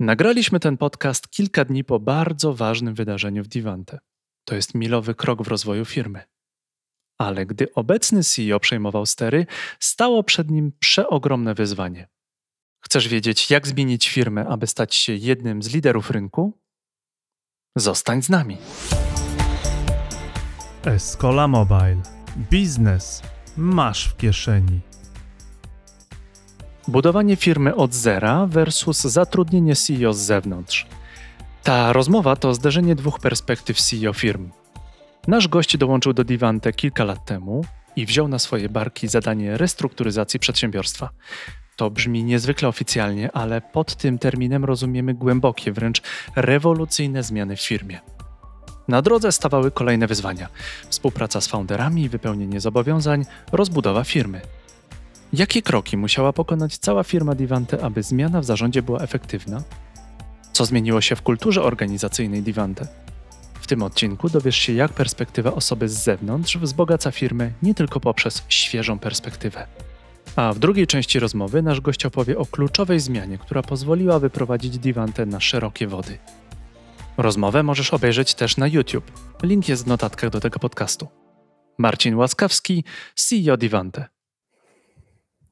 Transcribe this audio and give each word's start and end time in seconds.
Nagraliśmy 0.00 0.60
ten 0.60 0.76
podcast 0.76 1.30
kilka 1.30 1.64
dni 1.64 1.84
po 1.84 2.00
bardzo 2.00 2.54
ważnym 2.54 2.94
wydarzeniu 2.94 3.44
w 3.44 3.48
Divante. 3.48 3.98
To 4.44 4.54
jest 4.54 4.74
milowy 4.74 5.14
krok 5.14 5.42
w 5.42 5.48
rozwoju 5.48 5.84
firmy. 5.84 6.22
Ale 7.18 7.46
gdy 7.46 7.74
obecny 7.74 8.24
CEO 8.24 8.60
przejmował 8.60 9.06
stery, 9.06 9.46
stało 9.80 10.22
przed 10.22 10.50
nim 10.50 10.72
przeogromne 10.78 11.54
wyzwanie. 11.54 12.08
Chcesz 12.84 13.08
wiedzieć, 13.08 13.50
jak 13.50 13.68
zmienić 13.68 14.08
firmę, 14.08 14.46
aby 14.48 14.66
stać 14.66 14.94
się 14.94 15.14
jednym 15.14 15.62
z 15.62 15.74
liderów 15.74 16.10
rynku? 16.10 16.58
Zostań 17.76 18.22
z 18.22 18.28
nami. 18.28 18.56
Escola 20.84 21.48
Mobile. 21.48 22.02
Biznes 22.50 23.22
masz 23.56 24.08
w 24.08 24.16
kieszeni. 24.16 24.80
Budowanie 26.88 27.36
firmy 27.36 27.74
od 27.74 27.94
zera 27.94 28.46
versus 28.46 29.00
zatrudnienie 29.00 29.76
CEO 29.76 30.12
z 30.12 30.18
zewnątrz. 30.18 30.86
Ta 31.62 31.92
rozmowa 31.92 32.36
to 32.36 32.54
zderzenie 32.54 32.94
dwóch 32.94 33.20
perspektyw 33.20 33.80
CEO 33.80 34.12
firm. 34.12 34.50
Nasz 35.28 35.48
gość 35.48 35.76
dołączył 35.76 36.12
do 36.12 36.24
Divante 36.24 36.72
kilka 36.72 37.04
lat 37.04 37.24
temu 37.24 37.64
i 37.96 38.06
wziął 38.06 38.28
na 38.28 38.38
swoje 38.38 38.68
barki 38.68 39.08
zadanie 39.08 39.56
restrukturyzacji 39.56 40.40
przedsiębiorstwa. 40.40 41.10
To 41.76 41.90
brzmi 41.90 42.24
niezwykle 42.24 42.68
oficjalnie, 42.68 43.32
ale 43.32 43.60
pod 43.60 43.96
tym 43.96 44.18
terminem 44.18 44.64
rozumiemy 44.64 45.14
głębokie, 45.14 45.72
wręcz 45.72 46.02
rewolucyjne 46.36 47.22
zmiany 47.22 47.56
w 47.56 47.60
firmie. 47.60 48.00
Na 48.88 49.02
drodze 49.02 49.32
stawały 49.32 49.70
kolejne 49.70 50.06
wyzwania: 50.06 50.48
współpraca 50.88 51.40
z 51.40 51.46
founderami, 51.46 52.08
wypełnienie 52.08 52.60
zobowiązań, 52.60 53.24
rozbudowa 53.52 54.04
firmy. 54.04 54.40
Jakie 55.32 55.62
kroki 55.62 55.96
musiała 55.96 56.32
pokonać 56.32 56.78
cała 56.78 57.04
firma 57.04 57.34
Divante, 57.34 57.84
aby 57.84 58.02
zmiana 58.02 58.40
w 58.40 58.44
zarządzie 58.44 58.82
była 58.82 59.00
efektywna? 59.00 59.62
Co 60.52 60.64
zmieniło 60.64 61.00
się 61.00 61.16
w 61.16 61.22
kulturze 61.22 61.62
organizacyjnej 61.62 62.42
Divante? 62.42 62.88
W 63.60 63.66
tym 63.66 63.82
odcinku 63.82 64.28
dowiesz 64.28 64.56
się, 64.56 64.72
jak 64.72 64.92
perspektywa 64.92 65.54
osoby 65.54 65.88
z 65.88 65.92
zewnątrz 65.92 66.56
wzbogaca 66.56 67.10
firmę 67.10 67.50
nie 67.62 67.74
tylko 67.74 68.00
poprzez 68.00 68.42
świeżą 68.48 68.98
perspektywę. 68.98 69.66
A 70.36 70.52
w 70.52 70.58
drugiej 70.58 70.86
części 70.86 71.18
rozmowy 71.18 71.62
nasz 71.62 71.80
gość 71.80 72.06
opowie 72.06 72.38
o 72.38 72.46
kluczowej 72.46 73.00
zmianie, 73.00 73.38
która 73.38 73.62
pozwoliła 73.62 74.18
wyprowadzić 74.18 74.78
Divante 74.78 75.26
na 75.26 75.40
szerokie 75.40 75.86
wody. 75.86 76.18
Rozmowę 77.16 77.62
możesz 77.62 77.94
obejrzeć 77.94 78.34
też 78.34 78.56
na 78.56 78.66
YouTube. 78.66 79.12
Link 79.42 79.68
jest 79.68 79.84
w 79.84 79.86
notatkach 79.86 80.30
do 80.30 80.40
tego 80.40 80.58
podcastu. 80.58 81.08
Marcin 81.78 82.14
Łaskawski, 82.14 82.84
CEO 83.14 83.56
Divante. 83.56 84.15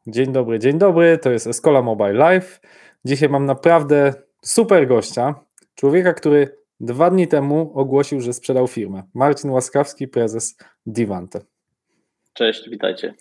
Dzień 0.07 0.33
dobry, 0.33 0.59
dzień 0.59 0.79
dobry. 0.79 1.19
To 1.19 1.31
jest 1.31 1.47
Escola 1.47 1.83
Mobile 1.83 2.13
Live. 2.13 2.61
Dzisiaj 3.05 3.29
mam 3.29 3.47
naprawdę 3.47 4.15
super 4.43 4.89
gościa. 4.89 5.35
Człowieka, 5.75 6.15
który 6.15 6.57
dwa 6.81 7.11
dni 7.11 7.29
temu 7.29 7.73
ogłosił, 7.75 8.21
że 8.21 8.33
sprzedał 8.33 8.67
firmę. 8.67 9.03
Marcin 9.15 9.51
Łaskawski, 9.51 10.09
prezes 10.09 10.57
Divante. 10.87 11.41
Cześć, 12.33 12.71
witajcie. 12.71 13.15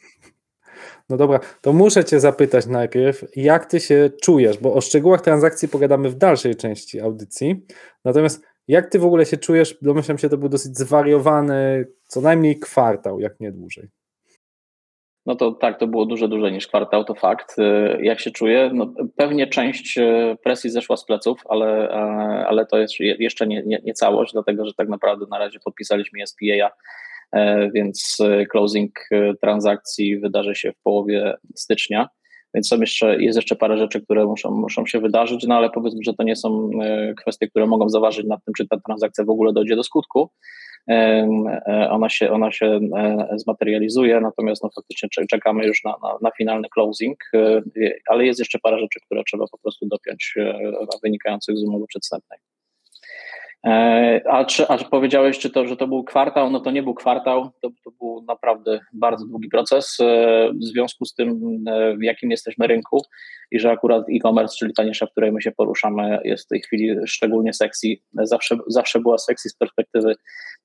No 1.10 1.18
dobra, 1.18 1.40
to 1.62 1.74
muszę 1.74 2.06
Cię 2.06 2.20
zapytać 2.20 2.66
najpierw, 2.66 3.26
jak 3.36 3.66
Ty 3.66 3.80
się 3.80 4.10
czujesz, 4.22 4.58
bo 4.58 4.74
o 4.74 4.82
szczegółach 4.82 5.22
transakcji 5.22 5.68
pogadamy 5.68 6.10
w 6.10 6.16
dalszej 6.16 6.56
części 6.56 7.00
audycji. 7.00 7.66
Natomiast 8.06 8.44
jak 8.68 8.90
Ty 8.90 9.00
w 9.00 9.06
ogóle 9.06 9.26
się 9.26 9.38
czujesz? 9.38 9.78
Domyślam 9.82 10.18
się, 10.18 10.30
to 10.30 10.38
był 10.38 10.50
dosyć 10.50 10.78
zwariowany, 10.78 11.88
co 12.06 12.22
najmniej 12.22 12.60
kwartał, 12.60 13.20
jak 13.20 13.40
nie 13.40 13.52
dłużej. 13.52 13.90
No 15.26 15.36
to 15.36 15.52
tak, 15.52 15.80
to 15.80 15.88
było 15.88 16.06
dużo 16.06 16.28
dłużej 16.28 16.52
niż 16.52 16.68
kwartał, 16.68 17.04
to 17.04 17.16
fakt. 17.16 17.60
Y, 17.60 18.04
jak 18.04 18.20
się 18.20 18.32
czuję? 18.32 18.72
No, 18.74 18.94
pewnie 19.16 19.48
część 19.48 19.98
y, 19.98 20.38
presji 20.44 20.70
zeszła 20.70 20.98
z 20.98 21.06
pleców, 21.06 21.42
ale, 21.50 21.90
e, 21.90 21.96
ale 22.48 22.66
to 22.66 22.78
jest 22.78 23.00
jeszcze 23.00 23.48
nie, 23.48 23.64
nie, 23.66 23.80
nie 23.84 23.94
całość, 23.94 24.34
dlatego 24.34 24.66
że 24.66 24.74
tak 24.74 24.90
naprawdę 24.90 25.26
na 25.32 25.40
razie 25.40 25.60
podpisaliśmy 25.66 26.28
SPA, 26.28 26.72
e, 27.32 27.72
więc 27.72 28.18
y, 28.20 28.46
closing 28.52 28.92
transakcji 29.42 30.20
wydarzy 30.20 30.56
się 30.56 30.72
w 30.72 30.82
połowie 30.84 31.34
stycznia. 31.56 32.10
Więc 32.56 32.68
są 32.68 32.80
jeszcze, 32.80 33.22
jest 33.22 33.36
jeszcze 33.36 33.56
parę 33.56 33.78
rzeczy, 33.78 34.02
które 34.02 34.26
muszą, 34.26 34.52
muszą 34.52 34.86
się 34.86 35.00
wydarzyć, 35.00 35.46
no 35.48 35.56
ale 35.56 35.70
powiedzmy, 35.70 36.00
że 36.04 36.14
to 36.14 36.24
nie 36.24 36.36
są 36.36 36.70
kwestie, 37.22 37.48
które 37.48 37.68
mogą 37.68 37.90
zaważyć 37.90 38.26
nad 38.26 38.46
tym, 38.46 38.54
czy 38.58 38.68
ta 38.68 38.78
transakcja 38.86 39.24
w 39.24 39.30
ogóle 39.30 39.54
dojdzie 39.54 39.76
do 39.76 39.84
skutku. 39.84 40.30
E, 40.90 41.28
ona 41.90 42.10
się, 42.10 42.32
ona 42.32 42.52
się 42.52 42.66
e, 42.66 43.28
zmaterializuje, 43.36 44.20
natomiast 44.20 44.64
no, 44.64 44.70
faktycznie 44.76 45.10
czekamy 45.30 45.66
już 45.66 45.84
na, 45.84 45.92
na, 46.04 46.18
na 46.22 46.32
finalny 46.32 46.68
closing, 46.70 47.18
e, 47.34 47.62
ale 48.08 48.26
jest 48.26 48.40
jeszcze 48.40 48.60
parę 48.60 48.80
rzeczy, 48.80 49.00
które 49.06 49.24
trzeba 49.24 49.46
po 49.52 49.58
prostu 49.58 49.86
dopiąć 49.86 50.36
wynikających 51.04 51.58
z 51.58 51.64
umowy 51.64 51.86
przedstępnej. 51.88 52.40
A 54.30 54.46
czy, 54.46 54.68
a 54.68 54.78
powiedziałeś, 54.78 55.40
czy 55.40 55.50
to, 55.50 55.68
że 55.68 55.78
to 55.78 55.88
był 55.88 56.04
kwartał? 56.04 56.50
No 56.50 56.60
to 56.60 56.72
nie 56.72 56.84
był 56.84 56.94
kwartał, 56.94 57.50
to, 57.62 57.70
to 57.84 57.92
był 57.92 58.22
naprawdę 58.28 58.80
bardzo 58.94 59.26
długi 59.26 59.50
proces 59.50 59.98
w 60.62 60.64
związku 60.64 61.06
z 61.06 61.14
tym, 61.14 61.40
w 62.00 62.04
jakim 62.04 62.32
jesteśmy 62.32 62.68
rynku 62.68 63.02
i 63.52 63.60
że 63.60 63.72
akurat 63.72 64.06
e-commerce, 64.16 64.56
czyli 64.60 64.74
ta 64.74 64.84
nisza, 64.84 65.06
w 65.06 65.12
której 65.12 65.32
my 65.32 65.42
się 65.42 65.52
poruszamy, 65.52 66.20
jest 66.24 66.46
w 66.46 66.48
tej 66.48 66.62
chwili 66.62 66.96
szczególnie 67.06 67.54
sexy. 67.54 67.88
Zawsze, 68.14 68.58
zawsze 68.68 69.00
była 69.00 69.18
sexy 69.18 69.50
z 69.50 69.56
perspektywy 69.56 70.16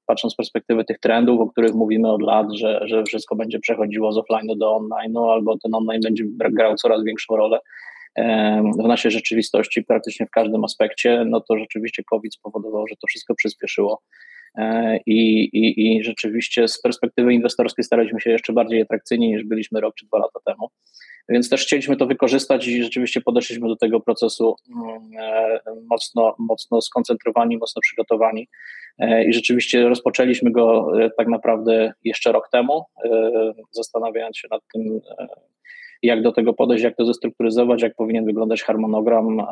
patrząc 0.06 0.32
z 0.32 0.36
perspektywy 0.36 0.84
tych 0.84 0.98
trendów, 0.98 1.40
o 1.40 1.50
których 1.50 1.74
mówimy 1.74 2.12
od 2.12 2.22
lat, 2.22 2.46
że, 2.52 2.80
że 2.84 3.04
wszystko 3.04 3.36
będzie 3.36 3.58
przechodziło 3.58 4.12
z 4.12 4.16
offline'u 4.16 4.58
do 4.58 4.80
online'u, 4.80 5.32
albo 5.32 5.58
ten 5.58 5.74
online 5.74 6.00
będzie 6.04 6.24
grał 6.38 6.74
coraz 6.76 7.04
większą 7.04 7.36
rolę 7.36 7.58
w 8.84 8.88
naszej 8.88 9.10
rzeczywistości 9.10 9.84
praktycznie 9.84 10.26
w 10.26 10.30
każdym 10.30 10.64
aspekcie, 10.64 11.24
no 11.26 11.40
to 11.40 11.58
rzeczywiście 11.58 12.02
COVID 12.04 12.34
spowodował, 12.34 12.86
że 12.86 12.94
to 12.96 13.06
wszystko 13.06 13.34
przyspieszyło. 13.34 14.02
E, 14.58 14.96
I, 15.06 15.44
i, 15.44 15.96
I 15.96 16.04
rzeczywiście 16.04 16.68
z 16.68 16.80
perspektywy 16.80 17.34
inwestorskiej 17.34 17.84
staraliśmy 17.84 18.20
się 18.20 18.30
jeszcze 18.30 18.52
bardziej 18.52 18.82
atrakcyjni 18.82 19.28
niż 19.28 19.44
byliśmy 19.44 19.80
rok 19.80 19.94
czy 19.94 20.06
dwa 20.06 20.18
lata 20.18 20.40
temu. 20.44 20.68
Więc 21.28 21.50
też 21.50 21.62
chcieliśmy 21.62 21.96
to 21.96 22.06
wykorzystać 22.06 22.66
i 22.66 22.82
rzeczywiście 22.82 23.20
podeszliśmy 23.20 23.68
do 23.68 23.76
tego 23.76 24.00
procesu 24.00 24.56
mm, 24.76 25.10
e, 25.18 25.60
mocno, 25.90 26.34
mocno 26.38 26.80
skoncentrowani, 26.80 27.58
mocno 27.58 27.80
przygotowani. 27.80 28.48
E, 28.98 29.24
I 29.24 29.32
rzeczywiście 29.32 29.88
rozpoczęliśmy 29.88 30.50
go 30.50 30.92
tak 31.18 31.28
naprawdę 31.28 31.92
jeszcze 32.04 32.32
rok 32.32 32.48
temu, 32.52 32.84
zastanawiając 33.70 34.36
się 34.36 34.48
nad 34.50 34.62
tym, 34.72 35.00
jak 36.02 36.22
do 36.22 36.32
tego 36.32 36.54
podejść, 36.54 36.84
jak 36.84 36.96
to 36.96 37.04
zestrukturyzować, 37.04 37.82
jak 37.82 37.94
powinien 37.94 38.24
wyglądać 38.24 38.62
harmonogram. 38.62 39.42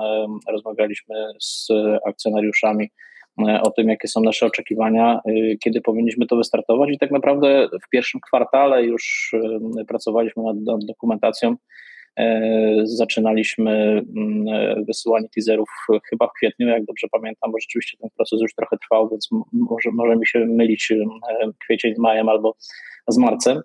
Rozmawialiśmy 0.49 1.15
z 1.41 1.69
akcjonariuszami 2.07 2.89
E, 3.39 3.61
o 3.63 3.71
tym, 3.71 3.89
jakie 3.89 4.09
są 4.09 4.21
nasze 4.21 4.47
oczekiwania, 4.47 5.21
e, 5.25 5.57
kiedy 5.57 5.81
powinniśmy 5.81 6.27
to 6.27 6.37
wystartować. 6.37 6.91
I 6.91 6.99
tak 6.99 7.11
naprawdę 7.11 7.69
w 7.87 7.89
pierwszym 7.89 8.21
kwartale 8.21 8.85
już 8.85 9.35
e, 9.81 9.85
pracowaliśmy 9.85 10.43
nad, 10.43 10.85
dokumentacją. 10.85 11.57
Zaczynaliśmy 12.83 14.03
mm, 14.17 14.85
wysyłanie 14.85 15.29
teaserów 15.35 15.69
chyba 16.11 16.27
w 16.27 16.33
kwietniu, 16.33 16.69
jak 16.69 16.85
dobrze 16.85 17.07
pamiętam, 17.13 17.53
bo 17.53 17.59
rzeczywiście 17.61 17.99
ten 18.01 18.11
proces 18.17 18.41
już 18.41 18.55
trochę 18.55 18.77
trwał, 18.79 19.09
więc 19.09 19.29
może, 19.53 19.91
może 19.93 20.17
mi 20.17 20.27
się 20.27 20.47
mylić 20.47 20.93
kwiecień 21.65 21.95
z 21.95 21.99
majem 21.99 22.29
albo 22.29 22.57
z 23.09 23.19
marcem. 23.19 23.61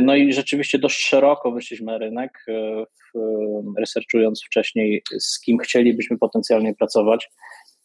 No 0.00 0.16
i 0.16 0.32
rzeczywiście 0.32 0.78
dość 0.78 1.08
szeroko 1.08 1.52
wyszliśmy 1.52 1.86
na 1.86 1.98
rynek, 1.98 2.46
researchując 3.78 4.42
wcześniej, 4.46 5.02
z 5.18 5.40
kim 5.40 5.58
chcielibyśmy 5.58 6.18
potencjalnie 6.18 6.74
pracować. 6.74 7.28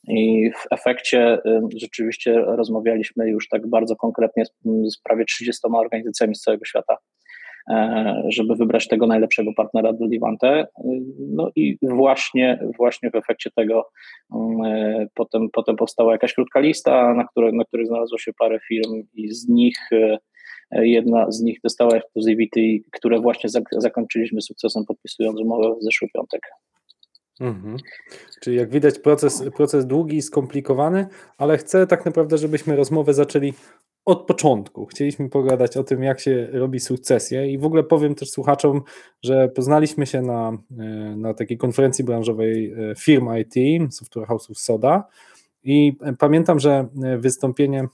I 0.07 0.51
w 0.51 0.65
efekcie 0.71 1.39
rzeczywiście 1.75 2.33
rozmawialiśmy 2.33 3.29
już 3.29 3.47
tak 3.47 3.67
bardzo 3.67 3.95
konkretnie 3.95 4.43
z, 4.65 5.01
prawie 5.03 5.25
30 5.25 5.61
organizacjami 5.73 6.35
z 6.35 6.41
całego 6.41 6.65
świata, 6.65 6.97
e, 7.69 8.23
żeby 8.29 8.55
wybrać 8.55 8.87
tego 8.87 9.07
najlepszego 9.07 9.51
partnera 9.57 9.93
do 9.93 10.05
Livante. 10.05 10.67
No 11.19 11.49
i 11.55 11.77
właśnie, 11.81 12.59
właśnie 12.77 13.11
w 13.11 13.15
efekcie 13.15 13.49
tego 13.55 13.89
e, 14.65 15.07
potem, 15.13 15.49
potem 15.53 15.75
powstała 15.75 16.11
jakaś 16.11 16.33
krótka 16.33 16.59
lista, 16.59 17.13
na, 17.13 17.23
które, 17.27 17.51
na 17.51 17.65
której 17.65 17.85
znalazło 17.85 18.17
się 18.17 18.31
parę 18.39 18.59
firm 18.67 19.03
i 19.13 19.31
z 19.31 19.49
nich 19.49 19.77
e, 19.91 20.17
jedna 20.71 21.31
z 21.31 21.41
nich 21.41 21.59
dostała 21.63 21.95
exclusivity, 21.95 22.61
które 22.91 23.19
właśnie 23.19 23.49
zakończyliśmy 23.77 24.41
sukcesem 24.41 24.85
podpisując 24.85 25.39
umowę 25.39 25.75
w 25.81 25.83
zeszły 25.83 26.07
piątek. 26.13 26.41
Mhm. 27.39 27.77
Czyli 28.41 28.57
jak 28.57 28.69
widać 28.69 28.99
proces, 28.99 29.43
proces 29.55 29.85
długi 29.85 30.17
i 30.17 30.21
skomplikowany, 30.21 31.07
ale 31.37 31.57
chcę 31.57 31.87
tak 31.87 32.05
naprawdę, 32.05 32.37
żebyśmy 32.37 32.75
rozmowę 32.75 33.13
zaczęli 33.13 33.53
od 34.05 34.25
początku. 34.25 34.85
Chcieliśmy 34.85 35.29
pogadać 35.29 35.77
o 35.77 35.83
tym, 35.83 36.03
jak 36.03 36.19
się 36.19 36.47
robi 36.51 36.79
sukcesję 36.79 37.51
i 37.51 37.57
w 37.57 37.65
ogóle 37.65 37.83
powiem 37.83 38.15
też 38.15 38.29
słuchaczom, 38.29 38.81
że 39.23 39.49
poznaliśmy 39.49 40.05
się 40.05 40.21
na, 40.21 40.57
e, 40.79 40.83
na 41.15 41.33
takiej 41.33 41.57
konferencji 41.57 42.03
branżowej 42.03 42.73
e, 42.73 42.95
firm 42.95 43.29
IT, 43.37 43.83
Software 43.93 44.27
House'ów 44.27 44.55
Soda 44.55 45.07
i 45.63 45.93
pamiętam, 46.19 46.59
że 46.59 46.87
e, 47.03 47.17
wystąpienie 47.17 47.87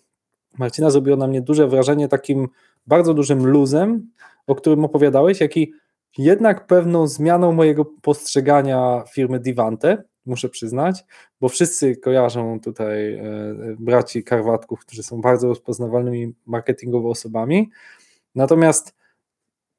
Marcina 0.58 0.90
zrobiło 0.90 1.18
na 1.18 1.28
mnie 1.28 1.42
duże 1.42 1.68
wrażenie 1.68 2.08
takim 2.08 2.48
bardzo 2.88 3.14
dużym 3.14 3.48
luzem, 3.48 4.12
o 4.48 4.56
którym 4.56 4.86
opowiadałeś, 4.86 5.40
jaki 5.42 5.74
jednak 6.18 6.68
pewną 6.68 7.08
zmianą 7.08 7.52
mojego 7.52 7.86
postrzegania 7.86 9.04
firmy 9.14 9.40
Divante, 9.40 10.04
muszę 10.26 10.50
przyznać, 10.50 11.06
bo 11.42 11.50
wszyscy 11.50 11.98
kojarzą 11.98 12.60
tutaj 12.60 13.14
e, 13.14 13.24
braci 13.80 14.24
Karwatków, 14.24 14.80
którzy 14.80 15.04
są 15.04 15.22
bardzo 15.22 15.48
rozpoznawalnymi 15.48 16.34
marketingowo 16.46 17.10
osobami. 17.10 17.70
Natomiast 18.36 18.96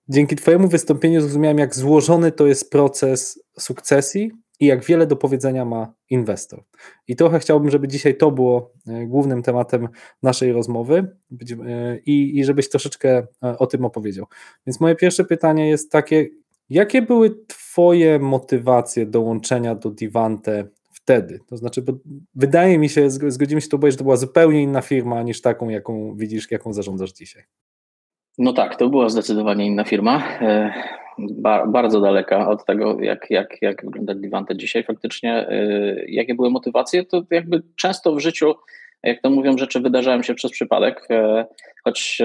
dzięki 0.09 0.37
Twojemu 0.37 0.69
wystąpieniu 0.69 1.21
zrozumiałem, 1.21 1.59
jak 1.59 1.75
złożony 1.75 2.33
to 2.33 2.47
jest 2.47 2.71
proces 2.71 3.43
sukcesji 3.59 4.33
i 4.61 4.67
jak 4.67 4.85
wiele 4.85 5.07
do 5.07 5.17
powiedzenia 5.17 5.65
ma 5.65 5.93
inwestor. 6.11 6.65
I 7.09 7.17
trochę 7.17 7.39
chciałbym, 7.39 7.71
żeby 7.71 7.89
dzisiaj 7.89 8.17
to 8.17 8.31
było 8.31 8.73
e, 8.87 9.07
głównym 9.07 9.43
tematem 9.43 9.89
naszej 10.23 10.53
rozmowy 10.53 11.17
e, 11.67 11.99
i, 12.07 12.45
żebyś 12.45 12.69
troszeczkę 12.69 13.27
o 13.41 13.67
tym 13.67 13.85
opowiedział. 13.85 14.27
Więc 14.67 14.81
moje 14.81 14.95
pierwsze 14.95 15.25
pytanie 15.25 15.69
jest 15.69 15.93
takie, 15.93 16.27
jakie 16.71 17.03
były 17.03 17.45
Twoje 17.47 18.19
motywacje 18.19 19.07
dołączenia 19.07 19.75
do 19.75 19.91
Divante 19.91 20.69
wtedy? 20.93 21.39
To 21.47 21.57
znaczy, 21.57 21.83
bo 21.83 21.93
wydaje 22.35 22.79
mi 22.79 22.89
się, 22.89 23.11
zgodzimy 23.11 23.61
się 23.61 23.69
to, 23.69 23.91
że 23.91 23.97
to 23.97 24.05
była 24.05 24.17
zupełnie 24.17 24.63
inna 24.63 24.81
firma 24.81 25.23
niż 25.23 25.41
taką, 25.41 25.69
jaką 25.69 26.17
widzisz, 26.17 26.51
jaką 26.51 26.73
zarządzasz 26.73 27.13
dzisiaj. 27.13 27.43
No 28.39 28.53
tak, 28.53 28.77
to 28.77 28.89
była 28.89 29.09
zdecydowanie 29.09 29.67
inna 29.67 29.85
firma. 29.85 30.39
Ba 31.19 31.67
bardzo 31.67 32.01
daleka 32.01 32.49
od 32.49 32.65
tego, 32.65 33.01
jak, 33.01 33.31
jak, 33.31 33.63
jak 33.63 33.85
wygląda 33.85 34.15
Divante 34.15 34.57
dzisiaj. 34.57 34.85
Faktycznie, 34.85 35.49
e, 35.49 35.65
jakie 36.09 36.35
były 36.35 36.51
motywacje, 36.51 37.05
to 37.05 37.23
jakby 37.31 37.63
często 37.77 38.15
w 38.15 38.21
życiu, 38.21 38.55
jak 39.03 39.23
to 39.23 39.31
mówią, 39.31 39.59
rzeczy 39.59 39.81
wydarzają 39.81 40.23
się 40.23 40.35
przez 40.35 40.51
przypadek. 40.51 41.07
E, 41.11 41.47
choć 41.85 42.23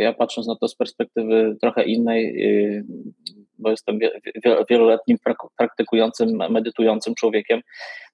ja 0.00 0.12
patrząc 0.12 0.46
na 0.46 0.56
to 0.56 0.68
z 0.68 0.76
perspektywy 0.76 1.56
trochę 1.60 1.84
innej, 1.84 2.44
bo 3.60 3.70
jestem 3.70 3.98
wieloletnim 4.70 5.18
praktykującym, 5.58 6.28
medytującym 6.50 7.14
człowiekiem, 7.14 7.60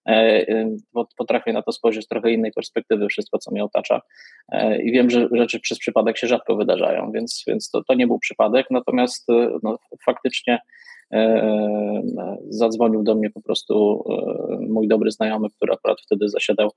e, 0.09 0.47
potrafię 1.19 1.53
na 1.53 1.63
to 1.63 1.73
spojrzeć 1.73 2.05
z 2.05 2.09
trochę 2.09 2.33
innej 2.33 2.53
perspektywy, 2.53 3.09
wszystko 3.09 3.39
co 3.39 3.51
mnie 3.51 3.65
otacza. 3.65 4.01
E, 4.53 4.83
i 4.83 4.93
wiem, 4.93 5.11
że 5.11 5.29
rzeczy 5.33 5.61
przez 5.61 5.79
przypadek 5.79 6.19
się 6.19 6.27
rzadko 6.27 6.57
wydarzają, 6.57 7.13
więc, 7.13 7.45
więc 7.47 7.71
to, 7.71 7.85
to 7.85 7.95
nie 7.95 8.07
był 8.07 8.19
przypadek, 8.19 8.67
natomiast 8.71 9.31
e, 9.31 9.59
no, 9.63 9.79
faktycznie 10.07 10.59
zadzwonił 12.49 13.03
do 13.03 13.15
mnie 13.15 13.31
po 13.31 13.43
prostu 13.43 14.05
mój 14.69 14.89
dobry 14.89 15.11
znajomy, 15.11 15.49
który 15.57 15.73
akurat 15.73 16.01
wtedy 16.01 16.29
zasiadał 16.29 16.71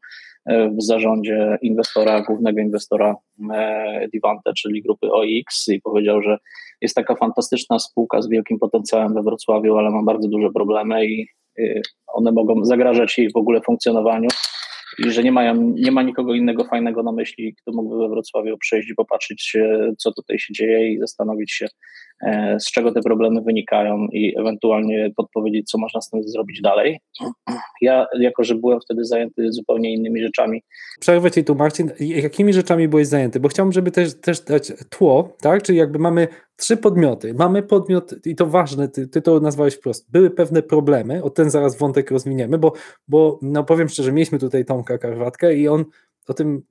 w 0.47 0.83
zarządzie 0.83 1.57
inwestora, 1.61 2.21
głównego 2.21 2.59
inwestora 2.59 3.15
Divante, 4.13 4.53
czyli 4.53 4.81
grupy 4.81 5.11
OX 5.11 5.67
i 5.67 5.81
powiedział, 5.81 6.21
że 6.21 6.37
jest 6.81 6.95
taka 6.95 7.15
fantastyczna 7.15 7.79
spółka 7.79 8.21
z 8.21 8.29
wielkim 8.29 8.59
potencjałem 8.59 9.13
we 9.13 9.23
Wrocławiu, 9.23 9.77
ale 9.77 9.89
ma 9.89 10.03
bardzo 10.03 10.27
duże 10.27 10.49
problemy 10.49 11.05
i 11.05 11.27
one 12.07 12.31
mogą 12.31 12.65
zagrażać 12.65 13.17
jej 13.17 13.31
w 13.31 13.37
ogóle 13.37 13.61
funkcjonowaniu 13.61 14.29
i 15.05 15.11
że 15.11 15.23
nie, 15.23 15.31
mają, 15.31 15.73
nie 15.75 15.91
ma 15.91 16.03
nikogo 16.03 16.33
innego 16.33 16.63
fajnego 16.63 17.03
na 17.03 17.11
myśli, 17.11 17.55
kto 17.61 17.71
mógłby 17.71 17.97
we 17.97 18.09
Wrocławiu 18.09 18.57
przyjść 18.57 18.89
i 18.89 18.95
popatrzeć, 18.95 19.57
co 19.97 20.11
tutaj 20.11 20.39
się 20.39 20.53
dzieje 20.53 20.93
i 20.93 20.99
zastanowić 20.99 21.51
się, 21.51 21.67
z 22.59 22.71
czego 22.71 22.91
te 22.91 23.01
problemy 23.01 23.41
wynikają 23.41 24.07
i 24.11 24.39
ewentualnie 24.39 25.11
podpowiedzieć, 25.15 25.71
co 25.71 25.77
można 25.77 26.01
z 26.01 26.09
tym 26.09 26.23
zrobić 26.23 26.61
dalej. 26.61 26.99
Ja, 27.81 28.07
jako 28.19 28.43
że 28.43 28.55
byłem 28.55 28.79
wtedy 28.81 29.05
zajęty 29.05 29.51
zupełnie 29.51 29.93
innymi 29.93 30.21
rzeczami. 30.21 30.63
Przerwę 30.99 31.31
Ci 31.31 31.43
tu, 31.43 31.55
Marcin. 31.55 31.91
Jakimi 31.99 32.53
rzeczami 32.53 32.87
byłeś 32.87 33.07
zajęty? 33.07 33.39
Bo 33.39 33.49
chciałbym, 33.49 33.73
żeby 33.73 33.91
też, 33.91 34.21
też 34.21 34.41
dać 34.41 34.73
tło, 34.89 35.37
tak? 35.41 35.63
Czyli 35.63 35.77
jakby 35.77 35.99
mamy 35.99 36.27
trzy 36.55 36.77
podmioty. 36.77 37.33
Mamy 37.33 37.63
podmiot, 37.63 38.15
i 38.25 38.35
to 38.35 38.45
ważne, 38.45 38.87
ty, 38.87 39.07
ty 39.07 39.21
to 39.21 39.39
nazwałeś 39.39 39.75
wprost, 39.75 40.11
były 40.11 40.29
pewne 40.29 40.63
problemy, 40.63 41.23
o 41.23 41.29
ten 41.29 41.49
zaraz 41.49 41.77
wątek 41.77 42.11
rozwiniemy, 42.11 42.57
bo, 42.57 42.73
bo 43.07 43.39
no 43.41 43.63
powiem 43.63 43.89
szczerze, 43.89 44.11
mieliśmy 44.11 44.39
tutaj 44.39 44.65
Tomka 44.65 44.97
Karwatkę 44.97 45.55
i 45.55 45.67
on 45.67 45.85
o 46.27 46.33
tym 46.33 46.61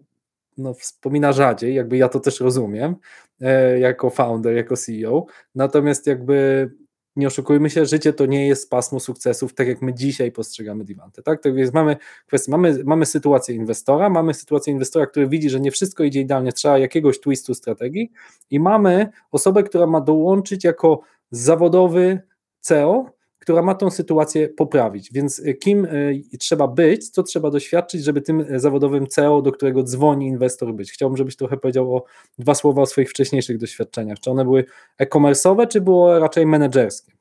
no, 0.58 0.75
wspomina 0.75 1.32
rzadziej, 1.32 1.75
jakby 1.75 1.96
ja 1.96 2.08
to 2.08 2.20
też 2.20 2.40
rozumiem, 2.40 2.96
e, 3.40 3.78
jako 3.78 4.10
founder, 4.10 4.56
jako 4.56 4.76
CEO, 4.76 5.26
natomiast 5.55 6.06
jakby 6.06 6.70
nie 7.19 7.26
oszukujmy 7.26 7.70
się, 7.70 7.87
życie 7.87 8.12
to 8.12 8.26
nie 8.26 8.49
jest 8.49 8.70
pasmo 8.70 9.00
sukcesów, 9.00 9.55
tak 9.55 9.69
jak 9.69 9.82
my 9.82 9.94
dzisiaj 9.94 10.32
postrzegamy 10.32 10.84
Divante. 10.84 11.22
Tak? 11.22 11.43
tak 11.43 11.55
więc 11.55 11.72
mamy 11.72 11.96
kwestię, 12.26 12.52
mamy, 12.52 12.84
mamy 12.84 13.06
sytuację 13.06 13.55
inwestora, 13.55 14.10
mamy 14.10 14.34
sytuację 14.34 14.72
inwestora, 14.72 15.06
który 15.06 15.28
widzi, 15.28 15.50
że 15.50 15.60
nie 15.60 15.70
wszystko 15.70 16.05
idzie 16.05 16.20
idealnie, 16.20 16.52
trzeba 16.52 16.78
jakiegoś 16.78 17.20
twistu 17.20 17.55
strategii 17.55 18.10
i 18.50 18.60
mamy 18.60 19.10
osobę, 19.31 19.62
która 19.62 19.87
ma 19.87 20.00
dołączyć 20.00 20.64
jako 20.64 21.00
zawodowy 21.31 22.20
CEO, 22.60 23.18
która 23.49 23.62
ma 23.62 23.75
tą 23.75 23.91
sytuację 23.91 24.49
poprawić. 24.49 25.12
Więc 25.12 25.43
e, 25.47 25.55
kim 25.55 25.85
e, 25.85 26.39
trzeba 26.39 26.69
być, 26.69 27.11
co 27.11 27.23
trzeba 27.23 27.50
doświadczyć, 27.50 28.05
żeby 28.05 28.21
tym 28.21 28.41
e, 28.41 28.59
zawodowym 28.59 29.06
CEO, 29.06 29.43
do 29.43 29.53
którego 29.53 29.83
dzwoni 29.83 30.27
inwestor 30.27 30.75
być? 30.75 30.93
Chciałbym, 30.93 31.17
żebyś 31.17 31.37
trochę 31.37 31.56
powiedział 31.56 31.97
o 31.97 32.05
dwa 32.39 32.55
słowa 32.55 32.83
o 32.83 32.87
swoich 32.87 33.11
wcześniejszych 33.11 33.59
doświadczeniach. 33.59 34.21
Czy 34.21 34.31
one 34.31 34.45
były 34.45 34.65
e-commerce'owe, 34.99 35.69
czy 35.69 35.81
było 35.81 36.19
raczej 36.19 36.47
menedżerskie? 36.47 37.12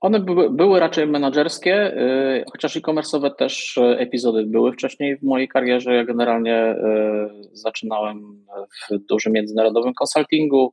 One 0.00 0.20
były, 0.20 0.50
były 0.50 0.80
raczej 0.80 1.06
menedżerskie, 1.06 1.96
chociaż 2.52 2.76
e-commerce'owe 2.76 3.34
też 3.34 3.78
epizody 3.98 4.46
były 4.46 4.72
wcześniej 4.72 5.16
w 5.16 5.22
mojej 5.22 5.48
karierze. 5.48 5.94
Ja 5.94 6.04
generalnie 6.04 6.76
zaczynałem 7.52 8.46
w 8.90 8.98
dużym 8.98 9.32
międzynarodowym 9.32 9.94
konsultingu, 9.94 10.72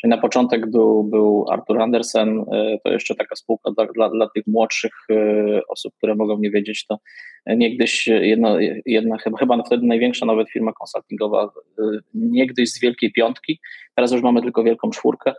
Czyli 0.00 0.10
na 0.10 0.18
początek 0.18 0.70
był, 0.70 1.04
był 1.04 1.46
Arthur 1.50 1.82
Andersen, 1.82 2.44
e, 2.52 2.78
to 2.84 2.92
jeszcze 2.92 3.14
taka 3.14 3.36
spółka 3.36 3.70
dla, 3.70 3.86
dla, 3.86 4.10
dla 4.10 4.28
tych 4.34 4.46
młodszych 4.46 4.92
e, 5.10 5.60
osób, 5.68 5.94
które 5.96 6.14
mogą 6.14 6.38
nie 6.38 6.50
wiedzieć, 6.50 6.86
to 6.86 6.98
niegdyś 7.46 8.06
jedna, 8.06 8.56
jedna 8.86 9.18
chyba, 9.18 9.38
chyba 9.38 9.62
wtedy 9.62 9.86
największa 9.86 10.26
nawet 10.26 10.50
firma 10.50 10.72
konsultingowa, 10.72 11.44
e, 11.44 11.82
niegdyś 12.14 12.72
z 12.72 12.80
Wielkiej 12.80 13.12
Piątki, 13.12 13.60
teraz 13.96 14.12
już 14.12 14.22
mamy 14.22 14.42
tylko 14.42 14.64
Wielką 14.64 14.90
Czwórkę. 14.90 15.34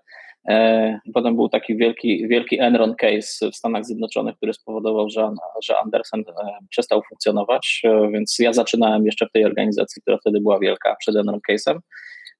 Potem 1.13 1.35
był 1.35 1.49
taki 1.49 1.77
wielki, 1.77 2.27
wielki 2.27 2.59
Enron 2.59 2.95
case 2.95 3.51
w 3.51 3.55
Stanach 3.55 3.85
Zjednoczonych, 3.85 4.35
który 4.35 4.53
spowodował, 4.53 5.09
że, 5.09 5.29
że 5.63 5.77
Andersen 5.77 6.23
przestał 6.69 7.01
funkcjonować, 7.09 7.81
więc 8.13 8.39
ja 8.39 8.53
zaczynałem 8.53 9.05
jeszcze 9.05 9.27
w 9.27 9.31
tej 9.31 9.45
organizacji, 9.45 10.01
która 10.01 10.17
wtedy 10.17 10.41
była 10.41 10.59
wielka 10.59 10.95
przed 10.99 11.15
Enron 11.15 11.39
case'em. 11.51 11.79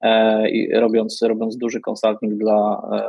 E, 0.02 0.50
i 0.50 0.72
robiąc, 0.72 1.22
robiąc 1.22 1.56
duży 1.56 1.80
konsulting 1.80 2.34
dla, 2.34 2.82
e, 2.92 3.02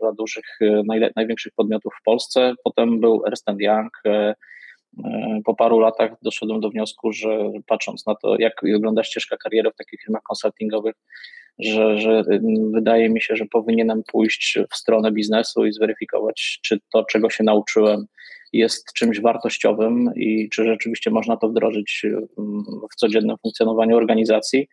dla 0.00 0.12
dużych, 0.12 0.58
e, 0.60 0.82
największych 1.16 1.52
podmiotów 1.56 1.92
w 2.00 2.04
Polsce. 2.04 2.54
Potem 2.64 3.00
był 3.00 3.22
Ernst 3.26 3.46
Young. 3.58 4.02
Po 5.44 5.54
paru 5.54 5.78
latach 5.78 6.10
doszedłem 6.22 6.60
do 6.60 6.70
wniosku, 6.70 7.12
że 7.12 7.50
patrząc 7.66 8.06
na 8.06 8.14
to, 8.14 8.36
jak 8.38 8.52
wygląda 8.62 9.04
ścieżka 9.04 9.36
kariery 9.36 9.70
w 9.70 9.76
takich 9.76 10.00
firmach 10.00 10.22
konsultingowych, 10.22 10.94
że, 11.58 11.98
że 11.98 12.22
wydaje 12.72 13.08
mi 13.08 13.22
się, 13.22 13.36
że 13.36 13.44
powinienem 13.44 14.02
pójść 14.12 14.58
w 14.70 14.76
stronę 14.76 15.12
biznesu 15.12 15.66
i 15.66 15.72
zweryfikować, 15.72 16.58
czy 16.62 16.78
to, 16.92 17.04
czego 17.04 17.30
się 17.30 17.44
nauczyłem, 17.44 18.06
jest 18.52 18.92
czymś 18.92 19.20
wartościowym 19.20 20.10
i 20.16 20.48
czy 20.52 20.64
rzeczywiście 20.64 21.10
można 21.10 21.36
to 21.36 21.48
wdrożyć 21.48 22.06
w 22.92 22.96
codziennym 22.96 23.36
funkcjonowaniu 23.42 23.96
organizacji. 23.96 24.68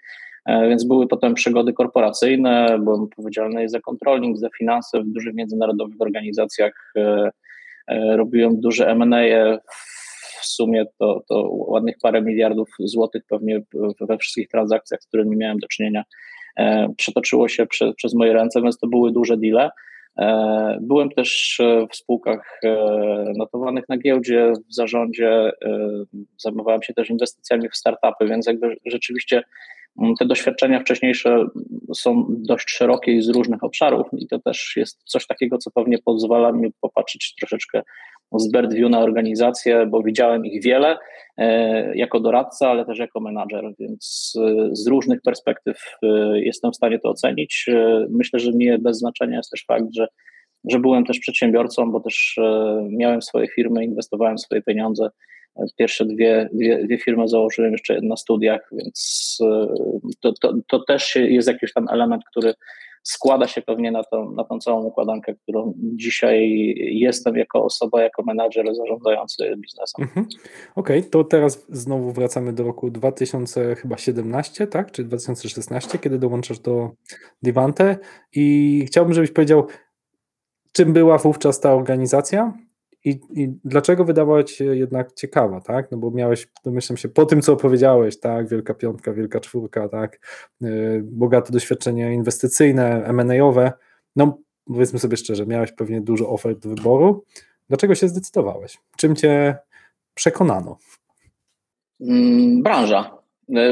E, 0.47 0.69
więc 0.69 0.83
były 0.83 1.07
potem 1.07 1.33
przygody 1.33 1.73
korporacyjne, 1.73 2.79
byłem 2.79 3.03
odpowiedzialny 3.03 3.69
za 3.69 3.79
controlling, 3.79 4.37
za 4.37 4.49
finanse 4.57 5.01
w 5.01 5.07
dużych 5.07 5.33
międzynarodowych 5.33 5.95
organizacjach, 5.99 6.93
e, 6.97 7.29
e, 7.87 8.17
robiłem 8.17 8.59
duże 8.59 8.89
M&A, 8.89 9.57
w 10.41 10.45
sumie 10.45 10.85
to, 10.99 11.23
to 11.29 11.49
ładnych 11.51 11.95
parę 12.01 12.21
miliardów 12.21 12.69
złotych 12.79 13.23
pewnie 13.29 13.61
we 14.01 14.17
wszystkich 14.17 14.47
transakcjach, 14.47 15.01
z 15.01 15.07
którymi 15.07 15.37
miałem 15.37 15.59
do 15.59 15.67
czynienia, 15.67 16.03
przetoczyło 16.97 17.47
się 17.47 17.65
prze, 17.65 17.93
przez 17.93 18.13
moje 18.13 18.33
ręce, 18.33 18.61
więc 18.61 18.79
to 18.79 18.87
były 18.87 19.11
duże 19.11 19.37
deale. 19.37 19.69
Byłem 20.81 21.09
też 21.09 21.61
w 21.91 21.95
spółkach 21.95 22.61
notowanych 23.37 23.89
na 23.89 23.97
giełdzie, 23.97 24.53
w 24.69 24.75
zarządzie, 24.75 25.51
zajmowałem 26.37 26.83
się 26.83 26.93
też 26.93 27.09
inwestycjami 27.09 27.69
w 27.69 27.75
startupy, 27.75 28.25
więc 28.27 28.47
jakby 28.47 28.77
rzeczywiście 28.85 29.43
te 30.19 30.25
doświadczenia 30.25 30.79
wcześniejsze 30.79 31.45
są 31.93 32.25
dość 32.29 32.69
szerokie 32.69 33.11
i 33.11 33.21
z 33.21 33.29
różnych 33.29 33.63
obszarów, 33.63 34.07
i 34.17 34.27
to 34.27 34.39
też 34.39 34.73
jest 34.75 35.01
coś 35.05 35.27
takiego, 35.27 35.57
co 35.57 35.71
pewnie 35.71 35.97
pozwala 36.05 36.51
mi 36.51 36.71
popatrzeć 36.81 37.35
troszeczkę 37.39 37.81
z 38.35 38.51
bird 38.51 38.73
view 38.73 38.89
na 38.89 38.99
organizację, 38.99 39.85
bo 39.85 40.03
widziałem 40.03 40.45
ich 40.45 40.63
wiele 40.63 40.97
e, 41.37 41.97
jako 41.97 42.19
doradca, 42.19 42.69
ale 42.69 42.85
też 42.85 42.99
jako 42.99 43.19
menadżer, 43.19 43.73
więc 43.79 44.33
e, 44.41 44.69
z 44.75 44.87
różnych 44.87 45.21
perspektyw 45.21 45.77
e, 46.03 46.07
jestem 46.39 46.71
w 46.71 46.75
stanie 46.75 46.99
to 46.99 47.09
ocenić. 47.09 47.65
Myślę, 48.09 48.39
że 48.39 48.51
nie 48.51 48.77
bez 48.79 48.97
znaczenia 48.97 49.37
jest 49.37 49.51
też 49.51 49.65
fakt, 49.67 49.85
że, 49.95 50.07
że 50.69 50.79
byłem 50.79 51.05
też 51.05 51.19
przedsiębiorcą, 51.19 51.91
bo 51.91 51.99
też 51.99 52.39
miałem 52.89 53.21
swoje 53.21 53.47
firmy, 53.47 53.85
inwestowałem 53.85 54.37
swoje 54.37 54.61
pieniądze 54.61 55.09
Pierwsze 55.77 56.05
dwie, 56.05 56.49
dwie, 56.53 56.83
dwie 56.83 56.97
firmy 56.97 57.27
założyłem 57.27 57.71
jeszcze 57.71 58.01
na 58.01 58.17
studiach, 58.17 58.69
więc 58.71 59.37
e, 59.41 59.67
to, 60.19 60.33
to, 60.41 60.53
to 60.67 60.79
też 60.79 61.15
jest 61.15 61.47
jakiś 61.47 61.73
tam 61.73 61.87
element, 61.89 62.23
który 62.31 62.53
składa 63.07 63.47
się 63.47 63.61
pewnie 63.61 63.91
na 63.91 64.03
tą, 64.03 64.31
na 64.31 64.43
tą 64.43 64.59
całą 64.59 64.83
układankę, 64.83 65.35
którą 65.35 65.73
dzisiaj 65.77 66.49
jestem 66.77 67.35
jako 67.35 67.63
osoba, 67.63 68.01
jako 68.01 68.23
menadżer 68.23 68.75
zarządzający 68.75 69.55
biznesem. 69.57 70.03
Mhm. 70.03 70.25
Okej, 70.75 71.03
to 71.03 71.23
teraz 71.23 71.65
znowu 71.69 72.11
wracamy 72.11 72.53
do 72.53 72.63
roku 72.63 72.91
2017, 72.91 74.67
tak? 74.67 74.91
Czy 74.91 75.03
2016, 75.03 75.97
kiedy 75.97 76.19
dołączasz 76.19 76.59
do 76.59 76.91
Divante 77.43 77.97
i 78.35 78.83
chciałbym, 78.87 79.13
żebyś 79.13 79.31
powiedział, 79.31 79.67
czym 80.71 80.93
była 80.93 81.17
wówczas 81.17 81.59
ta 81.59 81.73
organizacja 81.73 82.53
i, 83.09 83.19
i 83.43 83.49
dlaczego 83.65 84.05
wydawała 84.05 84.43
ci 84.43 84.55
się 84.55 84.65
jednak 84.65 85.13
ciekawa, 85.13 85.61
tak? 85.61 85.91
No 85.91 85.97
bo 85.97 86.11
miałeś, 86.11 86.47
domyślam 86.65 86.97
się, 86.97 87.09
po 87.09 87.25
tym, 87.25 87.41
co 87.41 87.53
opowiedziałeś, 87.53 88.19
tak? 88.19 88.47
Wielka 88.47 88.73
piątka, 88.73 89.13
wielka 89.13 89.39
czwórka, 89.39 89.89
tak? 89.89 90.19
Yy, 90.61 91.01
bogate 91.03 91.53
doświadczenia 91.53 92.11
inwestycyjne, 92.11 93.05
M&A-owe. 93.05 93.71
No, 94.15 94.37
powiedzmy 94.65 94.99
sobie 94.99 95.17
szczerze, 95.17 95.45
miałeś 95.45 95.71
pewnie 95.71 96.01
dużo 96.01 96.29
ofert 96.29 96.59
do 96.59 96.69
wyboru. 96.69 97.25
Dlaczego 97.69 97.95
się 97.95 98.07
zdecydowałeś? 98.07 98.77
Czym 98.97 99.15
cię 99.15 99.57
przekonano? 100.13 100.77
Mm, 102.01 102.63
Branża, 102.63 103.16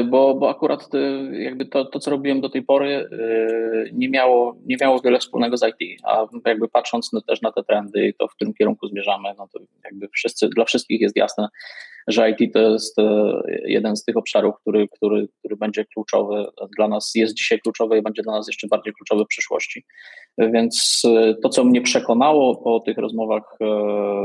bo, 0.04 0.34
bo 0.34 0.50
akurat 0.50 0.94
y, 0.94 1.42
jakby 1.42 1.66
to, 1.66 1.84
to, 1.84 1.98
co 1.98 2.10
robiłem 2.10 2.40
do 2.40 2.48
tej 2.48 2.62
pory, 2.62 3.08
y, 3.12 3.90
nie 3.92 4.08
miało, 4.08 4.56
nie 4.66 4.76
miało 4.80 5.00
wiele 5.00 5.18
wspólnego 5.18 5.56
z 5.56 5.62
IT, 5.68 6.00
a 6.04 6.26
jakby 6.46 6.68
patrząc 6.68 7.10
też 7.26 7.42
na 7.42 7.52
te 7.52 7.62
trendy 7.64 8.08
i 8.08 8.14
to, 8.14 8.28
w 8.28 8.34
którym 8.34 8.54
kierunku 8.54 8.88
zmierzamy, 8.88 9.28
no 9.38 9.48
to 9.52 9.58
jakby 9.84 10.08
wszyscy, 10.08 10.48
dla 10.48 10.64
wszystkich 10.64 11.00
jest 11.00 11.16
jasne, 11.16 11.48
że 12.08 12.30
IT 12.30 12.52
to 12.52 12.60
jest 12.60 12.96
jeden 13.64 13.96
z 13.96 14.04
tych 14.04 14.16
obszarów, 14.16 14.54
który, 14.60 14.88
który, 14.88 15.28
który 15.38 15.56
będzie 15.56 15.84
kluczowy 15.84 16.46
dla 16.76 16.88
nas, 16.88 17.12
jest 17.14 17.34
dzisiaj 17.34 17.60
kluczowy 17.60 17.98
i 17.98 18.02
będzie 18.02 18.22
dla 18.22 18.32
nas 18.32 18.48
jeszcze 18.48 18.68
bardziej 18.68 18.92
kluczowy 18.92 19.24
w 19.24 19.28
przyszłości. 19.28 19.84
Więc 20.38 21.02
to, 21.42 21.48
co 21.48 21.64
mnie 21.64 21.80
przekonało 21.80 22.56
po 22.56 22.80
tych 22.80 22.98
rozmowach 22.98 23.58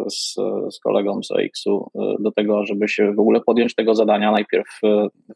z, 0.09 0.33
z 0.75 0.79
kolegą 0.79 1.23
z 1.23 1.31
OX-u 1.31 1.91
do 2.19 2.31
tego, 2.31 2.65
żeby 2.65 2.87
się 2.87 3.13
w 3.13 3.19
ogóle 3.19 3.41
podjąć 3.41 3.75
tego 3.75 3.95
zadania, 3.95 4.31
najpierw 4.31 4.79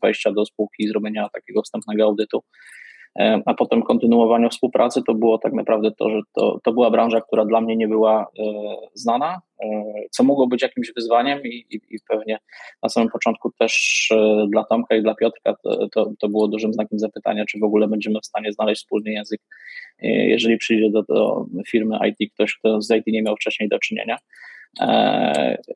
wejścia 0.02 0.32
do 0.32 0.46
spółki 0.46 0.84
i 0.84 0.88
zrobienia 0.88 1.30
takiego 1.34 1.62
wstępnego 1.62 2.04
audytu, 2.04 2.44
a 3.46 3.54
potem 3.54 3.84
kontynuowania 3.84 4.50
współpracy, 4.50 5.02
to 5.08 5.14
było 5.14 5.38
tak 5.38 5.54
naprawdę 5.54 5.92
to, 5.92 6.10
że 6.10 6.20
to, 6.34 6.60
to 6.64 6.74
była 6.74 6.92
branża, 6.92 7.22
która 7.22 7.46
dla 7.46 7.62
mnie 7.62 7.76
nie 7.76 7.88
była 7.88 8.28
e, 8.40 8.44
znana, 8.94 9.42
e, 9.64 9.84
co 10.12 10.24
mogło 10.24 10.48
być 10.48 10.62
jakimś 10.62 10.92
wyzwaniem 10.96 11.40
i, 11.44 11.66
i, 11.70 11.76
i 11.90 11.98
pewnie 12.10 12.38
na 12.84 12.90
samym 12.90 13.10
początku 13.10 13.52
też 13.60 14.08
e, 14.12 14.48
dla 14.52 14.64
Tomka 14.64 14.96
i 14.96 15.02
dla 15.02 15.16
Piotrka 15.16 15.56
to, 15.64 15.90
to, 15.90 16.12
to, 16.20 16.30
było 16.30 16.48
dużym 16.48 16.74
znakiem 16.74 17.00
zapytania, 17.00 17.46
czy 17.46 17.60
w 17.60 17.64
ogóle 17.64 17.88
będziemy 17.88 18.20
w 18.20 18.26
stanie 18.26 18.52
znaleźć 18.52 18.82
wspólny 18.82 19.12
język, 19.12 19.42
jeżeli 20.02 20.58
przyjdzie 20.58 20.90
do, 20.90 21.04
do 21.04 21.46
firmy 21.68 21.98
IT 22.10 22.34
ktoś, 22.34 22.56
kto 22.56 22.82
z 22.82 22.92
IT 22.92 23.08
nie 23.08 23.24
miał 23.24 23.36
wcześniej 23.36 23.70
do 23.70 23.80
czynienia. 23.80 24.18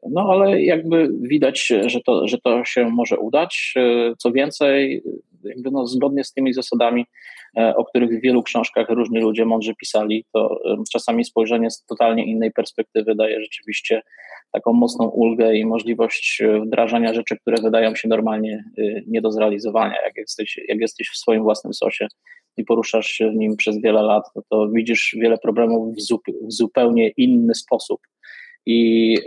No, 0.10 0.28
ale 0.30 0.62
jakby 0.62 1.10
widać, 1.22 1.74
że 1.86 2.00
to, 2.06 2.28
że 2.28 2.38
to 2.38 2.66
się 2.66 2.90
może 2.90 3.18
udać. 3.18 3.74
Co 4.18 4.32
więcej, 4.32 5.04
jakby 5.44 5.72
no, 5.72 5.88
zgodnie 5.88 6.24
z 6.24 6.34
tymi 6.34 6.54
zasadami, 6.54 7.06
o 7.56 7.86
których 7.86 8.20
w 8.20 8.22
wielu 8.22 8.44
książkach 8.44 8.90
różni 8.90 9.20
ludzie 9.20 9.46
mądrze 9.46 9.74
pisali, 9.76 10.26
to 10.34 10.60
czasami 10.92 11.26
spojrzenie 11.26 11.70
z 11.70 11.86
totalnie 11.86 12.26
innej 12.26 12.52
perspektywy 12.52 13.16
daje 13.16 13.42
rzeczywiście 13.42 14.02
taką 14.52 14.74
mocną 14.74 15.08
ulgę 15.08 15.56
i 15.56 15.66
możliwość 15.66 16.44
wdrażania 16.66 17.14
rzeczy, 17.14 17.38
które 17.38 17.62
wydają 17.62 17.96
się 17.96 18.08
normalnie 18.08 18.64
nie 19.08 19.22
do 19.22 19.32
zrealizowania. 19.32 19.96
Jak 20.06 20.18
jesteś, 20.18 20.60
jak 20.68 20.80
jesteś 20.80 21.10
w 21.10 21.18
swoim 21.18 21.44
własnym 21.44 21.74
sosie 21.74 22.08
i 22.58 22.64
poruszasz 22.64 23.08
się 23.08 23.30
w 23.30 23.36
nim 23.36 23.56
przez 23.58 23.82
wiele 23.82 24.02
lat, 24.02 24.24
no 24.36 24.42
to 24.50 24.70
widzisz 24.70 25.16
wiele 25.20 25.38
problemów 25.38 25.96
w, 25.96 25.98
w 26.48 26.52
zupełnie 26.52 27.10
inny 27.18 27.56
sposób 27.56 28.00
i, 28.66 29.18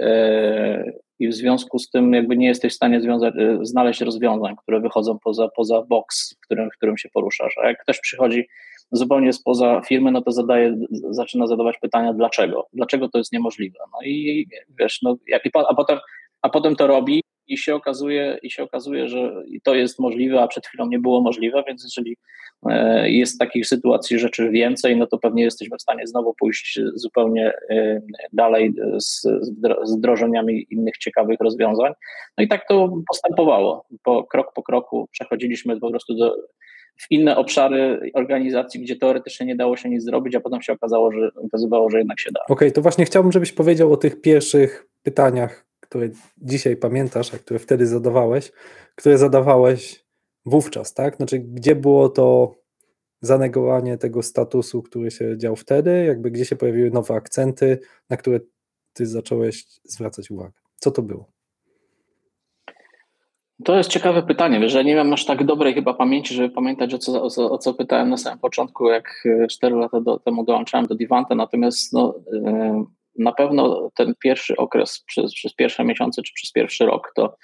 i 1.22 1.28
w 1.28 1.34
związku 1.34 1.78
z 1.78 1.90
tym 1.90 2.12
jakby 2.12 2.36
nie 2.36 2.46
jesteś 2.46 2.72
w 2.72 2.76
stanie 2.76 3.00
związać, 3.00 3.34
znaleźć 3.62 4.00
rozwiązań, 4.00 4.54
które 4.62 4.80
wychodzą 4.80 5.18
poza, 5.24 5.48
poza 5.56 5.82
box, 5.82 6.34
w 6.34 6.40
którym, 6.40 6.70
w 6.70 6.76
którym 6.76 6.98
się 6.98 7.08
poruszasz. 7.08 7.54
A 7.62 7.68
jak 7.68 7.82
ktoś 7.82 8.00
przychodzi 8.00 8.48
zupełnie 8.92 9.32
spoza 9.32 9.80
firmy, 9.80 10.12
no 10.12 10.22
to 10.22 10.32
zadaje, 10.32 10.76
zaczyna 11.10 11.46
zadawać 11.46 11.76
pytania, 11.78 12.12
dlaczego? 12.12 12.66
Dlaczego 12.72 13.08
to 13.08 13.18
jest 13.18 13.32
niemożliwe? 13.32 13.78
No 13.92 13.98
i 14.06 14.46
wiesz, 14.78 14.98
no, 15.02 15.16
jak, 15.28 15.42
a, 15.68 15.74
potem, 15.74 15.98
a 16.42 16.48
potem 16.48 16.76
to 16.76 16.86
robi 16.86 17.22
i 17.46 17.58
się 17.58 17.74
okazuje, 17.74 18.38
i 18.42 18.50
się 18.50 18.62
okazuje, 18.62 19.08
że 19.08 19.42
to 19.62 19.74
jest 19.74 19.98
możliwe, 19.98 20.40
a 20.40 20.48
przed 20.48 20.66
chwilą 20.66 20.88
nie 20.88 20.98
było 20.98 21.20
możliwe, 21.20 21.64
więc 21.66 21.84
jeżeli 21.84 22.16
jest 23.04 23.38
takich 23.38 23.66
sytuacji 23.66 24.18
rzeczy 24.18 24.50
więcej, 24.50 24.96
no 24.96 25.06
to 25.06 25.18
pewnie 25.18 25.42
jesteśmy 25.42 25.76
w 25.78 25.82
stanie 25.82 26.06
znowu 26.06 26.34
pójść 26.34 26.80
zupełnie 26.94 27.52
dalej 28.32 28.74
z, 28.98 29.22
z 29.82 29.96
wdrożeniami 29.96 30.66
innych 30.70 30.98
ciekawych 30.98 31.40
rozwiązań. 31.40 31.92
No 32.38 32.44
i 32.44 32.48
tak 32.48 32.68
to 32.68 32.88
postępowało. 33.08 33.86
Po, 34.02 34.24
krok 34.24 34.52
po 34.54 34.62
kroku 34.62 35.08
przechodziliśmy 35.10 35.80
po 35.80 35.90
prostu 35.90 36.14
do, 36.14 36.36
w 37.00 37.10
inne 37.10 37.36
obszary 37.36 38.10
organizacji, 38.14 38.80
gdzie 38.80 38.96
teoretycznie 38.96 39.46
nie 39.46 39.56
dało 39.56 39.76
się 39.76 39.88
nic 39.90 40.04
zrobić, 40.04 40.34
a 40.34 40.40
potem 40.40 40.62
się 40.62 40.72
okazało, 40.72 41.12
że 41.12 41.30
okazywało, 41.46 41.90
że 41.90 41.98
jednak 41.98 42.20
się 42.20 42.30
da. 42.32 42.40
Okej, 42.40 42.54
okay, 42.54 42.70
to 42.70 42.82
właśnie 42.82 43.04
chciałbym, 43.04 43.32
żebyś 43.32 43.52
powiedział 43.52 43.92
o 43.92 43.96
tych 43.96 44.20
pierwszych 44.20 44.88
pytaniach, 45.02 45.71
które 45.92 46.08
dzisiaj 46.38 46.76
pamiętasz, 46.76 47.34
a 47.34 47.38
które 47.38 47.58
wtedy 47.58 47.86
zadawałeś, 47.86 48.52
które 48.94 49.18
zadawałeś 49.18 50.04
wówczas, 50.46 50.94
tak? 50.94 51.16
Znaczy, 51.16 51.38
gdzie 51.38 51.74
było 51.76 52.08
to 52.08 52.54
zanegowanie 53.20 53.98
tego 53.98 54.22
statusu, 54.22 54.82
który 54.82 55.10
się 55.10 55.38
dział 55.38 55.56
wtedy, 55.56 56.04
jakby 56.04 56.30
gdzie 56.30 56.44
się 56.44 56.56
pojawiły 56.56 56.90
nowe 56.90 57.14
akcenty, 57.14 57.78
na 58.10 58.16
które 58.16 58.40
ty 58.92 59.06
zacząłeś 59.06 59.64
zwracać 59.84 60.30
uwagę? 60.30 60.52
Co 60.76 60.90
to 60.90 61.02
było? 61.02 61.32
To 63.64 63.76
jest 63.76 63.90
ciekawe 63.90 64.22
pytanie. 64.22 64.60
Wiesz, 64.60 64.72
że 64.72 64.84
nie 64.84 64.96
mam 64.96 65.12
aż 65.12 65.24
tak 65.24 65.44
dobrej 65.44 65.74
chyba 65.74 65.94
pamięci, 65.94 66.34
żeby 66.34 66.54
pamiętać, 66.54 66.94
o 66.94 66.98
co, 66.98 67.22
o 67.22 67.30
co, 67.30 67.50
o 67.50 67.58
co 67.58 67.74
pytałem 67.74 68.08
na 68.08 68.16
samym 68.16 68.38
początku, 68.38 68.88
jak 68.88 69.24
4 69.50 69.76
lata 69.76 70.00
do, 70.00 70.18
temu 70.18 70.44
dołączałem 70.44 70.86
do 70.86 70.94
Divante. 70.94 71.34
Natomiast 71.34 71.92
no, 71.92 72.14
na 73.18 73.32
pewno 73.32 73.90
ten 73.94 74.14
pierwszy 74.22 74.56
okres, 74.56 75.04
przez, 75.06 75.34
przez 75.34 75.54
pierwsze 75.54 75.84
miesiące 75.84 76.22
czy 76.22 76.32
przez 76.34 76.52
pierwszy 76.52 76.86
rok, 76.86 77.12
to 77.16 77.36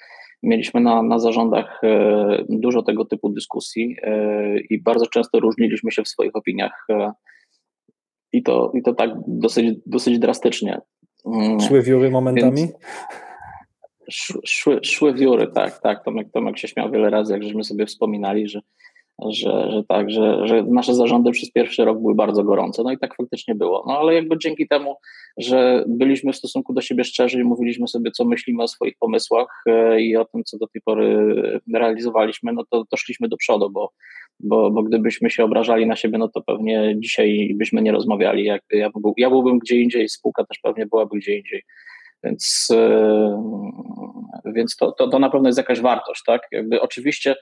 Mieliśmy 0.43 0.81
na, 0.81 1.03
na 1.03 1.19
zarządach 1.19 1.83
e, 1.83 2.43
dużo 2.49 2.83
tego 2.83 3.05
typu 3.05 3.29
dyskusji 3.29 3.95
e, 4.01 4.59
i 4.59 4.81
bardzo 4.81 5.05
często 5.07 5.39
różniliśmy 5.39 5.91
się 5.91 6.03
w 6.03 6.07
swoich 6.07 6.35
opiniach 6.35 6.85
e, 6.89 7.11
i 8.31 8.43
to, 8.43 8.71
i 8.75 8.81
to 8.81 8.93
tak 8.93 9.09
dosyć, 9.27 9.79
dosyć 9.85 10.19
drastycznie. 10.19 10.81
Mm. 11.25 11.59
Szły 11.59 11.81
wióry 11.81 12.09
momentami? 12.09 12.55
Więc 12.55 12.71
szły, 14.45 14.79
szły 14.83 15.13
wióry, 15.13 15.47
tak, 15.47 15.79
tak. 15.79 16.03
Tomek, 16.03 16.27
Tomek 16.31 16.57
się 16.57 16.67
śmiał 16.67 16.91
wiele 16.91 17.09
razy, 17.09 17.33
jak 17.33 17.43
żeśmy 17.43 17.63
sobie 17.63 17.85
wspominali, 17.85 18.47
że 18.47 18.61
że, 19.27 19.71
że 19.71 19.83
tak, 19.87 20.09
że, 20.09 20.47
że 20.47 20.63
nasze 20.63 20.95
zarządy 20.95 21.31
przez 21.31 21.51
pierwszy 21.51 21.85
rok 21.85 21.99
były 21.99 22.15
bardzo 22.15 22.43
gorące. 22.43 22.83
No 22.83 22.91
i 22.91 22.97
tak 22.97 23.15
faktycznie 23.15 23.55
było. 23.55 23.83
No 23.87 23.99
ale 23.99 24.13
jakby 24.13 24.37
dzięki 24.37 24.67
temu, 24.67 24.95
że 25.37 25.83
byliśmy 25.87 26.33
w 26.33 26.35
stosunku 26.35 26.73
do 26.73 26.81
siebie 26.81 27.03
szczerzy 27.03 27.39
i 27.39 27.43
mówiliśmy 27.43 27.87
sobie, 27.87 28.11
co 28.11 28.25
myślimy 28.25 28.63
o 28.63 28.67
swoich 28.67 28.93
pomysłach 28.99 29.63
e, 29.65 30.01
i 30.01 30.17
o 30.17 30.25
tym, 30.25 30.43
co 30.43 30.57
do 30.57 30.67
tej 30.67 30.81
pory 30.81 31.35
realizowaliśmy, 31.73 32.53
no 32.53 32.63
to, 32.69 32.85
to 32.85 32.97
szliśmy 32.97 33.27
do 33.27 33.37
przodu, 33.37 33.69
bo, 33.69 33.91
bo, 34.39 34.71
bo 34.71 34.83
gdybyśmy 34.83 35.29
się 35.29 35.43
obrażali 35.43 35.87
na 35.87 35.95
siebie, 35.95 36.17
no 36.17 36.27
to 36.27 36.41
pewnie 36.41 36.95
dzisiaj 36.97 37.53
byśmy 37.55 37.81
nie 37.81 37.91
rozmawiali. 37.91 38.45
Jak, 38.45 38.61
ja, 38.71 38.89
był, 38.95 39.13
ja 39.17 39.29
byłbym 39.29 39.59
gdzie 39.59 39.81
indziej, 39.81 40.09
spółka 40.09 40.45
też 40.45 40.59
pewnie 40.63 40.85
byłaby 40.85 41.17
gdzie 41.17 41.37
indziej. 41.37 41.63
Więc, 42.23 42.67
yy, 44.45 44.53
więc 44.53 44.75
to, 44.75 44.91
to, 44.91 45.07
to 45.07 45.19
na 45.19 45.29
pewno 45.29 45.49
jest 45.49 45.57
jakaś 45.57 45.81
wartość, 45.81 46.23
tak? 46.25 46.41
Jakby 46.51 46.81
oczywiście 46.81 47.35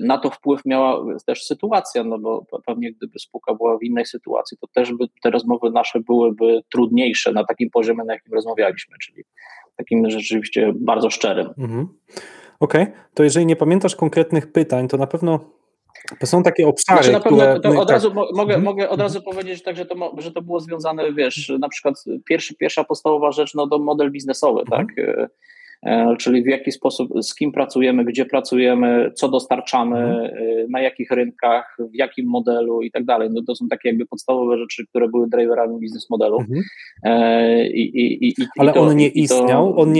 na 0.00 0.18
to 0.18 0.30
wpływ 0.30 0.60
miała 0.64 1.04
też 1.26 1.44
sytuacja, 1.44 2.04
no 2.04 2.18
bo 2.18 2.46
pewnie 2.66 2.92
gdyby 2.92 3.18
spółka 3.18 3.54
była 3.54 3.78
w 3.78 3.82
innej 3.82 4.06
sytuacji, 4.06 4.58
to 4.60 4.66
też 4.66 4.92
by 4.92 5.04
te 5.22 5.30
rozmowy 5.30 5.70
nasze 5.70 6.00
byłyby 6.00 6.60
trudniejsze 6.72 7.32
na 7.32 7.44
takim 7.44 7.70
poziomie, 7.70 8.04
na 8.04 8.14
jakim 8.14 8.34
rozmawialiśmy, 8.34 8.96
czyli 9.02 9.24
takim 9.76 10.10
rzeczywiście 10.10 10.72
bardzo 10.76 11.10
szczerym. 11.10 11.46
Mhm. 11.58 11.88
Okej, 12.60 12.82
okay. 12.82 12.94
to 13.14 13.24
jeżeli 13.24 13.46
nie 13.46 13.56
pamiętasz 13.56 13.96
konkretnych 13.96 14.52
pytań, 14.52 14.88
to 14.88 14.96
na 14.96 15.06
pewno 15.06 15.40
to 16.20 16.26
są 16.26 16.42
takie 16.42 16.68
obszary, 16.68 17.02
znaczy 17.02 17.12
na 17.12 17.20
pewno, 17.20 17.38
które... 17.38 17.60
To 17.60 17.80
od, 17.80 17.88
tak. 17.88 17.94
razu 17.94 18.14
mogę, 18.14 18.54
mhm. 18.54 18.62
mogę 18.62 18.88
od 18.88 19.00
razu 19.00 19.22
powiedzieć 19.22 19.62
tak, 19.62 19.76
że 19.76 19.86
to, 19.86 20.14
że 20.18 20.32
to 20.32 20.42
było 20.42 20.60
związane, 20.60 21.12
wiesz, 21.12 21.52
na 21.58 21.68
przykład 21.68 22.04
pierwszy, 22.24 22.54
pierwsza 22.54 22.84
podstawowa 22.84 23.32
rzecz, 23.32 23.54
no 23.54 23.66
to 23.66 23.78
model 23.78 24.10
biznesowy, 24.10 24.60
mhm. 24.60 24.86
tak? 24.86 24.96
E, 25.84 26.16
czyli 26.18 26.42
w 26.42 26.46
jaki 26.46 26.72
sposób, 26.72 27.08
z 27.22 27.34
kim 27.34 27.52
pracujemy, 27.52 28.04
gdzie 28.04 28.26
pracujemy, 28.26 29.12
co 29.14 29.28
dostarczamy, 29.28 29.98
mhm. 29.98 30.24
e, 30.24 30.66
na 30.70 30.80
jakich 30.80 31.10
rynkach, 31.10 31.76
w 31.78 31.94
jakim 31.94 32.26
modelu 32.26 32.82
i 32.82 32.90
tak 32.90 33.04
dalej. 33.04 33.28
No 33.32 33.42
to 33.46 33.54
są 33.54 33.68
takie 33.68 33.88
jakby 33.88 34.06
podstawowe 34.06 34.58
rzeczy, 34.58 34.86
które 34.86 35.08
były 35.08 35.28
driverami 35.28 35.78
biznes 35.80 36.10
modelu. 36.10 36.40
Mhm. 36.40 36.62
E, 37.02 37.68
I, 37.68 37.98
i, 38.00 38.28
i, 38.28 38.46
Ale 38.58 38.72
to, 38.72 38.80
on 38.80 38.96
nie 38.96 39.08
istniał, 39.08 39.80
on 39.80 39.92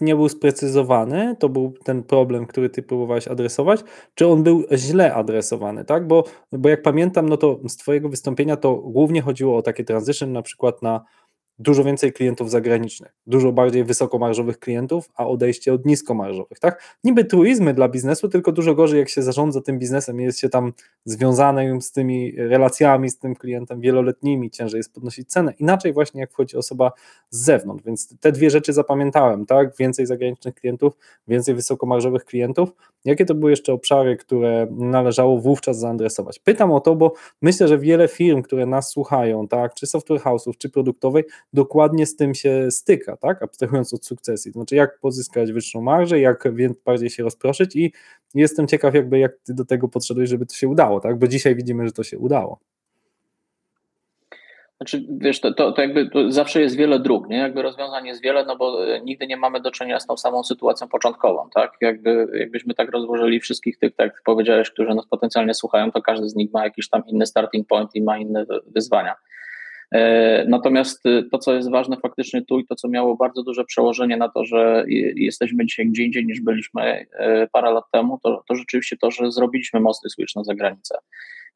nie 0.00 0.16
był 0.16 0.28
sprecyzowany, 0.28 1.36
to 1.38 1.48
był 1.48 1.74
ten 1.84 2.02
problem, 2.02 2.46
który 2.46 2.70
ty 2.70 2.82
próbowałeś 2.82 3.28
adresować, 3.28 3.80
czy 4.14 4.26
on 4.26 4.42
był 4.42 4.64
źle 4.72 5.14
adresowany, 5.14 5.84
tak? 5.84 6.06
Bo, 6.06 6.24
bo 6.52 6.68
jak 6.68 6.82
pamiętam, 6.82 7.28
no 7.28 7.36
to 7.36 7.60
z 7.68 7.76
twojego 7.76 8.08
wystąpienia 8.08 8.56
to 8.56 8.74
głównie 8.74 9.22
chodziło 9.22 9.56
o 9.56 9.62
takie 9.62 9.84
transition 9.84 10.32
na 10.32 10.42
przykład 10.42 10.82
na 10.82 11.04
dużo 11.58 11.84
więcej 11.84 12.12
klientów 12.12 12.50
zagranicznych, 12.50 13.14
dużo 13.26 13.52
bardziej 13.52 13.84
wysokomarżowych 13.84 14.58
klientów, 14.58 15.10
a 15.14 15.26
odejście 15.26 15.74
od 15.74 15.86
niskomarżowych, 15.86 16.58
tak? 16.58 16.98
Niby 17.04 17.24
truizmy 17.24 17.74
dla 17.74 17.88
biznesu, 17.88 18.28
tylko 18.28 18.52
dużo 18.52 18.74
gorzej 18.74 18.98
jak 18.98 19.08
się 19.08 19.22
zarządza 19.22 19.60
tym 19.60 19.78
biznesem, 19.78 20.20
jest 20.20 20.38
się 20.38 20.48
tam 20.48 20.72
związanym 21.04 21.82
z 21.82 21.92
tymi 21.92 22.32
relacjami 22.36 23.10
z 23.10 23.18
tym 23.18 23.34
klientem 23.34 23.80
wieloletnimi, 23.80 24.50
ciężej 24.50 24.78
jest 24.78 24.94
podnosić 24.94 25.28
cenę. 25.28 25.52
Inaczej 25.58 25.92
właśnie 25.92 26.20
jak 26.20 26.32
wchodzi 26.32 26.56
osoba 26.56 26.92
z 27.30 27.44
zewnątrz, 27.44 27.84
więc 27.84 28.18
te 28.20 28.32
dwie 28.32 28.50
rzeczy 28.50 28.72
zapamiętałem, 28.72 29.46
tak? 29.46 29.76
Więcej 29.76 30.06
zagranicznych 30.06 30.54
klientów, 30.54 30.92
więcej 31.28 31.54
wysokomarżowych 31.54 32.24
klientów. 32.24 32.72
Jakie 33.04 33.24
to 33.24 33.34
były 33.34 33.50
jeszcze 33.50 33.72
obszary, 33.72 34.16
które 34.16 34.66
należało 34.70 35.38
wówczas 35.38 35.78
zaadresować? 35.78 36.38
Pytam 36.38 36.72
o 36.72 36.80
to, 36.80 36.94
bo 36.94 37.12
myślę, 37.42 37.68
że 37.68 37.78
wiele 37.78 38.08
firm, 38.08 38.42
które 38.42 38.66
nas 38.66 38.90
słuchają, 38.90 39.48
tak? 39.48 39.74
Czy 39.74 39.86
software 39.86 40.20
house'ów, 40.20 40.52
czy 40.58 40.70
produktowej, 40.70 41.24
dokładnie 41.52 42.06
z 42.06 42.16
tym 42.16 42.34
się 42.34 42.70
styka, 42.70 43.16
tak? 43.16 43.42
abstrahując 43.42 43.94
od 43.94 44.06
sukcesji. 44.06 44.52
Znaczy, 44.52 44.76
jak 44.76 44.98
pozyskać 44.98 45.52
wyższą 45.52 45.80
marżę, 45.80 46.20
jak 46.20 46.48
bardziej 46.84 47.10
się 47.10 47.22
rozproszyć 47.22 47.76
i 47.76 47.92
jestem 48.34 48.66
ciekaw, 48.66 48.94
jakby 48.94 49.18
jak 49.18 49.32
ty 49.46 49.54
do 49.54 49.64
tego 49.64 49.88
podszedłeś, 49.88 50.28
żeby 50.28 50.46
to 50.46 50.54
się 50.54 50.68
udało, 50.68 51.00
tak? 51.00 51.18
bo 51.18 51.28
dzisiaj 51.28 51.56
widzimy, 51.56 51.86
że 51.86 51.92
to 51.92 52.02
się 52.02 52.18
udało. 52.18 52.60
Znaczy, 54.82 55.04
wiesz, 55.08 55.40
to, 55.40 55.54
to, 55.54 55.72
to 55.72 55.82
jakby 55.82 56.10
to 56.10 56.32
zawsze 56.32 56.60
jest 56.60 56.76
wiele 56.76 57.00
dróg, 57.00 57.28
nie? 57.28 57.36
Jakby 57.36 57.62
rozwiązań 57.62 58.06
jest 58.06 58.22
wiele, 58.22 58.44
no 58.44 58.56
bo 58.56 58.94
e, 58.94 59.00
nigdy 59.00 59.26
nie 59.26 59.36
mamy 59.36 59.60
do 59.60 59.70
czynienia 59.70 60.00
z 60.00 60.06
tą 60.06 60.16
samą 60.16 60.44
sytuacją 60.44 60.88
początkową, 60.88 61.48
tak? 61.54 61.72
Jakby, 61.80 62.26
jakbyśmy 62.34 62.74
tak 62.74 62.90
rozłożyli 62.90 63.40
wszystkich 63.40 63.78
tych, 63.78 63.94
tak 63.96 64.06
jak 64.06 64.22
powiedziałeś, 64.24 64.70
którzy 64.70 64.94
nas 64.94 65.06
potencjalnie 65.06 65.54
słuchają, 65.54 65.92
to 65.92 66.02
każdy 66.02 66.28
z 66.28 66.34
nich 66.34 66.52
ma 66.52 66.64
jakiś 66.64 66.88
tam 66.88 67.02
inny 67.06 67.26
starting 67.26 67.68
point 67.68 67.94
i 67.94 68.02
ma 68.02 68.18
inne 68.18 68.46
wyzwania. 68.66 69.14
E, 69.92 70.44
natomiast 70.48 71.06
y, 71.06 71.28
to, 71.30 71.38
co 71.38 71.54
jest 71.54 71.70
ważne 71.70 71.96
faktycznie 71.96 72.42
tu 72.42 72.58
i 72.58 72.66
to, 72.66 72.74
co 72.74 72.88
miało 72.88 73.16
bardzo 73.16 73.42
duże 73.42 73.64
przełożenie 73.64 74.16
na 74.16 74.28
to, 74.28 74.44
że 74.44 74.84
jesteśmy 75.16 75.66
dzisiaj 75.66 75.86
gdzie 75.86 76.02
indziej 76.02 76.26
niż 76.26 76.40
byliśmy 76.40 77.06
e, 77.18 77.48
parę 77.52 77.70
lat 77.70 77.84
temu, 77.92 78.18
to, 78.22 78.44
to 78.48 78.54
rzeczywiście 78.54 78.96
to, 78.96 79.10
że 79.10 79.32
zrobiliśmy 79.32 79.80
mocny 79.80 80.10
switch 80.10 80.36
na 80.36 80.44
zagranicę. 80.44 80.98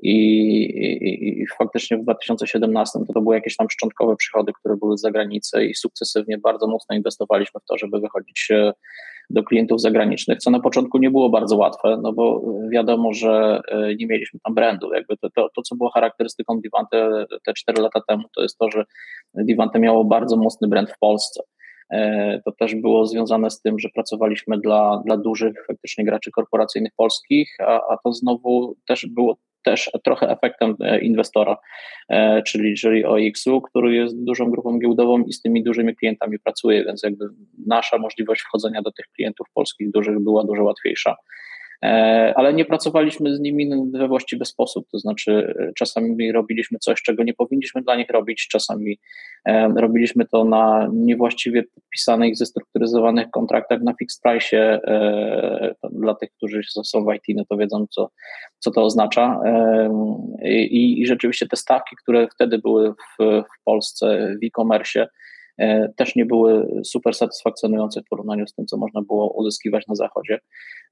I, 0.00 0.12
i, 0.12 1.42
i 1.42 1.46
faktycznie 1.46 1.96
w 1.96 2.02
2017 2.02 2.98
to, 3.06 3.12
to 3.12 3.20
były 3.20 3.34
jakieś 3.34 3.56
tam 3.56 3.70
szczątkowe 3.70 4.16
przychody, 4.16 4.52
które 4.60 4.76
były 4.76 4.98
z 4.98 5.00
zagranicy 5.00 5.64
i 5.64 5.74
sukcesywnie 5.74 6.38
bardzo 6.38 6.66
mocno 6.66 6.96
inwestowaliśmy 6.96 7.60
w 7.60 7.64
to, 7.64 7.78
żeby 7.78 8.00
wychodzić 8.00 8.48
e, 8.50 8.72
do 9.30 9.42
klientów 9.42 9.80
zagranicznych, 9.80 10.38
co 10.38 10.50
na 10.50 10.60
początku 10.60 10.98
nie 10.98 11.10
było 11.10 11.30
bardzo 11.30 11.56
łatwe, 11.56 11.98
no 12.02 12.12
bo 12.12 12.42
wiadomo, 12.70 13.12
że 13.12 13.60
e, 13.68 13.94
nie 13.94 14.06
mieliśmy 14.06 14.40
tam 14.44 14.54
brandu. 14.54 14.92
Jakby 14.94 15.16
to, 15.16 15.30
to, 15.30 15.48
to 15.56 15.62
co 15.62 15.76
było 15.76 15.90
charakterystyką 15.90 16.60
Divante 16.60 17.26
te 17.46 17.52
4 17.54 17.82
lata 17.82 18.00
temu, 18.08 18.22
to 18.36 18.42
jest 18.42 18.58
to, 18.58 18.70
że 18.70 18.84
Divante 19.34 19.78
miało 19.78 20.04
bardzo 20.04 20.36
mocny 20.36 20.68
brand 20.68 20.90
w 20.90 20.98
Polsce. 20.98 21.42
E, 21.90 22.40
to 22.44 22.52
też 22.52 22.74
było 22.74 23.06
związane 23.06 23.50
z 23.50 23.60
tym, 23.60 23.78
że 23.78 23.88
pracowaliśmy 23.94 24.58
dla, 24.58 25.02
dla 25.06 25.16
dużych 25.16 25.66
faktycznie 25.66 26.04
graczy 26.04 26.30
korporacyjnych 26.30 26.92
polskich, 26.96 27.56
a, 27.60 27.80
a 27.92 27.96
to 28.04 28.12
znowu 28.12 28.76
też 28.86 29.06
było 29.06 29.36
też 29.66 29.90
trochę 30.04 30.30
efektem 30.30 30.76
e, 30.80 31.00
inwestora, 31.00 31.56
e, 32.08 32.42
czyli 32.42 32.74
czyli 32.74 33.04
OX-u, 33.04 33.60
który 33.60 33.94
jest 33.94 34.24
dużą 34.24 34.50
grupą 34.50 34.78
giełdową 34.78 35.22
i 35.22 35.32
z 35.32 35.42
tymi 35.42 35.64
dużymi 35.64 35.96
klientami 35.96 36.38
pracuje, 36.38 36.84
więc 36.84 37.02
jakby 37.02 37.24
nasza 37.66 37.98
możliwość 37.98 38.42
wchodzenia 38.42 38.82
do 38.82 38.92
tych 38.92 39.06
klientów 39.14 39.46
polskich 39.54 39.90
dużych 39.90 40.18
była 40.20 40.44
dużo 40.44 40.64
łatwiejsza. 40.64 41.16
E, 41.84 42.32
ale 42.36 42.54
nie 42.54 42.64
pracowaliśmy 42.64 43.36
z 43.36 43.40
nimi 43.40 43.90
we 43.92 44.08
właściwy 44.08 44.44
sposób, 44.44 44.86
to 44.92 44.98
znaczy 44.98 45.54
e, 45.58 45.72
czasami 45.72 46.32
robiliśmy 46.32 46.78
coś, 46.78 47.02
czego 47.02 47.22
nie 47.24 47.34
powinniśmy 47.34 47.82
dla 47.82 47.96
nich 47.96 48.10
robić, 48.10 48.48
czasami 48.48 48.98
e, 49.44 49.68
robiliśmy 49.76 50.26
to 50.26 50.44
na 50.44 50.88
niewłaściwie 50.92 51.62
podpisanych, 51.74 52.36
zestrukturyzowanych 52.36 53.30
kontraktach 53.30 53.82
na 53.82 53.94
fixed 53.94 54.22
price. 54.22 54.80
Dla 55.92 56.14
tych, 56.14 56.30
którzy 56.36 56.60
są 56.84 57.04
w 57.04 57.14
IT, 57.14 57.36
no 57.36 57.44
to 57.48 57.56
wiedzą, 57.56 57.86
co, 57.90 58.10
co 58.58 58.70
to 58.70 58.82
oznacza. 58.82 59.40
I, 60.44 61.00
I 61.00 61.06
rzeczywiście 61.06 61.46
te 61.46 61.56
stawki, 61.56 61.96
które 62.02 62.28
wtedy 62.34 62.58
były 62.58 62.92
w, 62.92 63.24
w 63.42 63.64
Polsce 63.64 64.36
w 64.42 64.46
e-commerce, 64.46 65.08
też 65.96 66.16
nie 66.16 66.26
były 66.26 66.82
super 66.84 67.14
satysfakcjonujące 67.14 68.00
w 68.00 68.08
porównaniu 68.08 68.46
z 68.46 68.54
tym, 68.54 68.66
co 68.66 68.76
można 68.76 69.02
było 69.02 69.32
uzyskiwać 69.32 69.86
na 69.86 69.94
zachodzie. 69.94 70.38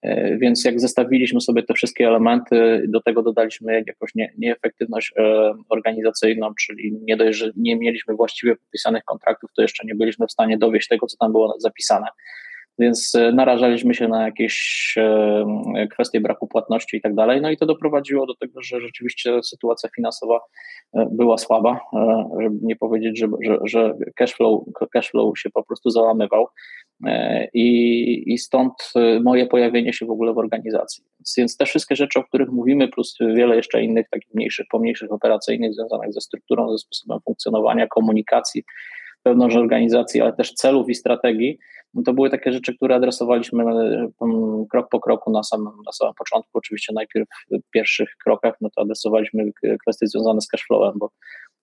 E, 0.03 0.39
więc 0.39 0.65
jak 0.65 0.81
zestawiliśmy 0.81 1.41
sobie 1.41 1.63
te 1.63 1.75
wszystkie 1.75 2.09
elementy, 2.09 2.85
do 2.89 3.01
tego 3.01 3.23
dodaliśmy 3.23 3.85
jakąś 3.87 4.15
nie, 4.15 4.33
nieefektywność 4.39 5.13
e, 5.17 5.53
organizacyjną, 5.69 6.55
czyli 6.61 6.99
nie 7.03 7.17
dość, 7.17 7.39
że 7.39 7.51
nie 7.57 7.77
mieliśmy 7.77 8.15
właściwie 8.15 8.57
podpisanych 8.57 9.05
kontraktów, 9.05 9.51
to 9.57 9.63
jeszcze 9.63 9.87
nie 9.87 9.95
byliśmy 9.95 10.27
w 10.27 10.33
stanie 10.33 10.59
dowieść 10.59 10.89
tego, 10.89 11.07
co 11.07 11.17
tam 11.17 11.33
było 11.33 11.55
zapisane 11.59 12.07
więc 12.79 13.15
e, 13.15 13.33
narażaliśmy 13.33 13.95
się 13.95 14.09
na 14.09 14.25
jakieś 14.25 14.95
e, 14.97 15.87
kwestie 15.91 16.21
braku 16.21 16.47
płatności 16.47 16.97
i 16.97 17.01
tak 17.01 17.15
dalej. 17.15 17.41
No 17.41 17.51
i 17.51 17.57
to 17.57 17.67
doprowadziło 17.67 18.27
do 18.27 18.35
tego, 18.35 18.63
że 18.63 18.81
rzeczywiście 18.81 19.43
sytuacja 19.43 19.89
finansowa 19.97 20.41
e, 20.95 21.09
była 21.13 21.39
słaba, 21.39 21.81
żeby 22.41 22.57
nie 22.63 22.77
powiedzieć, 22.77 23.19
że, 23.19 23.29
że, 23.43 23.59
że 23.65 23.95
cashflow, 24.15 24.63
cashflow 24.93 25.39
się 25.39 25.51
po 25.51 25.65
prostu 25.65 25.91
załamywał. 25.91 26.47
I, 27.55 28.33
I 28.33 28.39
stąd 28.39 28.73
moje 29.23 29.47
pojawienie 29.47 29.93
się 29.93 30.07
w 30.07 30.11
ogóle 30.11 30.33
w 30.33 30.39
organizacji. 30.39 31.05
Więc 31.39 31.57
te 31.57 31.67
wszystkie 31.67 31.97
rzeczy, 31.97 32.19
o 32.19 32.25
których 32.25 32.49
mówimy, 32.49 32.89
plus 32.89 33.17
wiele 33.21 33.57
jeszcze 33.57 33.83
innych 33.83 34.09
takich 34.11 34.35
mniejszych, 34.35 34.67
pomniejszych 34.71 35.13
operacyjnych 35.13 35.75
związanych 35.75 36.13
ze 36.13 36.21
strukturą, 36.21 36.71
ze 36.71 36.79
sposobem 36.79 37.19
funkcjonowania, 37.25 37.87
komunikacji, 37.87 38.65
wewnątrz 39.25 39.57
organizacji, 39.57 40.21
ale 40.21 40.33
też 40.33 40.55
celów 40.55 40.89
i 40.89 40.95
strategii, 40.95 41.59
no 41.95 42.03
to 42.03 42.13
były 42.13 42.31
takie 42.31 42.53
rzeczy, 42.53 42.77
które 42.77 42.95
adresowaliśmy 42.95 43.65
e, 43.65 44.09
krok 44.71 44.89
po 44.89 45.01
kroku 45.01 45.31
na 45.31 45.43
samym, 45.43 45.73
na 45.87 45.93
samym 45.93 46.15
początku. 46.15 46.59
Oczywiście 46.59 46.93
najpierw 46.93 47.29
w 47.51 47.71
pierwszych 47.71 48.09
krokach 48.25 48.55
no 48.61 48.69
to 48.77 48.83
adresowaliśmy 48.83 49.51
kwestie 49.81 50.07
związane 50.07 50.41
z 50.41 50.49
cashflowem, 50.49 50.93
bo, 50.97 51.11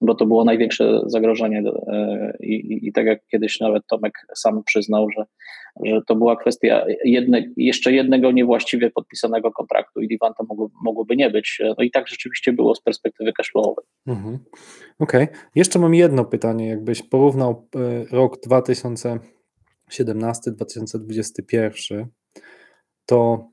bo 0.01 0.15
to 0.15 0.25
było 0.25 0.43
największe 0.43 1.01
zagrożenie 1.05 1.63
e, 1.87 2.33
I, 2.39 2.53
i, 2.53 2.87
i 2.87 2.93
tak 2.93 3.05
jak 3.05 3.27
kiedyś 3.27 3.59
nawet 3.59 3.83
Tomek 3.87 4.13
sam 4.35 4.63
przyznał, 4.63 5.07
że, 5.17 5.25
że 5.83 6.01
to 6.07 6.15
była 6.15 6.35
kwestia 6.35 6.85
jedne, 7.05 7.43
jeszcze 7.57 7.91
jednego 7.91 8.31
niewłaściwie 8.31 8.91
podpisanego 8.91 9.51
kontraktu 9.51 10.01
i 10.01 10.07
Divanta 10.07 10.43
mogło, 10.49 10.69
mogłoby 10.83 11.15
nie 11.15 11.29
być. 11.29 11.61
No 11.77 11.83
i 11.83 11.91
tak 11.91 12.07
rzeczywiście 12.07 12.53
było 12.53 12.75
z 12.75 12.81
perspektywy 12.81 13.33
cashflowowej. 13.33 13.85
Mhm. 14.07 14.39
Okej. 14.99 15.23
Okay. 15.23 15.35
Jeszcze 15.55 15.79
mam 15.79 15.95
jedno 15.95 16.25
pytanie. 16.25 16.67
Jakbyś 16.67 17.03
porównał 17.03 17.67
e, 17.75 18.15
rok 18.15 18.39
2000 18.45 19.19
2017-2021, 19.91 22.05
to 23.05 23.47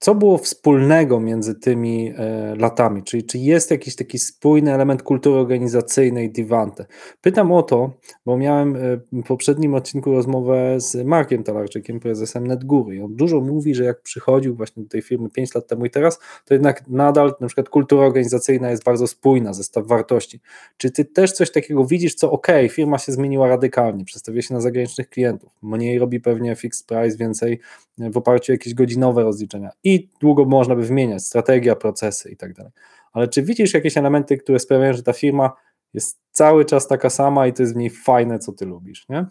co 0.00 0.14
było 0.14 0.38
wspólnego 0.38 1.20
między 1.20 1.54
tymi 1.54 2.12
e, 2.16 2.54
latami? 2.54 3.02
Czyli 3.02 3.24
czy 3.24 3.38
jest 3.38 3.70
jakiś 3.70 3.96
taki 3.96 4.18
spójny 4.18 4.74
element 4.74 5.02
kultury 5.02 5.40
organizacyjnej 5.40 6.32
Divante? 6.32 6.86
Pytam 7.20 7.52
o 7.52 7.62
to, 7.62 7.92
bo 8.26 8.36
miałem 8.36 8.76
e, 8.76 8.80
w 9.12 9.26
poprzednim 9.26 9.74
odcinku 9.74 10.12
rozmowę 10.12 10.80
z 10.80 11.06
Markiem 11.06 11.44
Talarczykiem, 11.44 12.00
prezesem 12.00 12.46
NetGury. 12.46 13.04
On 13.04 13.16
dużo 13.16 13.40
mówi, 13.40 13.74
że 13.74 13.84
jak 13.84 14.02
przychodził 14.02 14.54
właśnie 14.56 14.82
do 14.82 14.88
tej 14.88 15.02
firmy 15.02 15.30
5 15.30 15.54
lat 15.54 15.66
temu 15.66 15.84
i 15.84 15.90
teraz, 15.90 16.18
to 16.44 16.54
jednak 16.54 16.88
nadal 16.88 17.34
na 17.40 17.46
przykład 17.46 17.68
kultura 17.68 18.06
organizacyjna 18.06 18.70
jest 18.70 18.84
bardzo 18.84 19.06
spójna, 19.06 19.52
zestaw 19.52 19.86
wartości. 19.86 20.40
Czy 20.76 20.90
ty 20.90 21.04
też 21.04 21.32
coś 21.32 21.52
takiego 21.52 21.84
widzisz, 21.84 22.14
co 22.14 22.30
ok, 22.30 22.46
firma 22.70 22.98
się 22.98 23.12
zmieniła 23.12 23.48
radykalnie, 23.48 24.04
przestawia 24.04 24.42
się 24.42 24.54
na 24.54 24.60
zagranicznych 24.60 25.08
klientów, 25.08 25.50
mniej 25.62 25.98
robi 25.98 26.20
pewnie 26.20 26.56
fixed 26.56 26.86
price, 26.86 27.16
więcej 27.16 27.60
w 27.98 28.16
oparciu 28.16 28.52
o 28.52 28.54
jakieś 28.54 28.74
godzinowe 28.74 29.22
rozliczenia 29.22 29.70
i 29.94 30.08
długo 30.20 30.44
można 30.44 30.76
by 30.76 30.82
wymieniać, 30.82 31.22
strategia, 31.22 31.76
procesy 31.76 32.30
i 32.30 32.36
tak 32.36 32.52
dalej. 32.54 32.72
Ale 33.12 33.28
czy 33.28 33.42
widzisz 33.42 33.74
jakieś 33.74 33.96
elementy, 33.96 34.36
które 34.36 34.58
sprawiają, 34.58 34.92
że 34.92 35.02
ta 35.02 35.12
firma 35.12 35.52
jest 35.94 36.20
cały 36.30 36.64
czas 36.64 36.88
taka 36.88 37.10
sama 37.10 37.46
i 37.46 37.52
to 37.52 37.62
jest 37.62 37.74
w 37.74 37.76
niej 37.76 37.90
fajne, 37.90 38.38
co 38.38 38.52
ty 38.52 38.66
lubisz, 38.66 39.08
nie? 39.08 39.26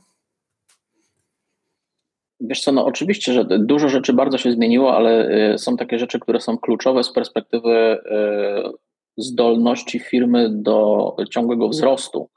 Wiesz 2.39 2.62
co, 2.62 2.72
no 2.72 2.86
oczywiście, 2.86 3.34
że 3.34 3.45
dużo 3.45 3.89
rzeczy 3.89 4.13
bardzo 4.13 4.38
się 4.38 4.52
zmieniło, 4.52 4.95
ale 4.95 5.30
y, 5.54 5.58
są 5.58 5.78
takie 5.78 6.00
rzeczy, 6.00 6.19
które 6.19 6.41
są 6.41 6.58
kluczowe 6.58 7.04
z 7.04 7.13
perspektywy 7.13 7.69
y, 7.69 8.00
zdolności 9.17 10.00
firmy 10.00 10.50
do 10.52 11.15
ciągłego 11.30 11.69
wzrostu. 11.69 12.30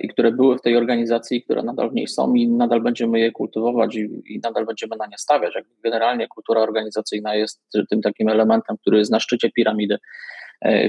I 0.00 0.08
które 0.08 0.32
były 0.32 0.58
w 0.58 0.62
tej 0.62 0.76
organizacji, 0.76 1.42
które 1.42 1.62
nadal 1.62 1.90
w 1.90 1.94
niej 1.94 2.06
są 2.06 2.34
i 2.34 2.48
nadal 2.48 2.80
będziemy 2.80 3.20
je 3.20 3.32
kultywować 3.32 3.96
i, 3.96 4.08
i 4.26 4.40
nadal 4.44 4.66
będziemy 4.66 4.96
na 4.98 5.06
nie 5.06 5.18
stawiać. 5.18 5.54
Jakby 5.54 5.70
generalnie 5.84 6.28
kultura 6.28 6.60
organizacyjna 6.60 7.34
jest 7.34 7.62
tym 7.90 8.02
takim 8.02 8.28
elementem, 8.28 8.76
który 8.80 8.98
jest 8.98 9.10
na 9.10 9.20
szczycie 9.20 9.50
piramidy. 9.50 9.98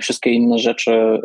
Wszystkie 0.01 0.31
inne 0.31 0.57
rzeczy 0.57 1.19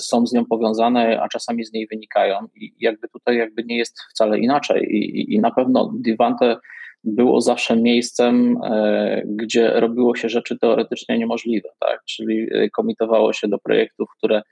są 0.00 0.26
z 0.26 0.32
nią 0.32 0.44
powiązane, 0.44 1.22
a 1.22 1.28
czasami 1.28 1.64
z 1.64 1.72
niej 1.72 1.86
wynikają 1.86 2.38
i 2.54 2.74
jakby 2.80 3.08
tutaj 3.08 3.36
jakby 3.36 3.64
nie 3.64 3.76
jest 3.78 3.96
wcale 4.10 4.38
inaczej 4.38 4.82
i, 4.82 5.34
i, 5.34 5.40
na 5.40 5.50
pewno 5.50 5.92
Divante 6.00 6.56
było 7.04 7.40
zawsze 7.40 7.76
miejscem, 7.76 8.58
e, 8.64 9.22
gdzie 9.26 9.80
robiło 9.80 10.16
się 10.16 10.28
rzeczy 10.28 10.58
teoretycznie 10.58 11.18
niemożliwe, 11.18 11.68
tak? 11.80 12.04
czyli 12.04 12.48
e, 12.52 12.70
komitowało 12.70 13.32
się 13.32 13.48
do 13.48 13.58
projektów, 13.58 14.08
które, 14.18 14.36
e, 14.36 14.42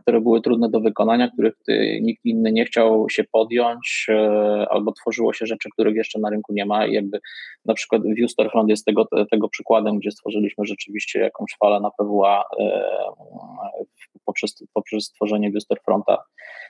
które 0.00 0.20
były 0.20 0.40
trudne 0.40 0.68
do 0.70 0.80
wykonania, 0.80 1.30
których 1.30 1.54
nikt 2.00 2.24
inny 2.24 2.52
nie 2.52 2.64
chciał 2.64 3.10
się 3.10 3.24
podjąć, 3.24 4.06
albo 4.70 4.92
tworzyło 4.92 5.32
się 5.32 5.46
rzeczy, 5.46 5.68
których 5.72 5.96
jeszcze 5.96 6.18
na 6.18 6.30
rynku 6.30 6.52
nie 6.52 6.66
ma. 6.66 6.86
I 6.86 6.92
jakby 6.92 7.20
na 7.64 7.74
przykład 7.74 8.02
View 8.02 8.30
Storefront 8.30 8.70
jest 8.70 8.84
tego, 8.84 9.08
tego 9.30 9.48
przykładem, 9.48 9.98
gdzie 9.98 10.10
stworzyliśmy 10.10 10.66
rzeczywiście 10.66 11.20
jakąś 11.20 11.56
falę 11.60 11.80
na 11.80 11.90
PWA 11.90 12.44
poprzez, 14.24 14.64
poprzez 14.74 15.04
stworzenie 15.04 15.50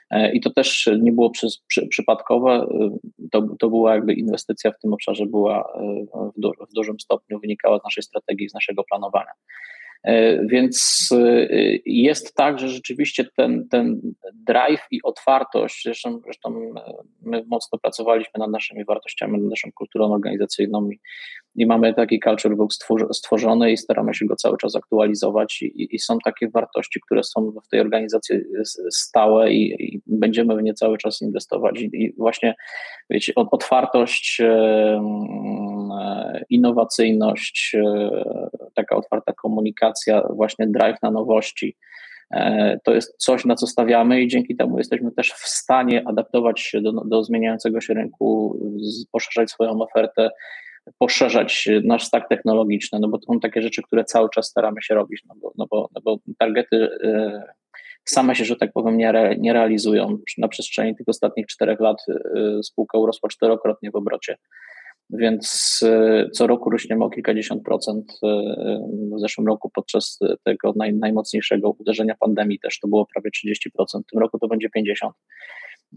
E, 0.09 0.31
I 0.31 0.41
to 0.41 0.49
też 0.49 0.89
nie 1.01 1.11
było 1.11 1.29
przy, 1.29 1.47
przy, 1.67 1.87
przypadkowe, 1.87 2.51
e, 2.51 2.97
to, 3.31 3.47
to 3.59 3.69
była 3.69 3.95
jakby 3.95 4.13
inwestycja 4.13 4.71
w 4.71 4.79
tym 4.79 4.93
obszarze, 4.93 5.25
była 5.25 5.59
e, 5.59 6.05
w, 6.35 6.39
du, 6.39 6.51
w 6.69 6.73
dużym 6.73 6.99
stopniu 6.99 7.39
wynikała 7.39 7.79
z 7.79 7.83
naszej 7.83 8.03
strategii, 8.03 8.49
z 8.49 8.53
naszego 8.53 8.83
planowania. 8.83 9.31
Więc 10.47 11.09
jest 11.85 12.35
tak, 12.35 12.59
że 12.59 12.69
rzeczywiście 12.69 13.25
ten, 13.37 13.67
ten 13.71 14.01
drive 14.33 14.81
i 14.91 14.99
otwartość, 15.03 15.81
zresztą, 15.85 16.19
zresztą 16.23 16.73
my 17.21 17.43
mocno 17.47 17.79
pracowaliśmy 17.79 18.39
nad 18.39 18.51
naszymi 18.51 18.85
wartościami, 18.85 19.39
nad 19.41 19.49
naszą 19.49 19.69
kulturą 19.71 20.13
organizacyjną 20.13 20.89
i 20.89 20.99
i 21.55 21.65
mamy 21.65 21.93
taki 21.93 22.19
culture 22.19 22.55
book 22.55 22.71
stworzony 23.11 23.71
i 23.71 23.77
staramy 23.77 24.13
się 24.13 24.25
go 24.25 24.35
cały 24.35 24.57
czas 24.57 24.75
aktualizować 24.75 25.61
i, 25.61 25.95
i 25.95 25.99
są 25.99 26.17
takie 26.23 26.49
wartości, 26.49 26.99
które 27.05 27.23
są 27.23 27.51
w 27.65 27.67
tej 27.67 27.79
organizacji 27.79 28.39
stałe 28.91 29.51
i, 29.51 29.95
i 29.95 30.01
będziemy 30.07 30.55
w 30.55 30.63
nie 30.63 30.73
cały 30.73 30.97
czas 30.97 31.21
inwestować 31.21 31.81
I, 31.81 31.85
i, 31.93 32.13
właśnie 32.17 32.55
wiecie, 33.09 33.33
otwartość, 33.35 34.41
innowacyjność, 36.49 37.75
e, 37.75 38.09
taka 38.73 38.95
otwarta 38.95 39.33
komunikacja, 39.33 40.21
właśnie 40.29 40.67
drive 40.67 41.01
na 41.03 41.11
nowości, 41.11 41.75
e, 42.31 42.79
to 42.83 42.93
jest 42.93 43.15
coś, 43.17 43.45
na 43.45 43.55
co 43.55 43.67
stawiamy 43.67 44.21
i 44.21 44.27
dzięki 44.27 44.55
temu 44.55 44.77
jesteśmy 44.77 45.11
też 45.11 45.31
w 45.31 45.47
stanie 45.47 46.07
adaptować 46.07 46.61
się 46.61 46.81
do, 46.81 46.91
do 46.91 47.23
zmieniającego 47.23 47.81
się 47.81 47.93
rynku, 47.93 48.59
poszerzać 49.11 49.51
swoją 49.51 49.81
ofertę 49.81 50.29
poszerzać 50.97 51.69
nasz 51.83 52.05
stack 52.05 52.29
technologiczny, 52.29 52.99
no 52.99 53.07
bo 53.07 53.17
to 53.17 53.33
są 53.33 53.39
takie 53.39 53.61
rzeczy, 53.61 53.81
które 53.81 54.03
cały 54.03 54.29
czas 54.29 54.49
staramy 54.49 54.81
się 54.81 54.95
robić, 54.95 55.23
no 55.29 55.35
bo, 55.41 55.51
no 55.57 55.67
bo, 55.69 55.89
no 55.95 56.01
bo 56.01 56.17
targety 56.39 56.89
same 58.05 58.35
się, 58.35 58.45
że 58.45 58.55
tak 58.55 58.71
powiem, 58.73 58.97
nie, 58.97 59.09
re, 59.09 59.35
nie 59.35 59.53
realizują. 59.53 60.17
Na 60.37 60.47
przestrzeni 60.47 60.95
tych 60.95 61.07
ostatnich 61.07 61.47
czterech 61.47 61.79
lat 61.79 62.05
spółka 62.63 62.97
urosła 62.97 63.29
czterokrotnie 63.29 63.91
w 63.91 63.95
obrocie, 63.95 64.37
więc 65.09 65.79
y, 65.83 66.29
co 66.33 66.47
roku 66.47 66.69
rośniemy 66.69 67.05
o 67.05 67.09
kilkadziesiąt 67.09 67.63
procent. 67.63 68.05
W 69.15 69.19
zeszłym 69.19 69.47
roku 69.47 69.69
podczas 69.73 70.19
tego 70.43 70.73
naj, 70.75 70.93
najmocniejszego 70.93 71.75
uderzenia 71.79 72.15
pandemii 72.19 72.59
też 72.59 72.79
to 72.79 72.87
było 72.87 73.07
prawie 73.13 73.29
30%, 73.29 74.01
w 74.07 74.11
tym 74.11 74.19
roku 74.19 74.39
to 74.39 74.47
będzie 74.47 74.67
50%. 74.77 75.09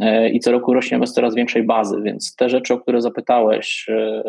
E, 0.01 0.29
i 0.31 0.41
co 0.41 0.53
roku 0.53 0.75
rośniemy 0.75 1.07
z 1.07 1.13
coraz 1.13 1.35
większej 1.35 1.63
bazy, 1.63 1.97
więc 2.03 2.37
te 2.37 2.49
rzeczy, 2.49 2.75
o 2.75 2.81
które 2.81 3.01
zapytałeś, 3.01 3.87
e, 3.89 4.23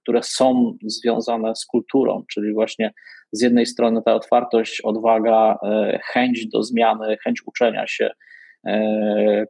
które 0.00 0.22
są 0.22 0.76
związane 0.86 1.56
z 1.56 1.66
kulturą, 1.66 2.24
czyli 2.32 2.52
właśnie 2.52 2.92
z 3.32 3.42
jednej 3.42 3.66
strony 3.66 4.02
ta 4.04 4.14
otwartość, 4.14 4.80
odwaga, 4.80 5.58
e, 5.62 6.00
chęć 6.04 6.46
do 6.46 6.62
zmiany, 6.62 7.16
chęć 7.24 7.42
uczenia 7.46 7.86
się, 7.86 8.10
E, 8.10 8.14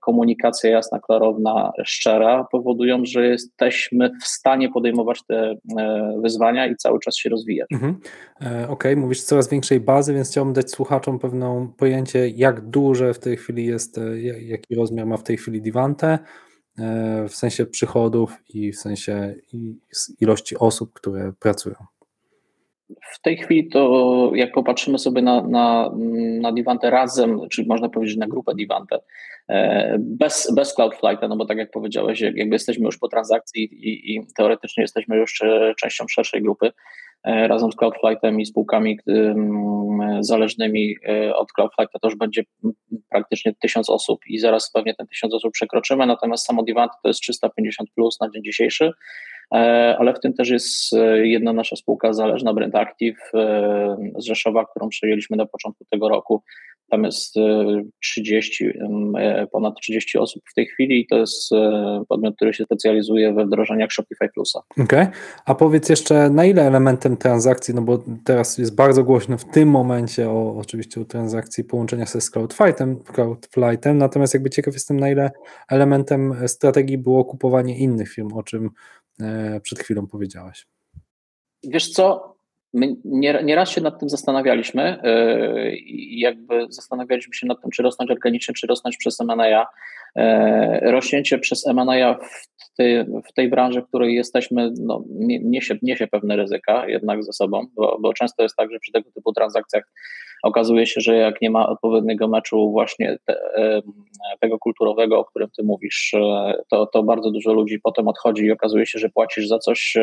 komunikacja 0.00 0.70
jasna, 0.70 1.00
klarowna, 1.00 1.72
szczera 1.84 2.46
powodują, 2.52 3.04
że 3.04 3.26
jesteśmy 3.26 4.10
w 4.22 4.26
stanie 4.26 4.68
podejmować 4.68 5.20
te 5.28 5.54
e, 5.78 6.18
wyzwania 6.22 6.66
i 6.66 6.76
cały 6.76 7.00
czas 7.00 7.16
się 7.16 7.28
rozwijać. 7.28 7.68
Mhm. 7.72 8.00
E, 8.40 8.46
okej, 8.46 8.64
okay, 8.68 8.96
mówisz 8.96 9.22
coraz 9.22 9.48
większej 9.48 9.80
bazy, 9.80 10.14
więc 10.14 10.30
chciałbym 10.30 10.54
dać 10.54 10.70
słuchaczom 10.70 11.18
pewne 11.18 11.68
pojęcie, 11.76 12.28
jak 12.28 12.60
duże 12.60 13.14
w 13.14 13.18
tej 13.18 13.36
chwili 13.36 13.66
jest, 13.66 14.00
jaki 14.40 14.74
rozmiar 14.74 15.06
ma 15.06 15.16
w 15.16 15.22
tej 15.22 15.36
chwili 15.36 15.62
Divante, 15.62 16.18
w 17.28 17.34
sensie 17.34 17.66
przychodów 17.66 18.36
i 18.48 18.72
w 18.72 18.76
sensie 18.76 19.34
ilości 20.20 20.58
osób, 20.58 20.92
które 20.92 21.32
pracują. 21.40 21.74
W 23.12 23.20
tej 23.22 23.36
chwili 23.36 23.68
to 23.68 24.30
jak 24.34 24.52
popatrzymy 24.52 24.98
sobie 24.98 25.22
na, 25.22 25.42
na, 25.42 25.90
na 26.40 26.52
Divante 26.52 26.90
razem, 26.90 27.40
czyli 27.50 27.68
można 27.68 27.88
powiedzieć 27.88 28.16
na 28.16 28.26
grupę 28.26 28.54
Divante, 28.54 28.98
e, 29.48 29.96
bez, 29.98 30.52
bez 30.54 30.74
Cloudflighta, 30.74 31.28
no 31.28 31.36
bo 31.36 31.46
tak 31.46 31.58
jak 31.58 31.70
powiedziałeś, 31.70 32.20
jakby 32.20 32.54
jesteśmy 32.54 32.84
już 32.84 32.98
po 32.98 33.08
transakcji 33.08 33.62
i, 33.62 34.14
i 34.14 34.26
teoretycznie 34.36 34.82
jesteśmy 34.82 35.16
już 35.16 35.42
częścią 35.80 36.04
szerszej 36.08 36.42
grupy, 36.42 36.70
e, 37.24 37.48
razem 37.48 37.72
z 37.72 37.76
Cloudflightem 37.76 38.40
i 38.40 38.46
spółkami 38.46 38.98
zależnymi 40.20 40.94
e, 41.08 41.36
od 41.36 41.52
Cloudflighta 41.52 41.98
to 41.98 42.08
już 42.08 42.16
będzie 42.16 42.42
praktycznie 43.10 43.54
tysiąc 43.60 43.90
osób 43.90 44.20
i 44.26 44.38
zaraz 44.38 44.70
pewnie 44.72 44.94
ten 44.94 45.06
tysiąc 45.06 45.34
osób 45.34 45.52
przekroczymy, 45.52 46.06
natomiast 46.06 46.46
samo 46.46 46.62
Divante 46.62 46.94
to 47.02 47.08
jest 47.08 47.20
350 47.20 47.90
plus 47.94 48.20
na 48.20 48.30
dzień 48.30 48.44
dzisiejszy, 48.44 48.92
ale 49.98 50.14
w 50.14 50.20
tym 50.20 50.34
też 50.34 50.50
jest 50.50 50.92
e, 50.92 51.26
jedna 51.26 51.52
nasza 51.52 51.76
spółka 51.76 52.12
zależna, 52.12 52.54
Brand 52.54 52.74
Active 52.74 53.20
e, 53.34 53.96
z 54.18 54.24
Rzeszowa, 54.24 54.64
którą 54.64 54.88
przejęliśmy 54.88 55.36
na 55.36 55.46
początku 55.46 55.84
tego 55.90 56.08
roku. 56.08 56.42
Tam 56.90 57.04
jest 57.04 57.34
30, 58.02 58.70
ponad 59.52 59.74
30 59.80 60.18
osób 60.18 60.42
w 60.50 60.54
tej 60.54 60.66
chwili 60.66 61.00
i 61.00 61.06
to 61.06 61.18
jest 61.18 61.50
podmiot, 62.08 62.36
który 62.36 62.54
się 62.54 62.64
specjalizuje 62.64 63.32
we 63.32 63.46
wdrożeniach 63.46 63.92
Shopify 63.92 64.28
Plusa. 64.34 64.60
Okej, 64.70 64.84
okay. 64.84 65.08
a 65.44 65.54
powiedz 65.54 65.88
jeszcze 65.88 66.30
na 66.30 66.44
ile 66.44 66.62
elementem 66.62 67.16
transakcji, 67.16 67.74
no 67.74 67.82
bo 67.82 67.98
teraz 68.24 68.58
jest 68.58 68.76
bardzo 68.76 69.04
głośno 69.04 69.38
w 69.38 69.44
tym 69.44 69.68
momencie 69.68 70.30
o 70.30 70.56
oczywiście 70.58 71.00
o 71.00 71.04
transakcji 71.04 71.64
połączenia 71.64 72.06
się 72.06 72.20
z 72.20 72.30
Cloudflightem, 72.30 73.00
Cloudflightem, 73.04 73.98
natomiast 73.98 74.34
jakby 74.34 74.50
ciekaw 74.50 74.74
jestem 74.74 75.00
na 75.00 75.10
ile 75.10 75.30
elementem 75.70 76.34
strategii 76.46 76.98
było 76.98 77.24
kupowanie 77.24 77.78
innych 77.78 78.12
firm, 78.12 78.32
o 78.32 78.42
czym 78.42 78.70
E, 78.70 79.03
przed 79.62 79.78
chwilą 79.78 80.06
powiedziałaś. 80.06 80.66
Wiesz 81.64 81.90
co, 81.92 82.33
my 82.74 82.96
nieraz 83.42 83.70
się 83.70 83.80
nad 83.80 84.00
tym 84.00 84.08
zastanawialiśmy 84.08 85.02
e, 85.02 85.76
i 85.76 86.20
jakby 86.20 86.66
zastanawialiśmy 86.68 87.34
się 87.34 87.46
nad 87.46 87.62
tym, 87.62 87.70
czy 87.70 87.82
rosnąć 87.82 88.10
organicznie, 88.10 88.54
czy 88.54 88.66
rosnąć 88.66 88.96
przez 88.96 89.20
M&A. 89.20 89.66
E, 90.16 90.90
rośnięcie 90.90 91.38
przez 91.38 91.66
M&A 91.66 92.14
w 92.58 92.76
tej, 92.76 93.04
w 93.04 93.32
tej 93.34 93.48
branży, 93.48 93.82
w 93.82 93.88
której 93.88 94.14
jesteśmy, 94.14 94.70
no, 94.80 95.04
niesie, 95.42 95.78
niesie 95.82 96.06
pewne 96.06 96.36
ryzyka 96.36 96.88
jednak 96.88 97.24
ze 97.24 97.32
sobą, 97.32 97.66
bo, 97.76 97.98
bo 98.00 98.12
często 98.12 98.42
jest 98.42 98.56
tak, 98.56 98.70
że 98.72 98.78
przy 98.78 98.92
tego 98.92 99.10
typu 99.14 99.32
transakcjach 99.32 99.84
okazuje 100.42 100.86
się, 100.86 101.00
że 101.00 101.16
jak 101.16 101.40
nie 101.42 101.50
ma 101.50 101.68
odpowiedniego 101.68 102.28
meczu 102.28 102.70
właśnie 102.70 103.18
te, 103.26 103.36
tego 104.40 104.58
kulturowego, 104.58 105.18
o 105.18 105.24
którym 105.24 105.48
ty 105.56 105.62
mówisz, 105.62 106.14
to, 106.70 106.86
to 106.86 107.02
bardzo 107.02 107.30
dużo 107.30 107.52
ludzi 107.52 107.80
potem 107.82 108.08
odchodzi 108.08 108.44
i 108.44 108.52
okazuje 108.52 108.86
się, 108.86 108.98
że 108.98 109.08
płacisz 109.08 109.48
za 109.48 109.58
coś, 109.58 109.96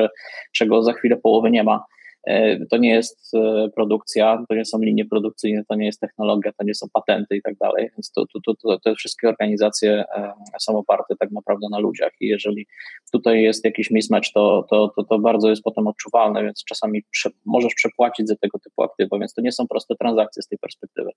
czego 0.51 0.83
za 0.83 0.93
chwilę 0.93 1.17
połowy 1.17 1.51
nie 1.51 1.63
ma. 1.63 1.83
E, 2.23 2.65
to 2.65 2.77
nie 2.77 2.89
jest 2.89 3.33
e, 3.35 3.69
produkcja, 3.75 4.45
to 4.49 4.55
nie 4.55 4.65
są 4.65 4.79
linie 4.79 5.05
produkcyjne, 5.05 5.63
to 5.65 5.75
nie 5.75 5.85
jest 5.85 5.99
technologia, 5.99 6.51
to 6.51 6.63
nie 6.63 6.73
są 6.75 6.87
patenty 6.93 7.35
i 7.35 7.41
tak 7.41 7.55
dalej. 7.55 7.89
Więc 7.97 8.11
to, 8.11 8.25
to, 8.45 8.53
to, 8.55 8.79
te 8.79 8.95
wszystkie 8.95 9.29
organizacje 9.29 10.03
e, 10.15 10.33
są 10.59 10.77
oparte 10.77 11.15
tak 11.15 11.31
naprawdę 11.31 11.67
na 11.71 11.79
ludziach. 11.79 12.11
I 12.19 12.27
jeżeli 12.27 12.67
tutaj 13.11 13.41
jest 13.41 13.65
jakiś 13.65 13.91
mismatch, 13.91 14.29
to, 14.33 14.65
to, 14.69 14.93
to, 14.95 15.03
to 15.03 15.19
bardzo 15.19 15.49
jest 15.49 15.63
potem 15.63 15.87
odczuwalne, 15.87 16.43
więc 16.43 16.63
czasami 16.63 17.03
prze, 17.11 17.29
możesz 17.45 17.73
przepłacić 17.73 18.27
za 18.27 18.35
tego 18.35 18.59
typu 18.59 18.83
aktywa, 18.83 19.19
więc 19.19 19.33
to 19.33 19.41
nie 19.41 19.51
są 19.51 19.67
proste 19.67 19.95
transakcje 19.95 20.41
z 20.41 20.47
tej 20.47 20.57
perspektywy. 20.57 21.09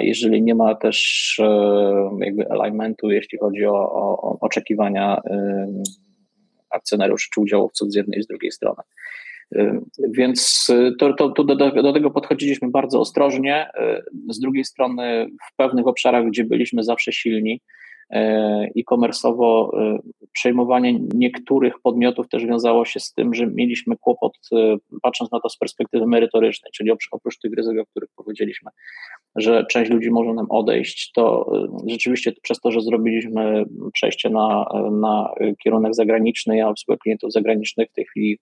Jeżeli 0.00 0.42
nie 0.42 0.54
ma 0.54 0.74
też 0.74 1.40
jakby 2.20 2.50
alignmentu, 2.50 3.10
jeśli 3.10 3.38
chodzi 3.38 3.66
o, 3.66 3.92
o 3.92 4.38
oczekiwania 4.40 5.20
akcjonariuszy 6.70 7.28
czy 7.34 7.40
udziałowców 7.40 7.92
z 7.92 7.94
jednej 7.94 8.20
i 8.20 8.22
z 8.22 8.26
drugiej 8.26 8.52
strony. 8.52 8.82
Więc 10.10 10.66
y, 10.70 10.92
to, 10.98 11.12
to, 11.12 11.28
to 11.28 11.44
do, 11.44 11.56
do, 11.56 11.92
tego 11.92 12.10
podchodziliśmy 12.10 12.70
bardzo 12.70 13.00
ostrożnie. 13.00 13.70
Y, 14.28 14.32
z 14.32 14.40
drugiej 14.40 14.64
strony, 14.64 15.30
w 15.50 15.56
pewnych 15.56 15.86
obszarach, 15.86 16.26
gdzie 16.26 16.44
byliśmy 16.44 16.84
zawsze 16.84 17.12
silni, 17.12 17.60
y, 18.12 18.16
e-commerce'owo 18.76 19.70
przejmowanie 20.32 20.98
niektórych 21.14 21.74
podmiotów 21.82 22.28
też 22.28 22.46
wiązało 22.46 22.84
się 22.84 23.00
z 23.00 23.12
tym, 23.12 23.34
że 23.34 23.46
mieliśmy 23.46 23.96
kłopot, 23.96 24.32
e, 24.52 24.76
patrząc 25.02 25.32
na 25.32 25.40
to 25.40 25.48
z 25.48 25.56
perspektywy 25.56 26.06
merytorycznej, 26.06 26.72
czyli 26.72 26.90
oprócz 27.12 27.38
tych 27.38 27.52
ryzyk, 27.52 27.78
o 27.78 27.86
których 27.86 28.08
powiedzieliśmy, 28.16 28.70
że 29.36 29.66
część 29.70 29.90
ludzi 29.90 30.10
może 30.10 30.34
nam 30.34 30.46
odejść, 30.50 31.12
to 31.12 31.52
e, 31.54 31.90
rzeczywiście 31.90 32.32
przez 32.42 32.60
to, 32.60 32.70
że 32.70 32.80
zrobiliśmy 32.80 33.64
przejście 33.92 34.30
na, 34.30 34.64
na 34.90 35.30
kierunek 35.64 35.94
zagraniczny, 35.94 36.56
ja 36.56 36.68
obsługuję 36.68 36.98
klientów 36.98 37.32
zagranicznych, 37.32 37.88
w 37.90 37.94
tej 37.94 38.04
chwili 38.04 38.38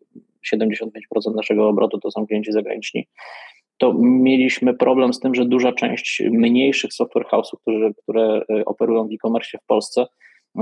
75% 0.54 1.34
naszego 1.36 1.68
obrotu 1.68 1.98
to 1.98 2.10
są 2.10 2.26
klienci 2.26 2.52
zagraniczni, 2.52 3.06
to 3.78 3.94
mieliśmy 4.00 4.74
problem 4.74 5.14
z 5.14 5.20
tym, 5.20 5.34
że 5.34 5.44
duża 5.44 5.72
część 5.72 6.22
mniejszych 6.30 6.92
software 6.92 7.26
house'ów, 7.32 7.60
które, 7.60 7.90
które 8.02 8.42
operują 8.66 9.08
w 9.08 9.12
e-commerce 9.12 9.58
w 9.58 9.66
Polsce, 9.66 10.06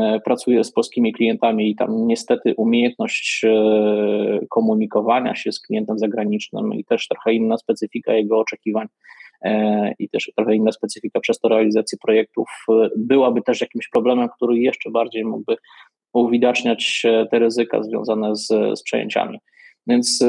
E, 0.01 0.21
pracuję 0.25 0.65
z 0.65 0.73
polskimi 0.73 1.13
klientami 1.13 1.71
i 1.71 1.77
tam 1.77 2.07
niestety 2.07 2.55
umiejętność 2.57 3.45
e, 3.45 4.41
komunikowania 4.51 5.35
się 5.35 5.53
z 5.53 5.61
klientem 5.61 5.99
zagranicznym 5.99 6.75
i 6.75 6.85
też 6.85 7.09
trochę 7.09 7.33
inna 7.33 7.57
specyfika 7.57 8.13
jego 8.13 8.39
oczekiwań 8.39 8.87
e, 9.43 9.93
i 9.99 10.09
też 10.09 10.33
trochę 10.37 10.55
inna 10.55 10.73
specyfika 10.73 11.21
przez 11.21 11.39
to 11.39 11.49
realizacji 11.49 11.99
projektów 11.99 12.49
byłaby 12.97 13.43
też 13.43 13.61
jakimś 13.61 13.89
problemem, 13.89 14.29
który 14.37 14.59
jeszcze 14.59 14.91
bardziej 14.91 15.25
mógłby 15.25 15.57
uwidaczniać 16.13 17.03
te 17.31 17.39
ryzyka 17.39 17.83
związane 17.83 18.37
z, 18.37 18.47
z 18.79 18.83
przejęciami. 18.83 19.39
Więc 19.87 20.25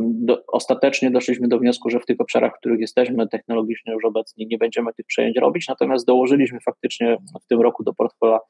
do, 0.00 0.42
ostatecznie 0.46 1.10
doszliśmy 1.10 1.48
do 1.48 1.58
wniosku, 1.58 1.90
że 1.90 2.00
w 2.00 2.06
tych 2.06 2.20
obszarach, 2.20 2.52
w 2.56 2.58
których 2.58 2.80
jesteśmy 2.80 3.28
technologicznie 3.28 3.92
już 3.92 4.04
obecnie, 4.04 4.46
nie 4.46 4.58
będziemy 4.58 4.92
tych 4.92 5.06
przejęć 5.06 5.36
robić, 5.36 5.68
natomiast 5.68 6.06
dołożyliśmy 6.06 6.58
faktycznie 6.60 7.16
w 7.44 7.46
tym 7.46 7.60
roku 7.60 7.84
do 7.84 7.94
portfela 7.94 8.40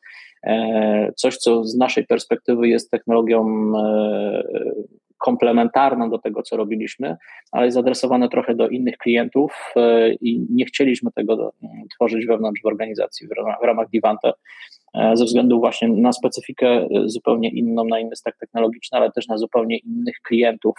E, 0.47 1.13
coś, 1.17 1.37
co 1.37 1.65
z 1.65 1.77
naszej 1.77 2.07
perspektywy 2.07 2.69
jest 2.69 2.91
technologią 2.91 3.73
e, 3.77 4.43
komplementarną 5.19 6.11
do 6.11 6.19
tego, 6.19 6.43
co 6.43 6.57
robiliśmy, 6.57 7.17
ale 7.53 7.67
jest 7.67 7.79
adresowane 7.79 8.29
trochę 8.29 8.55
do 8.55 8.69
innych 8.69 8.97
klientów 8.97 9.73
e, 9.77 10.13
i 10.13 10.47
nie 10.51 10.65
chcieliśmy 10.65 11.11
tego 11.13 11.53
tworzyć 11.95 12.27
wewnątrz 12.27 12.63
w 12.63 12.67
organizacji 12.67 13.29
w 13.63 13.65
ramach 13.65 13.89
Divante 13.91 14.33
ze 15.15 15.25
względu 15.25 15.61
właśnie 15.61 15.89
na 15.89 16.13
specyfikę 16.13 16.89
zupełnie 17.05 17.51
inną, 17.51 17.85
na 17.85 18.01
inny 18.01 18.17
stack 18.17 18.39
technologiczny, 18.39 18.99
ale 18.99 19.13
też 19.13 19.29
na 19.29 19.39
zupełnie 19.39 19.79
innych 19.79 20.17
klientów 20.27 20.75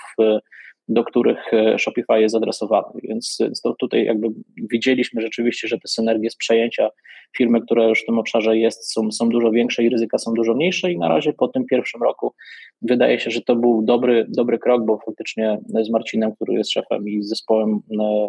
do 0.89 1.03
których 1.03 1.53
e, 1.53 1.79
Shopify 1.79 2.21
jest 2.21 2.35
adresowany. 2.35 2.99
Więc, 3.03 3.37
to 3.63 3.75
tutaj 3.79 4.05
jakby 4.05 4.27
widzieliśmy 4.71 5.21
rzeczywiście, 5.21 5.67
że 5.67 5.79
te 5.79 5.87
synergie 5.87 6.29
z 6.29 6.35
przejęcia 6.35 6.89
firmy, 7.37 7.61
która 7.61 7.87
już 7.87 8.01
w 8.01 8.05
tym 8.05 8.19
obszarze 8.19 8.57
jest, 8.57 8.93
są, 8.93 9.11
są 9.11 9.29
dużo 9.29 9.51
większe 9.51 9.83
i 9.83 9.89
ryzyka 9.89 10.17
są 10.17 10.33
dużo 10.33 10.53
mniejsze 10.53 10.91
i 10.91 10.97
na 10.97 11.07
razie 11.07 11.33
po 11.33 11.47
tym 11.47 11.65
pierwszym 11.65 12.03
roku 12.03 12.33
wydaje 12.81 13.19
się, 13.19 13.31
że 13.31 13.41
to 13.41 13.55
był 13.55 13.81
dobry, 13.81 14.25
dobry 14.29 14.59
krok, 14.59 14.85
bo 14.85 14.99
faktycznie 15.05 15.59
z 15.81 15.89
Marcinem, 15.89 16.35
który 16.35 16.53
jest 16.53 16.71
szefem 16.71 17.07
i 17.07 17.23
z 17.23 17.29
zespołem 17.29 17.79
e, 18.01 18.27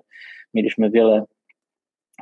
mieliśmy 0.55 0.91
wiele 0.91 1.25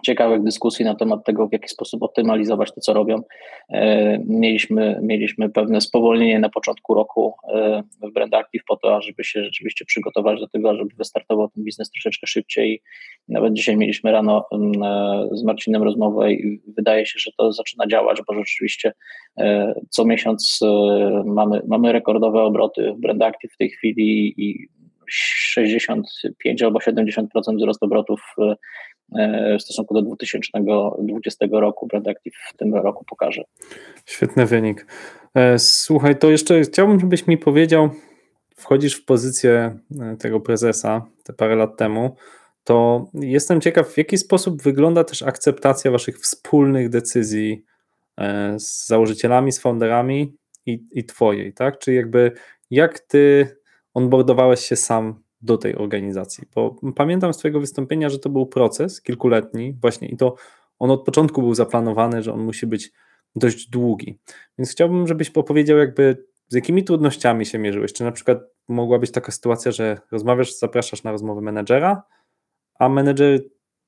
ciekawych 0.05 0.43
dyskusji 0.43 0.85
na 0.85 0.95
temat 0.95 1.25
tego, 1.25 1.49
w 1.49 1.53
jaki 1.53 1.69
sposób 1.69 2.03
optymalizować 2.03 2.73
to, 2.75 2.81
co 2.81 2.93
robią. 2.93 3.23
E, 3.69 4.19
mieliśmy, 4.27 5.01
mieliśmy 5.03 5.51
pewne 5.51 5.81
spowolnienie 5.81 6.39
na 6.39 6.49
początku 6.49 6.95
roku 6.95 7.35
e, 7.55 7.83
w 8.03 8.13
Brand 8.13 8.35
Active 8.35 8.63
po 8.69 8.77
to, 8.77 9.03
żeby 9.03 9.25
się 9.25 9.45
rzeczywiście 9.45 9.85
przygotować 9.85 10.41
do 10.41 10.49
tego, 10.49 10.77
żeby 10.77 10.91
wystartował 10.99 11.49
ten 11.49 11.65
biznes 11.65 11.91
troszeczkę 11.91 12.27
szybciej. 12.27 12.83
Nawet 13.29 13.53
dzisiaj 13.53 13.77
mieliśmy 13.77 14.13
rano 14.13 14.47
e, 14.53 14.57
z 15.33 15.45
Marcinem 15.45 15.83
rozmowę 15.83 16.33
i 16.33 16.61
wydaje 16.77 17.07
się, 17.07 17.19
że 17.19 17.31
to 17.39 17.53
zaczyna 17.53 17.87
działać, 17.87 18.19
bo 18.27 18.35
rzeczywiście 18.35 18.93
co 19.91 20.05
miesiąc 20.05 20.61
mamy, 21.25 21.63
mamy 21.69 21.93
rekordowe 21.93 22.43
obroty 22.43 22.93
w 22.93 23.01
Brand 23.01 23.23
Active 23.23 23.53
w 23.53 23.57
tej 23.57 23.71
chwili 23.71 24.35
i 24.37 24.69
65 25.11 26.63
albo 26.63 26.79
70% 26.79 27.27
wzrost 27.57 27.83
obrotów 27.83 28.21
w 29.59 29.63
stosunku 29.63 29.95
do 29.95 30.03
2020 30.03 31.47
roku. 31.51 31.87
Brand 31.87 32.09
Active 32.09 32.35
w 32.55 32.57
tym 32.57 32.75
roku 32.75 33.05
pokaże. 33.05 33.43
Świetny 34.07 34.47
wynik. 34.47 34.87
E, 35.35 35.59
słuchaj, 35.59 36.19
to 36.19 36.31
jeszcze 36.31 36.61
chciałbym, 36.61 37.01
żebyś 37.01 37.27
mi 37.27 37.39
powiedział, 37.39 37.91
wchodzisz 38.57 38.95
w 38.95 39.05
pozycję 39.05 39.79
e, 40.01 40.17
tego 40.17 40.41
prezesa 40.41 41.07
te 41.25 41.33
parę 41.33 41.57
lat 41.57 41.77
temu, 41.77 42.17
to 42.65 43.07
jestem 43.15 43.61
ciekaw, 43.61 43.89
w 43.89 43.99
jaki 43.99 44.19
sposób 44.19 44.63
wygląda 44.63 45.05
też 45.05 45.23
akceptacja 45.23 45.91
waszych 45.91 46.19
wspólnych 46.19 46.89
decyzji 46.89 47.65
z 48.57 48.87
założycielami, 48.87 49.53
z 49.53 49.59
founderami 49.59 50.37
i, 50.67 50.85
i 50.93 51.05
twojej, 51.05 51.53
tak? 51.55 51.79
Czy 51.79 51.93
jakby 51.93 52.33
jak 52.71 53.01
ty 53.01 53.57
onboardowałeś 53.95 54.61
się 54.61 54.77
sam 54.77 55.23
do 55.41 55.59
tej 55.59 55.77
organizacji. 55.77 56.49
Bo 56.55 56.77
pamiętam 56.97 57.35
z 57.35 57.37
Twojego 57.37 57.61
wystąpienia, 57.61 58.09
że 58.09 58.19
to 58.19 58.31
był 58.31 58.47
proces 58.47 59.03
kilkuletni, 59.03 59.75
właśnie 59.81 60.09
i 60.09 60.17
to 60.17 60.35
on 60.79 60.91
od 60.91 61.05
początku 61.05 61.43
był 61.43 61.55
zaplanowany, 61.55 62.23
że 62.23 62.33
on 62.33 62.41
musi 62.41 62.67
być 62.67 62.93
dość 63.37 63.71
długi. 63.71 64.19
Więc 64.59 64.71
chciałbym, 64.71 65.07
żebyś 65.07 65.31
opowiedział, 65.31 65.79
jakby 65.79 66.25
z 66.49 66.55
jakimi 66.55 66.85
trudnościami 66.85 67.47
się 67.47 67.59
mierzyłeś. 67.59 67.93
Czy 67.93 68.05
na 68.05 68.13
przykład 68.13 68.39
mogła 68.69 68.99
być 68.99 69.11
taka 69.11 69.33
sytuacja, 69.33 69.73
że 69.73 69.99
rozmawiasz, 70.13 70.59
zapraszasz 70.59 71.03
na 71.03 71.13
rozmowę 71.13 71.41
menedżera, 71.41 72.03
a 72.79 72.89
menedżer 72.89 73.41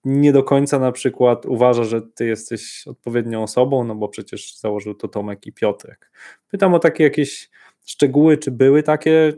nie 0.05 0.33
do 0.33 0.43
końca 0.43 0.79
na 0.79 0.93
przykład 0.93 1.47
uważa, 1.47 1.85
że 1.85 2.03
ty 2.03 2.27
jesteś 2.27 2.85
odpowiednią 2.87 3.43
osobą, 3.43 3.85
no 3.85 3.95
bo 3.95 4.09
przecież 4.09 4.59
założył 4.59 4.95
to 4.95 5.09
Tomek 5.09 5.47
i 5.47 5.53
Piotrek. 5.53 6.11
Pytam 6.51 6.75
o 6.75 6.79
takie 6.79 7.05
jakieś 7.05 7.51
szczegóły, 7.87 8.39
czy 8.39 8.51
były 8.51 8.83
takie 8.83 9.33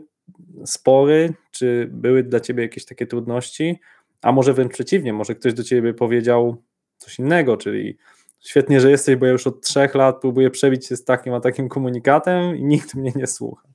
spory? 0.65 1.33
Czy 1.51 1.89
były 1.91 2.23
dla 2.23 2.39
ciebie 2.39 2.63
jakieś 2.63 2.85
takie 2.85 3.07
trudności? 3.07 3.79
A 4.21 4.31
może 4.31 4.53
wręcz 4.53 4.71
przeciwnie, 4.71 5.13
może 5.13 5.35
ktoś 5.35 5.53
do 5.53 5.63
ciebie 5.63 5.93
powiedział 5.93 6.57
coś 6.97 7.19
innego, 7.19 7.57
czyli 7.57 7.97
świetnie, 8.39 8.79
że 8.79 8.91
jesteś, 8.91 9.15
bo 9.15 9.25
ja 9.25 9.31
już 9.31 9.47
od 9.47 9.61
trzech 9.61 9.95
lat 9.95 10.17
próbuję 10.21 10.49
przebić 10.49 10.87
się 10.87 10.95
z 10.95 11.05
takim 11.05 11.33
a 11.33 11.39
takim 11.39 11.69
komunikatem 11.69 12.57
i 12.57 12.63
nikt 12.63 12.95
mnie 12.95 13.11
nie 13.15 13.27
słucha. 13.27 13.67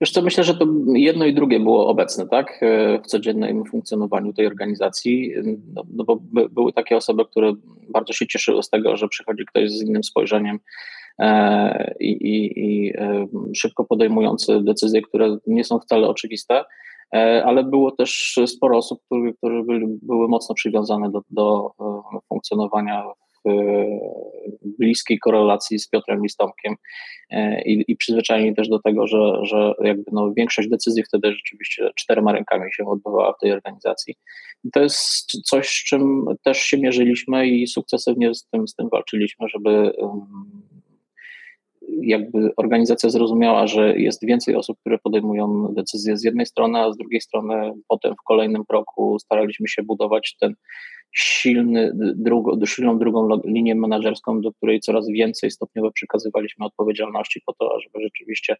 Wiesz 0.00 0.10
co, 0.10 0.22
myślę, 0.22 0.44
że 0.44 0.54
to 0.54 0.66
jedno 0.94 1.24
i 1.24 1.34
drugie 1.34 1.60
było 1.60 1.88
obecne, 1.88 2.28
tak, 2.28 2.60
w 3.04 3.06
codziennym 3.06 3.64
funkcjonowaniu 3.64 4.32
tej 4.32 4.46
organizacji, 4.46 5.34
no, 5.74 5.82
no 5.90 6.04
bo 6.04 6.16
by, 6.16 6.48
były 6.48 6.72
takie 6.72 6.96
osoby, 6.96 7.24
które 7.24 7.52
bardzo 7.88 8.12
się 8.12 8.26
cieszyły 8.26 8.62
z 8.62 8.70
tego, 8.70 8.96
że 8.96 9.08
przychodzi 9.08 9.46
ktoś 9.46 9.70
z 9.70 9.82
innym 9.82 10.04
spojrzeniem, 10.04 10.58
E, 10.58 10.60
i, 12.00 12.10
i, 12.10 12.60
i 12.66 12.92
e, 12.96 13.26
szybko 13.54 13.84
podejmujący 13.84 14.60
decyzje, 14.62 15.02
które 15.02 15.36
nie 15.46 15.64
są 15.64 15.78
wcale 15.78 16.08
oczywiste, 16.08 16.64
e, 17.14 17.44
ale 17.44 17.64
było 17.64 17.90
też 17.90 18.38
sporo 18.46 18.78
osób, 18.78 19.00
które, 19.04 19.32
które 19.32 19.64
byli, 19.64 19.86
były 20.02 20.28
mocno 20.28 20.54
przywiązane 20.54 21.10
do, 21.10 21.20
do 21.30 21.70
funkcjonowania 22.28 23.04
w 23.44 24.78
bliskiej 24.78 25.18
korelacji 25.18 25.78
z 25.78 25.88
Piotrem 25.88 26.22
Listomkiem 26.22 26.74
i, 27.66 27.84
i 27.88 27.96
przyzwyczajeni 27.96 28.54
też 28.54 28.68
do 28.68 28.78
tego, 28.78 29.06
że, 29.06 29.38
że 29.42 29.74
jakby 29.84 30.04
no 30.12 30.32
większość 30.36 30.68
decyzji 30.68 31.02
wtedy 31.02 31.32
rzeczywiście 31.32 31.90
czterema 31.96 32.32
rękami 32.32 32.72
się 32.72 32.84
odbywała 32.86 33.32
w 33.32 33.38
tej 33.40 33.52
organizacji. 33.52 34.14
I 34.64 34.70
to 34.70 34.80
jest 34.80 35.30
coś, 35.44 35.68
z 35.68 35.84
czym 35.84 36.24
też 36.44 36.58
się 36.58 36.78
mierzyliśmy 36.78 37.46
i 37.46 37.66
sukcesywnie 37.66 38.34
z 38.34 38.48
tym, 38.48 38.68
z 38.68 38.74
tym 38.74 38.88
walczyliśmy, 38.92 39.48
żeby 39.48 39.92
jakby 42.02 42.50
organizacja 42.56 43.10
zrozumiała, 43.10 43.66
że 43.66 43.98
jest 43.98 44.26
więcej 44.26 44.54
osób, 44.54 44.78
które 44.80 44.98
podejmują 44.98 45.74
decyzje 45.74 46.16
z 46.16 46.24
jednej 46.24 46.46
strony, 46.46 46.78
a 46.78 46.92
z 46.92 46.96
drugiej 46.96 47.20
strony 47.20 47.72
potem 47.88 48.14
w 48.14 48.24
kolejnym 48.24 48.64
kroku 48.64 49.18
staraliśmy 49.18 49.68
się 49.68 49.82
budować 49.82 50.36
ten 50.40 50.54
silny, 51.12 51.92
drugo, 51.94 52.66
silną 52.66 52.98
drugą 52.98 53.28
linię 53.44 53.74
menedżerską, 53.74 54.40
do 54.40 54.52
której 54.52 54.80
coraz 54.80 55.08
więcej 55.08 55.50
stopniowo 55.50 55.90
przekazywaliśmy 55.90 56.66
odpowiedzialności 56.66 57.40
po 57.46 57.52
to, 57.52 57.80
żeby 57.80 58.04
rzeczywiście 58.04 58.56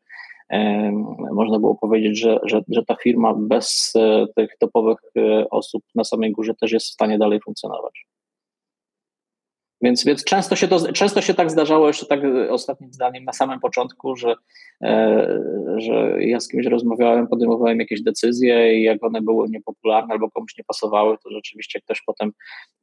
e, 0.51 0.93
można 1.33 1.59
było 1.59 1.75
powiedzieć, 1.75 2.19
że, 2.19 2.39
że, 2.43 2.61
że 2.69 2.85
ta 2.85 2.95
firma 2.95 3.35
bez 3.35 3.93
e, 3.97 4.27
tych 4.37 4.51
topowych 4.59 4.99
e, 5.17 5.51
osób 5.51 5.85
na 5.95 6.05
samej 6.05 6.33
górze 6.33 6.55
też 6.55 6.73
jest 6.73 6.87
w 6.87 6.93
stanie 6.93 7.19
dalej 7.19 7.41
funkcjonować. 7.45 8.07
Więc, 9.83 10.05
więc 10.05 10.25
często, 10.25 10.57
się 10.57 10.69
to, 10.69 10.93
często 10.93 11.21
się 11.21 11.35
tak 11.35 11.51
zdarzało, 11.51 11.87
jeszcze 11.87 12.07
tak 12.07 12.21
ostatnim 12.51 12.93
zdaniem 12.93 13.25
na 13.25 13.33
samym 13.33 13.61
początku, 13.61 14.17
że, 14.17 14.35
e, 14.83 15.29
że 15.77 16.25
ja 16.25 16.41
z 16.41 16.49
kimś 16.49 16.67
rozmawiałem, 16.67 17.29
podejmowałem 17.29 17.81
jakieś 17.81 18.03
decyzje 18.03 18.79
i 18.79 18.83
jak 18.83 19.05
one 19.05 19.23
były 19.23 19.49
niepopularne 19.49 20.13
albo 20.13 20.31
komuś 20.31 20.57
nie 20.59 20.65
pasowały, 20.65 21.17
to 21.25 21.31
rzeczywiście 21.31 21.81
ktoś 21.81 22.03
potem 22.07 22.33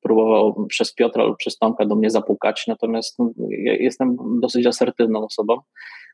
próbował 0.01 0.65
przez 0.65 0.93
Piotra 0.93 1.23
lub 1.23 1.37
przez 1.37 1.57
Tomka 1.57 1.85
do 1.85 1.95
mnie 1.95 2.09
zapukać. 2.09 2.65
Natomiast 2.67 3.19
no, 3.19 3.31
ja 3.49 3.73
jestem 3.73 4.17
dosyć 4.41 4.65
asertywną 4.65 5.25
osobą 5.25 5.57
E, 5.57 6.04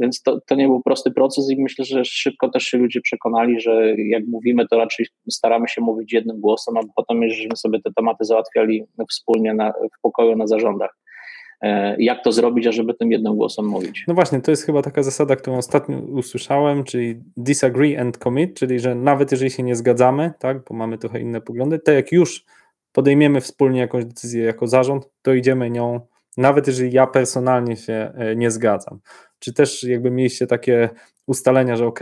więc 0.00 0.22
to, 0.22 0.40
to 0.46 0.54
nie 0.54 0.66
był 0.66 0.82
prosty 0.82 1.10
proces 1.10 1.50
i 1.50 1.62
myślę, 1.62 1.84
że 1.84 2.04
szybko 2.04 2.48
też 2.48 2.64
się 2.64 2.78
ludzie 2.78 3.00
przekonali, 3.00 3.60
że 3.60 3.94
jak 3.96 4.26
mówimy, 4.26 4.68
to 4.68 4.78
raczej 4.78 5.06
staramy 5.30 5.68
się 5.68 5.80
mówić 5.80 6.12
jednym 6.12 6.40
głosem, 6.40 6.76
a 6.76 6.80
potem, 6.96 7.28
żeśmy 7.28 7.56
sobie 7.56 7.80
te 7.82 7.90
tematy 7.96 8.24
załatwiali 8.24 8.84
wspólnie 9.10 9.54
na, 9.54 9.72
w 9.72 10.00
pokoju 10.02 10.36
na 10.36 10.46
zarządach. 10.46 10.96
e, 11.62 11.96
jak 12.02 12.24
to 12.24 12.32
zrobić, 12.32 12.66
ażeby 12.66 12.94
tym 12.94 13.12
jednym 13.12 13.36
głosem 13.36 13.64
mówić. 13.66 14.04
No 14.08 14.14
właśnie, 14.14 14.40
to 14.40 14.50
jest 14.50 14.66
chyba 14.66 14.82
taka 14.82 15.02
zasada, 15.02 15.36
którą 15.36 15.56
ostatnio 15.56 15.98
usłyszałem, 15.98 16.84
czyli 16.84 17.20
disagree 17.36 17.96
and 17.96 18.18
commit, 18.18 18.58
czyli 18.58 18.80
że 18.80 18.94
nawet 18.94 19.32
jeżeli 19.32 19.50
się 19.50 19.62
nie 19.62 19.76
zgadzamy, 19.76 20.32
tak, 20.38 20.64
bo 20.64 20.74
mamy 20.74 20.98
trochę 20.98 21.20
inne 21.20 21.40
poglądy, 21.40 21.78
to 21.78 21.92
jak 21.92 22.12
już 22.12 22.44
podejmiemy 22.92 23.40
wspólnie 23.40 23.80
jakąś 23.80 24.04
decyzję 24.04 24.44
jako 24.44 24.66
zarząd, 24.66 25.10
to 25.22 25.34
idziemy 25.34 25.70
nią, 25.70 26.00
nawet 26.36 26.66
jeżeli 26.66 26.92
ja 26.92 27.06
personalnie 27.06 27.76
się 27.76 28.12
e, 28.14 28.36
nie 28.36 28.50
zgadzam. 28.50 29.00
Czy 29.38 29.52
też 29.52 29.84
jakby 29.84 30.10
mieliście 30.10 30.46
takie 30.46 30.88
ustalenia, 31.26 31.76
że 31.76 31.86
ok, 31.86 32.00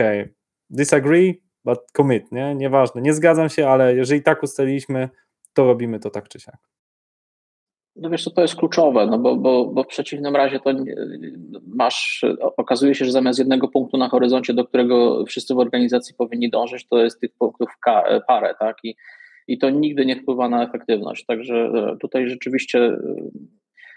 disagree, 0.69 1.41
but 1.65 1.79
commit, 1.91 2.31
nie? 2.31 2.55
Nieważne, 2.55 3.01
nie 3.01 3.13
zgadzam 3.13 3.49
się, 3.49 3.69
ale 3.69 3.95
jeżeli 3.95 4.23
tak 4.23 4.43
ustaliliśmy, 4.43 5.09
to 5.53 5.65
robimy 5.65 5.99
to 5.99 6.09
tak 6.09 6.29
czy 6.29 6.39
siak. 6.39 6.57
No 7.95 8.09
wiesz, 8.09 8.23
co 8.23 8.31
to 8.31 8.41
jest 8.41 8.55
kluczowe, 8.55 9.07
no 9.07 9.19
bo, 9.19 9.35
bo, 9.35 9.65
bo 9.65 9.83
w 9.83 9.87
przeciwnym 9.87 10.35
razie 10.35 10.59
to 10.59 10.71
masz, 11.67 12.25
okazuje 12.57 12.95
się, 12.95 13.05
że 13.05 13.11
zamiast 13.11 13.39
jednego 13.39 13.67
punktu 13.67 13.97
na 13.97 14.09
horyzoncie, 14.09 14.53
do 14.53 14.65
którego 14.65 15.25
wszyscy 15.25 15.53
w 15.53 15.59
organizacji 15.59 16.15
powinni 16.15 16.49
dążyć, 16.49 16.87
to 16.87 17.03
jest 17.03 17.19
tych 17.19 17.31
punktów 17.39 17.69
parę, 18.27 18.55
tak? 18.59 18.77
I, 18.83 18.95
i 19.47 19.57
to 19.57 19.69
nigdy 19.69 20.05
nie 20.05 20.15
wpływa 20.15 20.49
na 20.49 20.63
efektywność. 20.63 21.25
Także 21.25 21.55
e, 21.55 21.97
tutaj 22.01 22.29
rzeczywiście 22.29 22.79
e, 22.79 22.97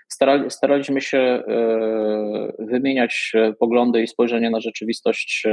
starali, 0.09 0.51
staraliśmy 0.51 1.01
się 1.01 1.19
e, 1.19 1.43
wymieniać 2.59 3.33
poglądy 3.59 4.03
i 4.03 4.09
spojrzenie 4.09 4.51
na 4.51 4.61
rzeczywistość 4.61 5.47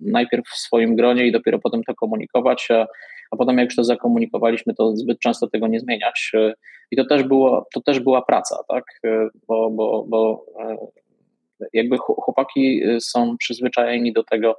najpierw 0.00 0.48
w 0.48 0.56
swoim 0.56 0.96
gronie 0.96 1.26
i 1.26 1.32
dopiero 1.32 1.58
potem 1.58 1.84
to 1.84 1.94
komunikować, 1.94 2.68
a, 2.70 2.86
a 3.30 3.36
potem 3.36 3.58
jak 3.58 3.66
już 3.66 3.76
to 3.76 3.84
zakomunikowaliśmy, 3.84 4.74
to 4.74 4.96
zbyt 4.96 5.18
często 5.18 5.46
tego 5.48 5.66
nie 5.66 5.80
zmieniać. 5.80 6.32
I 6.90 6.96
to 6.96 7.04
też, 7.04 7.22
było, 7.22 7.68
to 7.74 7.80
też 7.80 8.00
była 8.00 8.22
praca, 8.22 8.56
tak? 8.68 8.84
bo, 9.48 9.70
bo, 9.70 10.04
bo 10.08 10.46
jakby 11.72 11.98
chłopaki 11.98 12.82
są 13.00 13.36
przyzwyczajeni 13.38 14.12
do 14.12 14.24
tego, 14.24 14.56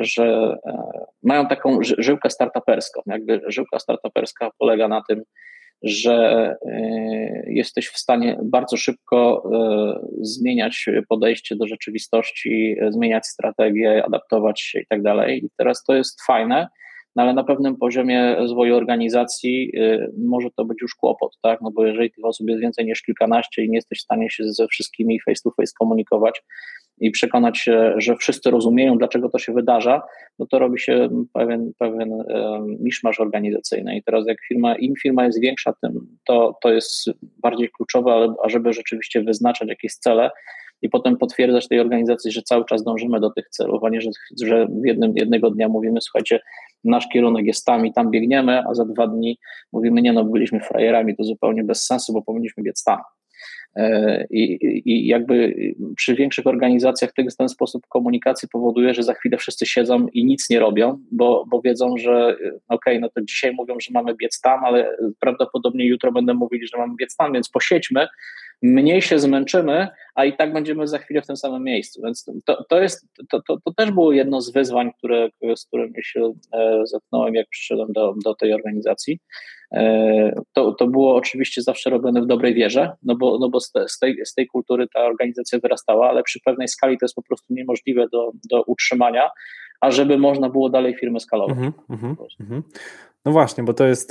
że 0.00 0.56
mają 1.22 1.46
taką 1.46 1.78
żyłkę 1.82 2.30
startuperską. 2.30 3.02
Jakby 3.06 3.40
żyłka 3.46 3.78
startuperska 3.78 4.50
polega 4.58 4.88
na 4.88 5.02
tym, 5.08 5.22
że 5.82 6.56
e, 6.66 7.44
jesteś 7.46 7.88
w 7.88 7.98
stanie 7.98 8.38
bardzo 8.42 8.76
szybko 8.76 9.50
e, 9.54 10.06
zmieniać 10.20 10.86
podejście 11.08 11.56
do 11.56 11.66
rzeczywistości, 11.66 12.76
zmieniać 12.88 13.26
strategię, 13.26 14.04
adaptować 14.04 14.60
się 14.60 14.80
i 14.80 14.86
tak 14.86 15.02
dalej. 15.02 15.44
I 15.44 15.48
teraz 15.56 15.84
to 15.84 15.94
jest 15.94 16.22
fajne, 16.26 16.68
no 17.16 17.22
ale 17.22 17.34
na 17.34 17.44
pewnym 17.44 17.76
poziomie 17.76 18.34
rozwoju 18.34 18.76
organizacji 18.76 19.72
e, 19.76 20.08
może 20.18 20.48
to 20.56 20.64
być 20.64 20.82
już 20.82 20.94
kłopot, 20.94 21.38
tak? 21.42 21.60
No 21.62 21.70
bo 21.70 21.86
jeżeli 21.86 22.10
tych 22.10 22.24
osób 22.24 22.48
jest 22.48 22.60
więcej 22.60 22.86
niż 22.86 23.02
kilkanaście 23.02 23.64
i 23.64 23.70
nie 23.70 23.76
jesteś 23.78 23.98
w 23.98 24.02
stanie 24.02 24.30
się 24.30 24.44
ze 24.44 24.66
wszystkimi 24.66 25.20
face 25.20 25.40
to 25.44 25.50
face 25.50 25.72
komunikować, 25.78 26.42
i 27.00 27.10
przekonać 27.10 27.58
się, 27.58 27.94
że 27.96 28.16
wszyscy 28.16 28.50
rozumieją, 28.50 28.98
dlaczego 28.98 29.28
to 29.28 29.38
się 29.38 29.52
wydarza, 29.52 30.02
no 30.38 30.46
to 30.46 30.58
robi 30.58 30.80
się 30.80 31.08
pewien, 31.32 31.72
pewien 31.78 32.24
miszmasz 32.80 33.20
organizacyjny. 33.20 33.96
I 33.96 34.02
teraz 34.02 34.26
jak 34.26 34.38
firma, 34.48 34.76
im 34.76 34.94
firma 35.02 35.24
jest 35.24 35.40
większa, 35.40 35.72
tym 35.82 36.16
to, 36.26 36.58
to 36.62 36.72
jest 36.72 37.10
bardziej 37.42 37.68
kluczowe, 37.76 38.12
ale 38.12 38.34
ażeby 38.44 38.72
rzeczywiście 38.72 39.22
wyznaczać 39.22 39.68
jakieś 39.68 39.94
cele, 39.94 40.30
i 40.82 40.88
potem 40.88 41.16
potwierdzać 41.16 41.68
tej 41.68 41.80
organizacji, 41.80 42.32
że 42.32 42.42
cały 42.42 42.64
czas 42.64 42.84
dążymy 42.84 43.20
do 43.20 43.30
tych 43.30 43.48
celów, 43.48 43.84
a 43.84 43.88
nie, 43.88 44.00
że, 44.00 44.10
że 44.42 44.66
jednym, 44.84 45.12
jednego 45.16 45.50
dnia 45.50 45.68
mówimy, 45.68 46.00
słuchajcie, 46.00 46.40
nasz 46.84 47.08
kierunek 47.12 47.46
jest 47.46 47.64
tam 47.64 47.86
i 47.86 47.92
tam 47.92 48.10
biegniemy, 48.10 48.62
a 48.70 48.74
za 48.74 48.84
dwa 48.84 49.06
dni 49.06 49.38
mówimy, 49.72 50.02
nie 50.02 50.12
no, 50.12 50.24
byliśmy 50.24 50.60
frajerami, 50.60 51.16
to 51.16 51.24
zupełnie 51.24 51.64
bez 51.64 51.86
sensu, 51.86 52.12
bo 52.12 52.22
powinniśmy 52.22 52.62
biec 52.62 52.84
tam. 52.84 52.98
E, 53.76 54.26
I, 54.30 55.06
jakby 55.06 55.54
przy 55.96 56.14
większych 56.14 56.46
organizacjach 56.46 57.12
tego, 57.12 57.30
ten 57.38 57.48
sposób 57.48 57.86
komunikacji 57.88 58.48
powoduje, 58.48 58.94
że 58.94 59.02
za 59.02 59.14
chwilę 59.14 59.36
wszyscy 59.36 59.66
siedzą 59.66 60.06
i 60.12 60.24
nic 60.24 60.50
nie 60.50 60.58
robią, 60.58 60.98
bo, 61.10 61.44
bo 61.48 61.60
wiedzą, 61.60 61.96
że 61.96 62.36
okej, 62.36 62.48
okay, 62.68 63.00
no 63.00 63.08
to 63.08 63.20
dzisiaj 63.22 63.52
mówią, 63.52 63.76
że 63.80 63.90
mamy 63.92 64.14
biec 64.14 64.40
tam, 64.40 64.64
ale 64.64 64.96
prawdopodobnie 65.20 65.86
jutro 65.86 66.12
będą 66.12 66.34
mówili, 66.34 66.66
że 66.66 66.78
mamy 66.78 66.94
biec 67.00 67.16
tam, 67.16 67.32
więc 67.32 67.48
posiedźmy, 67.48 68.06
mniej 68.62 69.02
się 69.02 69.18
zmęczymy, 69.18 69.88
a 70.14 70.24
i 70.24 70.36
tak 70.36 70.52
będziemy 70.52 70.86
za 70.86 70.98
chwilę 70.98 71.22
w 71.22 71.26
tym 71.26 71.36
samym 71.36 71.62
miejscu. 71.62 72.02
Więc 72.04 72.24
to, 72.44 72.64
to, 72.68 72.82
jest, 72.82 73.06
to, 73.30 73.42
to, 73.42 73.60
to 73.64 73.74
też 73.74 73.90
było 73.90 74.12
jedno 74.12 74.40
z 74.40 74.52
wyzwań, 74.52 74.90
które, 74.98 75.28
z 75.56 75.66
którymi 75.66 75.94
się 76.02 76.32
e, 76.52 76.86
zetknąłem, 76.86 77.34
jak 77.34 77.48
przyszedłem 77.48 77.92
do, 77.92 78.14
do 78.24 78.34
tej 78.34 78.52
organizacji. 78.52 79.18
E, 79.72 80.40
to, 80.52 80.72
to 80.72 80.86
było 80.86 81.16
oczywiście 81.16 81.62
zawsze 81.62 81.90
robione 81.90 82.22
w 82.22 82.26
dobrej 82.26 82.54
wierze, 82.54 82.92
no 83.02 83.16
bo, 83.16 83.38
no 83.38 83.48
bo 83.48 83.60
z, 83.60 83.72
te, 83.72 83.88
z, 83.88 83.98
tej, 83.98 84.26
z 84.26 84.34
tej 84.34 84.46
kultury 84.46 84.86
ta 84.94 85.04
organizacja 85.04 85.58
wyrastała, 85.58 86.08
ale 86.08 86.22
przy 86.22 86.40
pewnej 86.44 86.68
skali 86.68 86.98
to 86.98 87.04
jest 87.04 87.14
po 87.14 87.22
prostu 87.22 87.54
niemożliwe 87.54 88.06
do, 88.12 88.30
do 88.50 88.62
utrzymania, 88.62 89.30
a 89.80 89.90
żeby 89.90 90.18
można 90.18 90.50
było 90.50 90.70
dalej 90.70 90.96
firmy 90.96 91.20
skalować. 91.20 91.58
Mm 91.58 91.72
-hmm, 91.72 92.62
no 93.24 93.32
właśnie, 93.32 93.64
bo 93.64 93.74
to 93.74 93.86
jest 93.86 94.10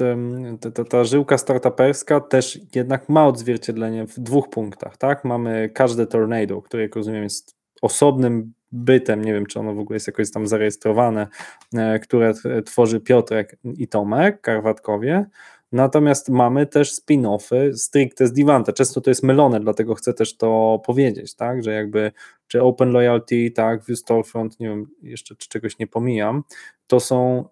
ta, 0.61 0.71
ta, 0.71 0.83
ta 0.83 1.03
żyłka 1.03 1.37
startuperska 1.37 2.19
też 2.19 2.59
jednak 2.75 3.09
ma 3.09 3.27
odzwierciedlenie 3.27 4.07
w 4.07 4.19
dwóch 4.19 4.49
punktach, 4.49 4.97
tak? 4.97 5.25
Mamy 5.25 5.69
każde 5.73 6.07
tornado, 6.07 6.61
które 6.61 6.83
jak 6.83 6.95
rozumiem 6.95 7.23
jest 7.23 7.55
osobnym 7.81 8.53
bytem, 8.71 9.25
nie 9.25 9.33
wiem 9.33 9.45
czy 9.45 9.59
ono 9.59 9.73
w 9.73 9.79
ogóle 9.79 9.95
jest 9.95 10.07
jakoś 10.07 10.31
tam 10.31 10.47
zarejestrowane, 10.47 11.27
e, 11.73 11.99
które 11.99 12.33
tworzy 12.65 12.99
Piotrek 12.99 13.57
i 13.77 13.87
Tomek 13.87 14.41
Karwatkowie, 14.41 15.25
Natomiast 15.71 16.29
mamy 16.29 16.67
też 16.67 16.93
spin-offy 16.93 17.73
stricte 17.73 18.27
z 18.27 18.33
Divanta. 18.33 18.73
Często 18.73 19.01
to 19.01 19.09
jest 19.11 19.23
mylone, 19.23 19.59
dlatego 19.59 19.95
chcę 19.95 20.13
też 20.13 20.37
to 20.37 20.81
powiedzieć, 20.85 21.35
tak, 21.35 21.63
że 21.63 21.73
jakby 21.73 22.11
czy 22.47 22.63
Open 22.63 22.91
Loyalty, 22.91 23.51
tak, 23.51 23.85
View 23.85 23.99
Storefront, 23.99 24.59
nie 24.59 24.69
wiem, 24.69 24.87
jeszcze 25.01 25.35
czy 25.35 25.49
czegoś 25.49 25.79
nie 25.79 25.87
pomijam, 25.87 26.43
to 26.87 26.99
są 26.99 27.45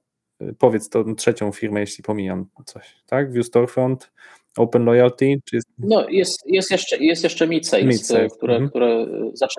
powiedz 0.58 0.90
tą 0.90 1.16
trzecią 1.16 1.52
firmę, 1.52 1.80
jeśli 1.80 2.04
pomijam 2.04 2.46
coś, 2.66 3.04
tak? 3.06 3.32
View 3.32 3.46
Storefront, 3.46 4.12
Open 4.58 4.86
Loyalty? 4.86 5.36
Czy 5.46 5.56
jest... 5.56 5.68
No 5.80 6.10
jest, 6.10 6.44
jest 6.46 6.72
jeszcze, 6.72 6.98
jest 6.98 7.24
jeszcze 7.24 7.48
Midsales, 7.48 7.86
Mid 7.86 8.34
które, 8.38 8.54
mhm. 8.54 8.70
które 8.70 9.06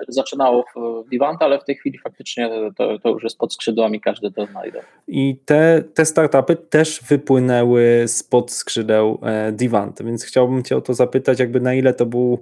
zaczynało 0.07 0.63
w 0.75 1.09
Divanta, 1.09 1.45
ale 1.45 1.59
w 1.59 1.63
tej 1.63 1.75
chwili 1.75 1.99
faktycznie 1.99 2.49
to, 2.77 2.99
to 2.99 3.09
już 3.09 3.23
jest 3.23 3.37
pod 3.37 3.53
skrzydłami, 3.53 4.01
każdy 4.01 4.31
to 4.31 4.45
znajdzie. 4.45 4.81
I 5.07 5.37
te, 5.45 5.83
te 5.93 6.05
startupy 6.05 6.55
też 6.55 7.01
wypłynęły 7.09 8.03
spod 8.07 8.51
skrzydeł 8.51 9.19
e, 9.23 9.51
Divanta, 9.51 10.03
więc 10.03 10.25
chciałbym 10.25 10.63
Cię 10.63 10.77
o 10.77 10.81
to 10.81 10.93
zapytać, 10.93 11.39
jakby 11.39 11.61
na 11.61 11.73
ile 11.73 11.93
to 11.93 12.05
był 12.05 12.39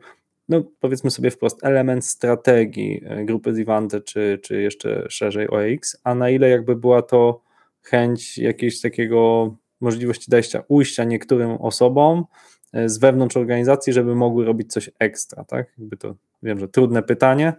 no 0.49 0.63
powiedzmy 0.79 1.11
sobie 1.11 1.31
wprost, 1.31 1.65
element 1.65 2.05
strategii 2.05 3.01
e, 3.05 3.25
grupy 3.25 3.53
Divante, 3.53 4.01
czy, 4.01 4.39
czy 4.43 4.61
jeszcze 4.61 5.05
szerzej 5.09 5.47
OX, 5.47 5.97
a 6.03 6.15
na 6.15 6.29
ile 6.29 6.49
jakby 6.49 6.75
była 6.75 7.01
to 7.01 7.41
chęć 7.81 8.37
jakiegoś 8.37 8.81
takiego 8.81 9.55
możliwości 9.83 10.31
dajścia 10.31 10.63
ujścia 10.67 11.03
niektórym 11.03 11.51
osobom 11.51 12.25
e, 12.73 12.89
z 12.89 12.97
wewnątrz 12.97 13.37
organizacji, 13.37 13.93
żeby 13.93 14.15
mogły 14.15 14.45
robić 14.45 14.73
coś 14.73 14.89
ekstra, 14.99 15.43
tak? 15.43 15.73
Jakby 15.77 15.97
to 15.97 16.15
wiem, 16.43 16.59
że 16.59 16.67
trudne 16.67 17.03
pytanie. 17.03 17.53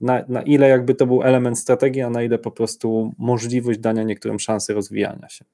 Na, 0.00 0.24
na 0.28 0.42
ile 0.42 0.68
jakby 0.68 0.94
to 0.94 1.06
był 1.06 1.22
element 1.22 1.58
strategii, 1.58 2.02
a 2.02 2.10
na 2.10 2.22
ile 2.22 2.38
po 2.38 2.50
prostu 2.50 3.12
możliwość 3.18 3.78
dania 3.78 4.02
niektórym 4.02 4.38
szansy 4.38 4.74
rozwijania 4.74 5.28
się. 5.28 5.44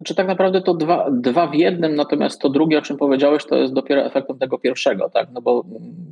Znaczy 0.00 0.14
tak 0.14 0.26
naprawdę 0.26 0.62
to 0.62 0.74
dwa, 0.74 1.10
dwa 1.10 1.46
w 1.46 1.54
jednym, 1.54 1.94
natomiast 1.94 2.40
to 2.40 2.48
drugie, 2.48 2.78
o 2.78 2.82
czym 2.82 2.96
powiedziałeś, 2.96 3.44
to 3.44 3.56
jest 3.56 3.72
dopiero 3.72 4.04
efektem 4.04 4.38
tego 4.38 4.58
pierwszego, 4.58 5.10
tak? 5.10 5.28
No 5.32 5.42
bo 5.42 5.64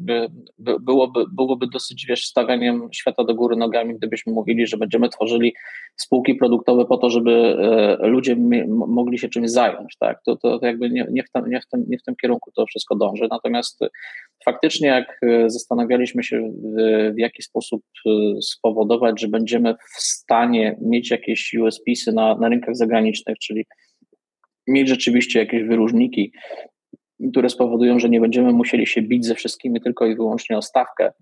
by, 0.09 0.29
by, 0.59 0.81
byłoby, 0.81 1.25
byłoby 1.33 1.67
dosyć, 1.67 2.07
wiesz, 2.07 2.27
stawianiem 2.27 2.89
świata 2.93 3.25
do 3.25 3.35
góry 3.35 3.57
nogami, 3.57 3.95
gdybyśmy 3.95 4.33
mówili, 4.33 4.67
że 4.67 4.77
będziemy 4.77 5.09
tworzyli 5.09 5.55
spółki 5.97 6.35
produktowe 6.35 6.85
po 6.85 6.97
to, 6.97 7.11
żeby 7.11 7.57
e, 8.01 8.07
ludzie 8.07 8.37
mogli 8.69 9.19
się 9.19 9.29
czymś 9.29 9.51
zająć, 9.51 9.97
tak? 9.99 10.23
To, 10.23 10.37
to, 10.37 10.59
to 10.59 10.67
jakby 10.67 10.91
nie, 10.91 11.07
nie, 11.11 11.23
w 11.23 11.31
tym, 11.31 11.51
nie, 11.51 11.61
w 11.61 11.67
tym, 11.67 11.85
nie 11.89 11.99
w 11.99 12.03
tym 12.03 12.15
kierunku 12.23 12.51
to 12.57 12.67
wszystko 12.67 12.97
dąży. 12.97 13.29
Natomiast 13.31 13.81
faktycznie, 14.45 14.89
jak 14.89 15.21
e, 15.23 15.51
zastanawialiśmy 15.51 16.23
się, 16.23 16.53
w, 17.15 17.19
jaki 17.19 17.43
sposób 17.43 17.83
e, 18.07 18.11
spowodować, 18.43 19.21
że 19.21 19.29
będziemy 19.29 19.75
w 19.75 20.03
stanie 20.03 20.77
mieć 20.81 21.11
jakieś 21.11 21.55
USPsy 21.55 22.13
na, 22.13 22.37
na 22.37 22.49
rynkach 22.49 22.77
zagranicznych, 22.77 23.39
czyli 23.39 23.65
mieć 24.67 24.89
rzeczywiście 24.89 25.39
jakieś 25.39 25.63
wyróżniki, 25.63 26.33
które 27.31 27.51
spowodują, 27.51 27.99
że 27.99 28.09
nie 28.09 28.21
będziemy 28.21 28.53
musieli 28.53 28.87
się 28.87 29.03
bić 29.03 29.27
ze 29.27 29.35
wszystkimi 29.35 29.81
tylko 29.81 30.07
i 30.07 30.17
wyłącznie 30.17 30.59
o 30.59 30.63
stawkę. 30.63 31.13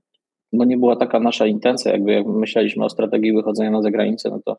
No 0.52 0.64
nie 0.64 0.76
była 0.76 0.96
taka 0.96 1.20
nasza 1.20 1.46
intencja, 1.46 1.92
jakby 1.92 2.12
jak 2.12 2.26
myśleliśmy 2.26 2.84
o 2.84 2.90
strategii 2.90 3.32
wychodzenia 3.32 3.70
na 3.70 3.82
zagranicę, 3.82 4.30
no 4.30 4.40
to 4.44 4.56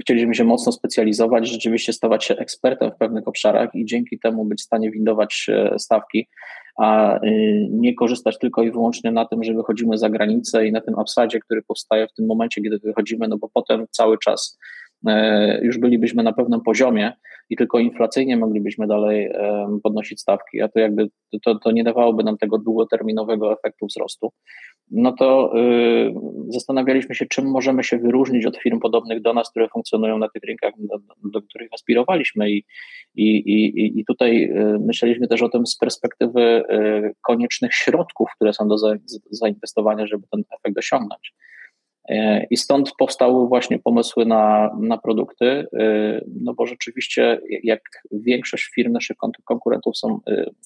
chcieliśmy 0.00 0.34
się 0.34 0.44
mocno 0.44 0.72
specjalizować, 0.72 1.48
rzeczywiście 1.48 1.92
stawać 1.92 2.24
się 2.24 2.36
ekspertem 2.36 2.90
w 2.90 2.96
pewnych 2.96 3.28
obszarach 3.28 3.74
i 3.74 3.84
dzięki 3.84 4.18
temu 4.18 4.44
być 4.44 4.60
w 4.60 4.64
stanie 4.64 4.90
windować 4.90 5.46
e, 5.48 5.78
stawki, 5.78 6.28
a 6.78 7.16
y, 7.16 7.68
nie 7.70 7.94
korzystać 7.94 8.38
tylko 8.38 8.62
i 8.62 8.70
wyłącznie 8.70 9.12
na 9.12 9.24
tym, 9.24 9.44
że 9.44 9.54
wychodzimy 9.54 9.98
za 9.98 10.10
granicę 10.10 10.66
i 10.66 10.72
na 10.72 10.80
tym 10.80 10.94
upside, 10.94 11.40
który 11.40 11.62
powstaje 11.62 12.06
w 12.06 12.12
tym 12.12 12.26
momencie, 12.26 12.62
kiedy 12.62 12.78
wychodzimy, 12.78 13.28
no 13.28 13.38
bo 13.38 13.48
potem 13.54 13.86
cały 13.90 14.18
czas 14.18 14.58
e, 15.08 15.60
już 15.64 15.78
bylibyśmy 15.78 16.22
na 16.22 16.32
pewnym 16.32 16.60
poziomie 16.60 17.12
i 17.50 17.56
tylko 17.56 17.78
inflacyjnie 17.78 18.36
moglibyśmy 18.36 18.86
dalej 18.86 19.32
podnosić 19.82 20.20
stawki, 20.20 20.62
a 20.62 20.68
to 20.68 20.80
jakby 20.80 21.08
to, 21.44 21.58
to 21.58 21.70
nie 21.70 21.84
dawałoby 21.84 22.24
nam 22.24 22.38
tego 22.38 22.58
długoterminowego 22.58 23.52
efektu 23.52 23.86
wzrostu, 23.86 24.32
no 24.90 25.12
to 25.12 25.52
y, 25.58 26.14
zastanawialiśmy 26.48 27.14
się, 27.14 27.26
czym 27.26 27.50
możemy 27.50 27.84
się 27.84 27.98
wyróżnić 27.98 28.46
od 28.46 28.56
firm 28.56 28.80
podobnych 28.80 29.22
do 29.22 29.34
nas, 29.34 29.50
które 29.50 29.68
funkcjonują 29.68 30.18
na 30.18 30.28
tych 30.28 30.42
rynkach, 30.42 30.72
do, 30.78 30.98
do 31.30 31.42
których 31.42 31.68
aspirowaliśmy 31.72 32.50
i, 32.50 32.64
i, 33.14 33.36
i, 33.36 34.00
i 34.00 34.04
tutaj 34.04 34.44
y, 34.44 34.78
myśleliśmy 34.78 35.28
też 35.28 35.42
o 35.42 35.48
tym 35.48 35.66
z 35.66 35.76
perspektywy 35.76 36.42
y, 36.42 37.14
koniecznych 37.22 37.74
środków, 37.74 38.28
które 38.34 38.52
są 38.52 38.68
do 38.68 38.76
zainwestowania, 39.30 40.06
żeby 40.06 40.26
ten 40.30 40.42
efekt 40.58 40.78
osiągnąć. 40.78 41.34
E, 42.08 42.46
I 42.50 42.56
stąd 42.56 42.92
powstały 42.98 43.48
właśnie 43.48 43.78
pomysły 43.78 44.26
na, 44.26 44.70
na 44.80 44.98
produkty, 44.98 45.46
e, 45.46 45.66
no 46.40 46.54
bo 46.54 46.66
rzeczywiście, 46.66 47.40
jak 47.62 47.80
większość 48.12 48.64
firm 48.74 48.92
naszych 48.92 49.16
konkurentów 49.44 49.98
są, 49.98 50.20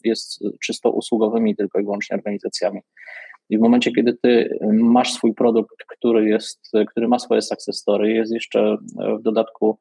jest 0.04 0.44
czysto 0.62 0.90
usługowymi 0.90 1.56
tylko 1.56 1.80
i 1.80 1.84
wyłącznie 1.84 2.16
organizacjami. 2.16 2.80
I 3.50 3.58
w 3.58 3.60
momencie, 3.60 3.92
kiedy 3.92 4.16
ty 4.22 4.58
masz 4.72 5.12
swój 5.12 5.34
produkt, 5.34 5.84
który, 5.88 6.28
jest, 6.28 6.70
który 6.90 7.08
ma 7.08 7.18
swoje 7.18 7.42
success 7.42 7.76
story, 7.76 8.12
jest 8.12 8.34
jeszcze 8.34 8.76
w 9.18 9.22
dodatku 9.22 9.78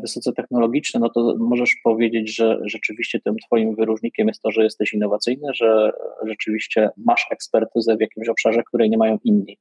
wysoce 0.00 0.32
technologiczny, 0.32 1.00
no 1.00 1.08
to 1.08 1.36
możesz 1.38 1.76
powiedzieć, 1.84 2.36
że 2.36 2.60
rzeczywiście 2.64 3.20
tym 3.20 3.36
twoim 3.46 3.74
wyróżnikiem 3.74 4.28
jest 4.28 4.42
to, 4.42 4.50
że 4.50 4.64
jesteś 4.64 4.94
innowacyjny, 4.94 5.48
że 5.54 5.92
rzeczywiście 6.26 6.90
masz 6.96 7.26
ekspertyzę 7.30 7.96
w 7.96 8.00
jakimś 8.00 8.28
obszarze, 8.28 8.62
której 8.66 8.90
nie 8.90 8.98
mają 8.98 9.18
inni 9.24 9.58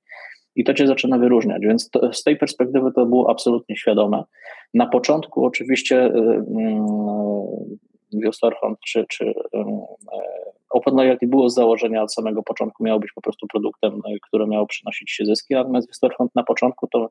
i 0.55 0.63
to 0.63 0.73
cię 0.73 0.87
zaczyna 0.87 1.17
wyróżniać, 1.17 1.61
więc 1.61 1.89
to, 1.89 2.13
z 2.13 2.23
tej 2.23 2.37
perspektywy 2.37 2.91
to 2.95 3.05
było 3.05 3.29
absolutnie 3.29 3.77
świadome. 3.77 4.23
Na 4.73 4.87
początku 4.87 5.45
oczywiście 5.45 6.11
yy, 8.13 8.33
Storefront 8.33 8.79
czy, 8.85 9.05
czy 9.09 9.25
yy, 9.25 9.63
Open 10.71 10.95
Loyalty 10.95 11.27
było 11.27 11.49
z 11.49 11.55
założenia 11.55 12.03
od 12.03 12.13
samego 12.13 12.43
początku, 12.43 12.83
miało 12.83 12.99
być 12.99 13.11
po 13.11 13.21
prostu 13.21 13.47
produktem, 13.47 13.93
y, 13.93 14.17
które 14.21 14.47
miało 14.47 14.67
przynosić 14.67 15.11
się 15.11 15.25
zyski, 15.25 15.53
natomiast 15.53 15.95
Storefront 15.95 16.35
na 16.35 16.43
początku 16.43 16.87
to 16.87 17.09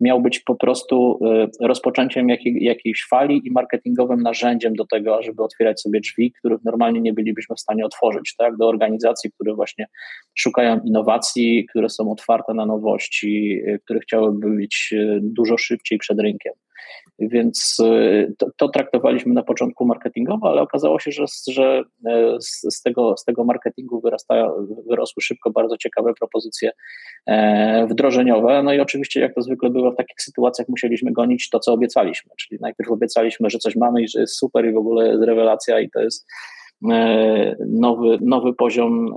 miał 0.00 0.22
być 0.22 0.40
po 0.40 0.54
prostu 0.54 1.18
y, 1.62 1.66
rozpoczęciem 1.66 2.28
jakiej, 2.28 2.64
jakiejś 2.64 3.06
fali 3.10 3.42
i 3.44 3.50
marketingowym 3.50 4.22
narzędziem 4.22 4.74
do 4.74 4.86
tego, 4.86 5.22
żeby 5.22 5.42
otwierać 5.42 5.80
sobie 5.80 6.00
drzwi, 6.00 6.32
których 6.32 6.64
normalnie 6.64 7.00
nie 7.00 7.12
bylibyśmy 7.12 7.56
w 7.56 7.60
stanie 7.60 7.86
otworzyć, 7.86 8.34
tak? 8.38 8.56
Do 8.56 8.68
organizacji, 8.68 9.32
które 9.32 9.54
właśnie 9.54 9.86
szukają 10.34 10.80
innowacji, 10.84 11.66
które 11.66 11.88
są 11.88 12.12
otwarte 12.12 12.54
na 12.54 12.66
nowości, 12.66 13.62
które 13.84 14.00
chciałyby 14.00 14.50
być 14.50 14.94
dużo 15.20 15.58
szybciej 15.58 15.98
przed 15.98 16.20
rynkiem. 16.20 16.52
Więc 17.20 17.76
y, 17.80 18.34
to, 18.38 18.46
to, 18.56 18.68
traktowaliśmy 18.68 19.34
na 19.34 19.42
początku 19.42 19.86
marketingowo, 19.86 20.50
ale 20.50 20.62
okazało 20.62 21.00
się, 21.00 21.12
że, 21.12 21.24
że 21.50 21.82
e, 22.06 22.36
z, 22.40 22.60
z, 22.76 22.82
tego, 22.82 23.16
z 23.16 23.24
tego 23.24 23.44
marketingu 23.44 24.02
wyrosły 24.88 25.22
szybko 25.22 25.50
bardzo 25.50 25.76
ciekawe 25.76 26.14
propozycje 26.14 26.70
e, 27.26 27.86
wdrożeniowe. 27.86 28.62
No 28.62 28.72
i 28.72 28.80
oczywiście, 28.80 29.20
jak 29.20 29.34
to 29.34 29.42
zwykle 29.42 29.70
było 29.70 29.92
w 29.92 29.96
takich 29.96 30.22
sytuacjach, 30.22 30.68
musieliśmy 30.68 31.12
gonić 31.12 31.48
to, 31.50 31.58
co 31.58 31.72
obiecaliśmy. 31.72 32.32
Czyli 32.38 32.60
najpierw 32.60 32.90
obiecaliśmy, 32.90 33.50
że 33.50 33.58
coś 33.58 33.76
mamy 33.76 34.02
i 34.02 34.08
że 34.08 34.20
jest 34.20 34.38
super 34.38 34.66
i 34.66 34.72
w 34.72 34.78
ogóle 34.78 35.08
jest 35.08 35.22
rewelacja 35.22 35.80
i 35.80 35.90
to 35.90 36.00
jest 36.00 36.26
e, 36.90 37.56
nowy, 37.68 38.18
nowy 38.22 38.54
poziom 38.54 39.14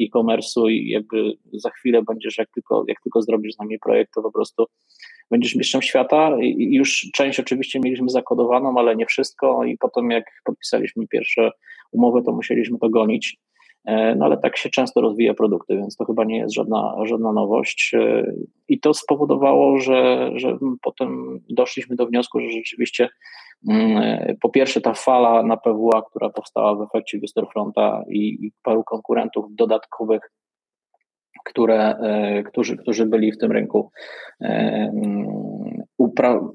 e-commerce'u 0.00 0.70
i 0.70 0.90
jakby 0.90 1.32
za 1.52 1.70
chwilę 1.70 2.02
będziesz, 2.02 2.38
jak 2.38 2.50
tylko, 2.50 2.84
jak 2.88 3.00
tylko 3.02 3.22
zrobisz 3.22 3.54
z 3.54 3.58
nami 3.58 3.78
projekt, 3.78 4.12
to 4.14 4.22
po 4.22 4.32
prostu 4.32 4.66
będziesz 5.30 5.54
mistrzem 5.54 5.82
świata 5.82 6.36
i 6.40 6.74
już 6.74 7.10
część 7.14 7.40
oczywiście 7.40 7.80
mieliśmy 7.80 8.08
zakodowaną, 8.08 8.78
ale 8.78 8.96
nie 8.96 9.06
wszystko 9.06 9.64
i 9.64 9.78
potem 9.78 10.10
jak 10.10 10.24
podpisaliśmy 10.44 11.06
pierwsze 11.06 11.50
umowy, 11.92 12.22
to 12.22 12.32
musieliśmy 12.32 12.78
to 12.78 12.90
gonić. 12.90 13.38
E, 13.84 14.14
no 14.14 14.24
ale 14.24 14.36
tak 14.36 14.56
się 14.56 14.70
często 14.70 15.00
rozwija 15.00 15.34
produkty, 15.34 15.76
więc 15.76 15.96
to 15.96 16.04
chyba 16.04 16.24
nie 16.24 16.38
jest 16.38 16.54
żadna, 16.54 16.94
żadna 17.04 17.32
nowość. 17.32 17.94
E, 17.94 18.32
I 18.68 18.80
to 18.80 18.94
spowodowało, 18.94 19.78
że, 19.78 20.30
że 20.34 20.58
potem 20.82 21.40
doszliśmy 21.50 21.96
do 21.96 22.06
wniosku, 22.06 22.40
że 22.40 22.48
rzeczywiście 22.48 23.08
mm, 23.68 23.96
e, 23.96 24.36
po 24.40 24.48
pierwsze 24.48 24.80
ta 24.80 24.94
fala 24.94 25.42
na 25.42 25.56
PWA, 25.56 26.02
która 26.02 26.30
powstała 26.30 26.74
w 26.74 26.82
efekcie 26.82 27.18
Wisterfronta 27.18 28.02
i, 28.08 28.46
i 28.46 28.52
paru 28.62 28.84
konkurentów 28.84 29.46
dodatkowych 29.50 30.30
które, 31.44 31.96
e, 31.96 32.42
którzy, 32.42 32.76
którzy 32.76 33.06
byli 33.06 33.32
w 33.32 33.38
tym 33.38 33.52
rynku. 33.52 33.90
E, 34.40 34.92
upra- 36.00 36.48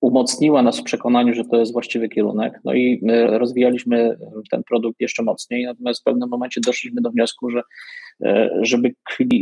umocniła 0.00 0.62
nas 0.62 0.80
w 0.80 0.82
przekonaniu, 0.82 1.34
że 1.34 1.44
to 1.44 1.56
jest 1.56 1.72
właściwy 1.72 2.08
kierunek. 2.08 2.60
No 2.64 2.74
i 2.74 3.00
rozwijaliśmy 3.26 4.16
ten 4.50 4.62
produkt 4.62 5.00
jeszcze 5.00 5.22
mocniej, 5.22 5.64
natomiast 5.64 6.00
w 6.00 6.04
pewnym 6.04 6.28
momencie 6.28 6.60
doszliśmy 6.66 7.00
do 7.00 7.10
wniosku, 7.10 7.50
że 7.50 7.62
e, 8.24 8.50
żeby, 8.62 8.94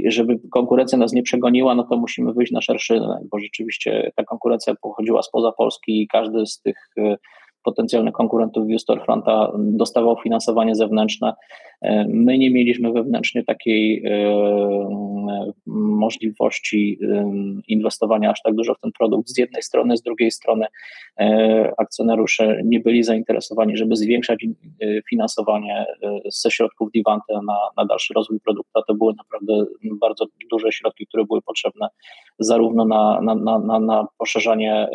żeby 0.07 0.41
konkurencja 0.53 0.99
nas 0.99 1.13
nie 1.13 1.23
przegoniła, 1.23 1.75
no 1.75 1.85
to 1.85 1.97
musimy 1.97 2.33
wyjść 2.33 2.53
na 2.53 2.61
szerszy 2.61 2.95
rynek, 2.95 3.23
bo 3.31 3.39
rzeczywiście 3.39 4.13
ta 4.17 4.25
konkurencja 4.25 4.75
pochodziła 4.83 5.23
spoza 5.23 5.53
Polski 5.53 6.03
i 6.03 6.09
każdy 6.09 6.47
z 6.47 6.61
tych 6.61 6.77
potencjalnych 7.65 8.15
konkurentów 8.15 8.67
View 8.67 8.81
Storefronta 8.81 9.53
dostawał 9.59 10.17
finansowanie 10.23 10.75
zewnętrzne. 10.75 11.33
E, 11.83 12.07
my 12.09 12.39
nie 12.39 12.51
mieliśmy 12.51 12.93
wewnętrznie 12.93 13.45
takiej 13.45 14.05
e, 14.07 14.11
możliwości 15.67 16.99
e, 17.03 17.31
inwestowania 17.69 18.31
aż 18.31 18.43
tak 18.43 18.55
dużo 18.55 18.75
w 18.75 18.81
ten 18.81 18.93
produkt 18.99 19.29
z 19.29 19.39
jednej 19.39 19.63
strony, 19.63 19.97
z 19.97 20.03
drugiej 20.03 20.31
strony 20.31 20.67
akcjonariusze 21.79 22.61
nie 22.65 22.81
byli 22.81 23.03
zainteresowani, 23.03 23.77
żeby 23.77 23.97
zwiększać 23.97 24.47
finansowanie 25.11 25.87
ze 26.29 26.51
środków 26.51 26.91
Divante 26.93 27.35
na, 27.35 27.59
na 27.77 27.85
dalszy 27.85 28.15
rozwój 28.15 28.41
produktu. 28.41 28.81
To 28.87 28.95
były 28.95 29.13
naprawdę 29.19 29.71
bardzo 30.01 30.25
duże 30.51 30.73
środki, 30.73 31.07
które 31.07 31.25
były 31.25 31.43
potrzebne 31.43 31.89
zarówno 32.39 32.85
na, 32.85 33.21
na, 33.21 33.59
na, 33.59 33.81
na 33.81 34.07
poszerzanie 34.19 34.89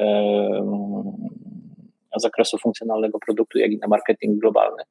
zakresu 2.18 2.58
funkcjonalnego 2.58 3.20
produktu, 3.26 3.60
jak 3.60 3.72
i 3.72 3.78
na 3.78 3.88
marketing 3.88 4.40
globalny. 4.42 4.84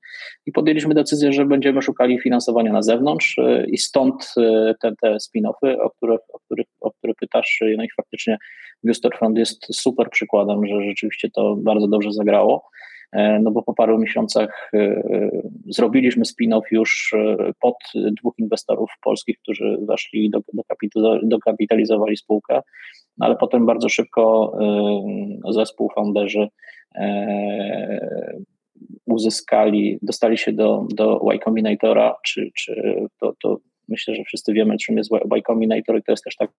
I 0.46 0.52
podjęliśmy 0.52 0.94
decyzję, 0.94 1.32
że 1.32 1.44
będziemy 1.44 1.82
szukali 1.82 2.20
finansowania 2.20 2.72
na 2.72 2.82
zewnątrz 2.82 3.38
y, 3.38 3.66
i 3.70 3.78
stąd 3.78 4.34
y, 4.36 4.74
te, 4.82 4.92
te 5.02 5.16
spin-offy, 5.16 5.80
o 5.80 5.92
o, 6.32 6.38
których, 6.38 6.66
o 6.80 6.90
które 6.90 7.12
pytasz. 7.14 7.60
No 7.76 7.84
i 7.84 7.88
faktycznie 7.96 8.38
Viewster 8.84 9.16
Fund 9.18 9.38
jest 9.38 9.76
super 9.76 10.10
przykładem, 10.10 10.66
że 10.66 10.82
rzeczywiście 10.82 11.30
to 11.30 11.56
bardzo 11.56 11.88
dobrze 11.88 12.12
zagrało 12.12 12.68
e, 13.12 13.40
no 13.42 13.50
bo 13.50 13.62
po 13.62 13.74
paru 13.74 13.98
miesiącach 13.98 14.70
y, 14.74 15.02
zrobiliśmy 15.68 16.24
spin-off 16.24 16.62
już 16.70 17.14
pod 17.60 17.76
dwóch 17.94 18.34
inwestorów 18.38 18.90
polskich, 19.02 19.38
którzy 19.38 19.78
weszli 19.88 20.30
do 20.30 20.40
dokapitalizowali 21.22 22.16
spółkę, 22.16 22.60
no 23.18 23.26
ale 23.26 23.36
potem 23.36 23.66
bardzo 23.66 23.88
szybko 23.88 24.52
zespół 25.50 25.90
founderzy 25.94 26.48
E, 26.94 28.38
uzyskali, 29.06 29.98
dostali 30.02 30.38
się 30.38 30.52
do, 30.52 30.86
do 30.94 31.32
Y 31.34 31.38
Combinatora, 31.38 32.16
czy, 32.24 32.50
czy 32.54 32.94
to, 33.20 33.34
to 33.42 33.58
myślę, 33.88 34.14
że 34.14 34.24
wszyscy 34.24 34.52
wiemy, 34.52 34.76
czym 34.76 34.96
jest 34.96 35.12
Y 35.12 35.42
Combinator 35.46 35.98
i 35.98 36.02
to 36.02 36.12
jest 36.12 36.24
też 36.24 36.36
tak 36.36 36.50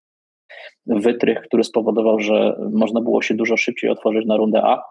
wytrych, 0.85 1.41
który 1.41 1.63
spowodował, 1.63 2.19
że 2.19 2.55
można 2.73 3.01
było 3.01 3.21
się 3.21 3.33
dużo 3.33 3.57
szybciej 3.57 3.89
otworzyć 3.89 4.25
na 4.25 4.37
rundę 4.37 4.61
A. 4.63 4.83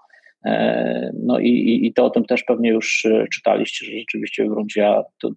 E, 0.45 1.11
no 1.23 1.39
i, 1.39 1.81
i 1.87 1.93
to 1.93 2.05
o 2.05 2.11
tym 2.11 2.25
też 2.25 2.43
pewnie 2.43 2.71
już 2.71 3.07
czytaliście, 3.33 3.87
że 3.87 3.99
rzeczywiście 3.99 4.45
w 4.45 4.53
rundzie 4.53 4.89
A 4.89 5.05
to 5.23 5.31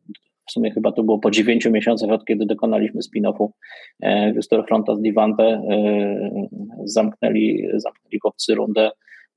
w 0.48 0.52
sumie 0.52 0.72
chyba 0.72 0.92
to 0.92 1.04
było 1.04 1.20
po 1.20 1.32
9 1.32 1.66
miesiącach, 1.66 2.10
od 2.10 2.26
kiedy 2.26 2.46
dokonaliśmy 2.46 3.02
spin-offu 3.02 3.50
e, 4.04 4.64
Fronta 4.68 4.96
z 4.96 5.02
Divante, 5.02 5.44
e, 5.44 6.48
zamknęli, 6.84 7.68
zamknęli 7.74 8.20
chłopcy 8.20 8.56
rundę 8.56 8.92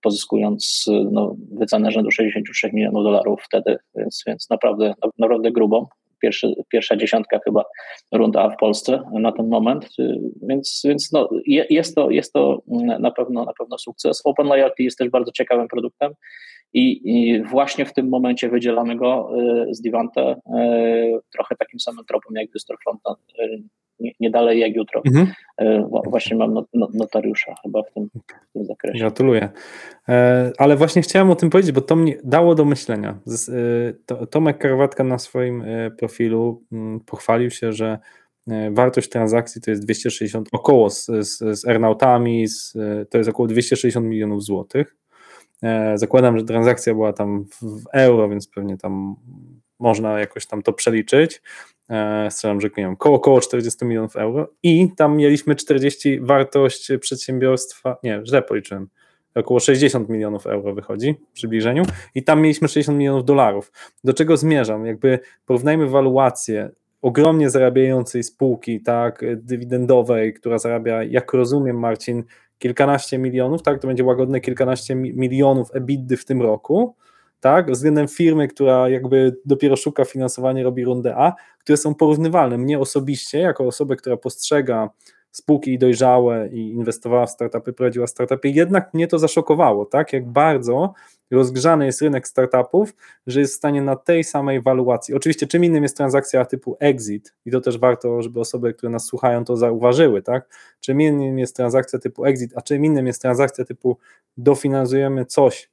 pozyskując 0.05 0.85
no, 1.11 1.37
wycenę 1.53 1.91
rzędu 1.91 2.11
63 2.11 2.71
milionów 2.73 3.05
dolarów 3.05 3.43
wtedy, 3.45 3.77
więc, 3.97 4.23
więc 4.27 4.51
naprawdę, 4.51 4.95
naprawdę 5.19 5.53
grubą. 5.53 5.87
Pierwszy, 6.23 6.55
pierwsza 6.69 6.97
dziesiątka 6.97 7.39
chyba 7.45 7.65
runda 8.13 8.51
w 8.51 8.57
Polsce 8.57 9.03
na 9.13 9.33
ten 9.33 9.49
moment, 9.49 9.89
więc, 10.43 10.83
więc 10.85 11.13
no, 11.13 11.29
jest, 11.47 11.95
to, 11.95 12.11
jest 12.11 12.33
to 12.33 12.63
na 13.01 13.11
pewno, 13.11 13.45
na 13.45 13.53
pewno 13.59 13.79
sukces. 13.79 14.23
Open 14.25 14.47
Loyalty 14.47 14.83
jest 14.83 14.99
też 14.99 15.09
bardzo 15.09 15.33
ciekawym 15.33 15.69
produktem 15.69 16.13
i, 16.73 17.01
i 17.05 17.43
właśnie 17.43 17.85
w 17.85 17.93
tym 17.93 18.09
momencie 18.09 18.49
wydzielamy 18.49 18.97
go 18.97 19.31
y, 19.71 19.75
z 19.75 19.81
Divante 19.81 20.33
y, 20.33 21.21
trochę 21.33 21.57
takim 21.57 21.81
samym 21.81 22.05
tropem 22.05 22.37
jak 22.37 22.51
Dystrofront 22.51 23.01
nie, 24.01 24.13
nie 24.21 24.31
dalej 24.31 24.61
jak 24.61 24.77
jutro. 24.77 25.03
Mhm. 25.07 25.33
Właśnie 26.11 26.37
mam 26.37 26.65
notariusza 26.95 27.55
chyba 27.63 27.83
w 27.83 27.93
tym, 27.93 28.09
w 28.51 28.53
tym 28.53 28.65
zakresie. 28.65 28.99
Gratuluję. 28.99 29.49
E, 30.09 30.53
ale 30.59 30.77
właśnie 30.77 31.03
chciałem 31.03 31.31
o 31.31 31.37
tym 31.37 31.51
powiedzieć, 31.51 31.73
bo 31.73 31.81
to 31.81 31.97
mnie 31.97 32.19
dało 32.25 32.55
do 32.55 32.65
myślenia. 32.65 33.19
Tomek 34.31 34.59
Karwatka 34.59 35.05
na 35.05 35.19
swoim 35.19 35.65
profilu 35.99 36.63
mm, 36.73 37.01
pochwalił 37.01 37.51
się, 37.51 37.73
że 37.73 37.99
wartość 38.71 39.09
transakcji 39.09 39.61
to 39.61 39.71
jest 39.71 39.85
260, 39.85 40.49
około 40.53 40.91
z, 40.91 41.07
z, 41.07 41.39
z 41.39 41.65
z, 42.47 42.73
to 43.11 43.19
jest 43.19 43.31
około 43.31 43.49
260 43.49 44.07
milionów 44.07 44.45
złotych. 44.45 44.97
E, 45.63 45.99
zakładam, 45.99 46.39
że 46.39 46.45
transakcja 46.45 46.95
była 46.95 47.13
tam 47.13 47.45
w 47.63 47.85
euro, 47.93 48.29
więc 48.29 48.49
pewnie 48.49 48.77
tam 48.79 49.17
można 49.79 50.21
jakoś 50.21 50.47
tam 50.47 50.63
to 50.63 50.73
przeliczyć. 50.73 51.43
E, 51.91 52.31
strzelam, 52.31 52.61
że 52.61 52.69
nie 52.69 52.85
wiem, 52.85 52.97
koło, 52.97 53.17
około 53.17 53.41
40 53.41 53.85
milionów 53.85 54.17
euro 54.17 54.49
i 54.63 54.89
tam 54.97 55.17
mieliśmy 55.17 55.55
40 55.55 56.21
wartość 56.21 56.89
przedsiębiorstwa, 57.01 57.97
nie, 58.03 58.21
źle 58.25 58.43
policzyłem, 58.43 58.89
około 59.35 59.61
60 59.61 60.09
milionów 60.09 60.47
euro 60.47 60.75
wychodzi 60.75 61.15
w 61.31 61.33
przybliżeniu 61.33 61.83
i 62.15 62.23
tam 62.23 62.41
mieliśmy 62.41 62.69
60 62.69 62.99
milionów 62.99 63.25
dolarów. 63.25 63.73
Do 64.05 64.13
czego 64.13 64.37
zmierzam? 64.37 64.87
Jakby 64.87 65.19
porównajmy 65.47 65.87
waluację 65.87 66.71
ogromnie 67.03 67.51
zarabiającej 67.51 68.23
spółki, 68.23 68.81
tak, 68.81 69.25
dywidendowej, 69.37 70.35
która 70.35 70.59
zarabia, 70.59 71.03
jak 71.03 71.33
rozumiem 71.33 71.79
Marcin, 71.79 72.25
kilkanaście 72.65 73.19
milionów, 73.19 73.63
tak, 73.63 73.81
to 73.81 73.87
będzie 73.89 74.05
łagodne 74.05 74.41
kilkanaście 74.41 74.95
milionów 74.95 75.71
EBITDA 75.75 76.17
w 76.17 76.25
tym 76.25 76.43
roku, 76.43 76.97
tak, 77.41 77.71
względem 77.71 78.09
firmy, 78.09 78.49
która 78.49 78.89
jakby 78.89 79.37
dopiero 79.45 79.77
szuka 79.77 80.05
finansowania, 80.05 80.65
robi 80.65 80.85
rundę 80.85 81.17
A, 81.17 81.33
które 81.59 81.77
są 81.77 81.95
porównywalne. 81.95 82.59
Mnie 82.59 82.79
osobiście, 82.79 83.39
jako 83.39 83.67
osobę, 83.67 83.97
która 83.97 84.17
postrzega 84.17 84.91
spółki 85.37 85.79
dojrzałe 85.79 86.49
i 86.49 86.73
inwestowała 86.73 87.27
w 87.27 87.31
startupy, 87.31 87.73
prowadziła 87.73 88.07
startupy, 88.07 88.49
jednak 88.49 88.95
mnie 88.95 89.09
to 89.09 89.19
zaszokowało, 89.19 89.87
tak, 89.87 90.13
jak 90.13 90.27
bardzo 90.27 90.95
rozgrzany 91.31 91.87
jest 91.87 92.03
rynek 92.03 92.29
startupów, 92.29 92.95
że 93.27 93.41
jest 93.41 93.55
w 93.55 93.57
stanie 93.57 93.83
na 93.83 93.97
tej 93.97 94.25
samej 94.25 94.63
waluacji. 94.63 95.15
Oczywiście 95.15 95.47
czym 95.47 95.65
innym 95.65 95.83
jest 95.83 95.97
transakcja 95.97 96.45
typu 96.45 96.77
exit 96.81 97.35
i 97.45 97.51
to 97.51 97.61
też 97.61 97.79
warto, 97.79 98.23
żeby 98.23 98.41
osoby, 98.41 98.75
które 98.75 98.93
nas 98.93 99.05
słuchają 99.05 99.45
to 99.45 99.57
zauważyły, 99.57 100.23
tak? 100.23 100.49
Czym 100.81 101.01
innym 101.01 101.39
jest 101.39 101.57
transakcja 101.57 101.99
typu 101.99 102.25
exit, 102.25 102.53
a 102.57 102.63
czym 102.63 102.85
innym 102.85 103.07
jest 103.07 103.23
transakcja 103.23 103.65
typu 103.65 103.99
dofinansujemy 104.37 105.27
coś, 105.27 105.71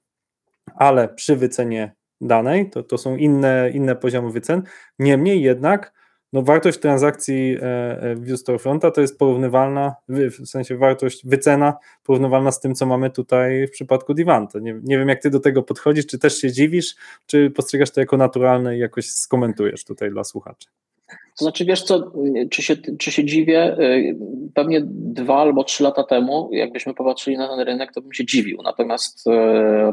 ale 0.75 1.07
przy 1.07 1.35
wycenie 1.35 1.95
danej, 2.21 2.69
to, 2.69 2.83
to 2.83 2.97
są 2.97 3.15
inne, 3.15 3.71
inne 3.73 3.95
poziomy 3.95 4.31
wycen. 4.31 4.63
Niemniej 4.99 5.41
jednak 5.41 6.00
no 6.33 6.41
wartość 6.41 6.79
transakcji 6.79 7.57
e, 7.61 8.01
e, 8.01 8.15
w 8.15 8.37
Storefronta 8.37 8.91
to 8.91 9.01
jest 9.01 9.19
porównywalna, 9.19 9.95
w 10.09 10.47
sensie 10.47 10.77
wartość, 10.77 11.25
wycena 11.25 11.73
porównywalna 12.03 12.51
z 12.51 12.59
tym, 12.59 12.75
co 12.75 12.85
mamy 12.85 13.09
tutaj 13.09 13.67
w 13.67 13.71
przypadku 13.71 14.13
Divanta. 14.13 14.59
Nie, 14.59 14.79
nie 14.83 14.97
wiem, 14.97 15.09
jak 15.09 15.21
ty 15.21 15.29
do 15.29 15.39
tego 15.39 15.63
podchodzisz, 15.63 16.05
czy 16.05 16.19
też 16.19 16.37
się 16.37 16.51
dziwisz, 16.51 16.95
czy 17.25 17.51
postrzegasz 17.51 17.91
to 17.91 17.99
jako 17.99 18.17
naturalne 18.17 18.77
i 18.77 18.79
jakoś 18.79 19.09
skomentujesz 19.09 19.85
tutaj 19.85 20.11
dla 20.11 20.23
słuchaczy. 20.23 20.67
To 21.39 21.45
znaczy, 21.45 21.65
wiesz 21.65 21.83
co, 21.83 22.11
czy 22.51 22.61
się, 22.61 22.75
czy 22.75 23.11
się 23.11 23.25
dziwię? 23.25 23.79
Y, 23.79 24.15
pewnie 24.53 24.81
dwa 24.85 25.37
albo 25.37 25.63
trzy 25.63 25.83
lata 25.83 26.03
temu, 26.03 26.49
jakbyśmy 26.51 26.93
popatrzyli 26.93 27.37
na 27.37 27.47
ten 27.47 27.59
rynek, 27.59 27.93
to 27.93 28.01
bym 28.01 28.13
się 28.13 28.25
dziwił. 28.25 28.57
Natomiast 28.63 29.27
y, 29.27 29.31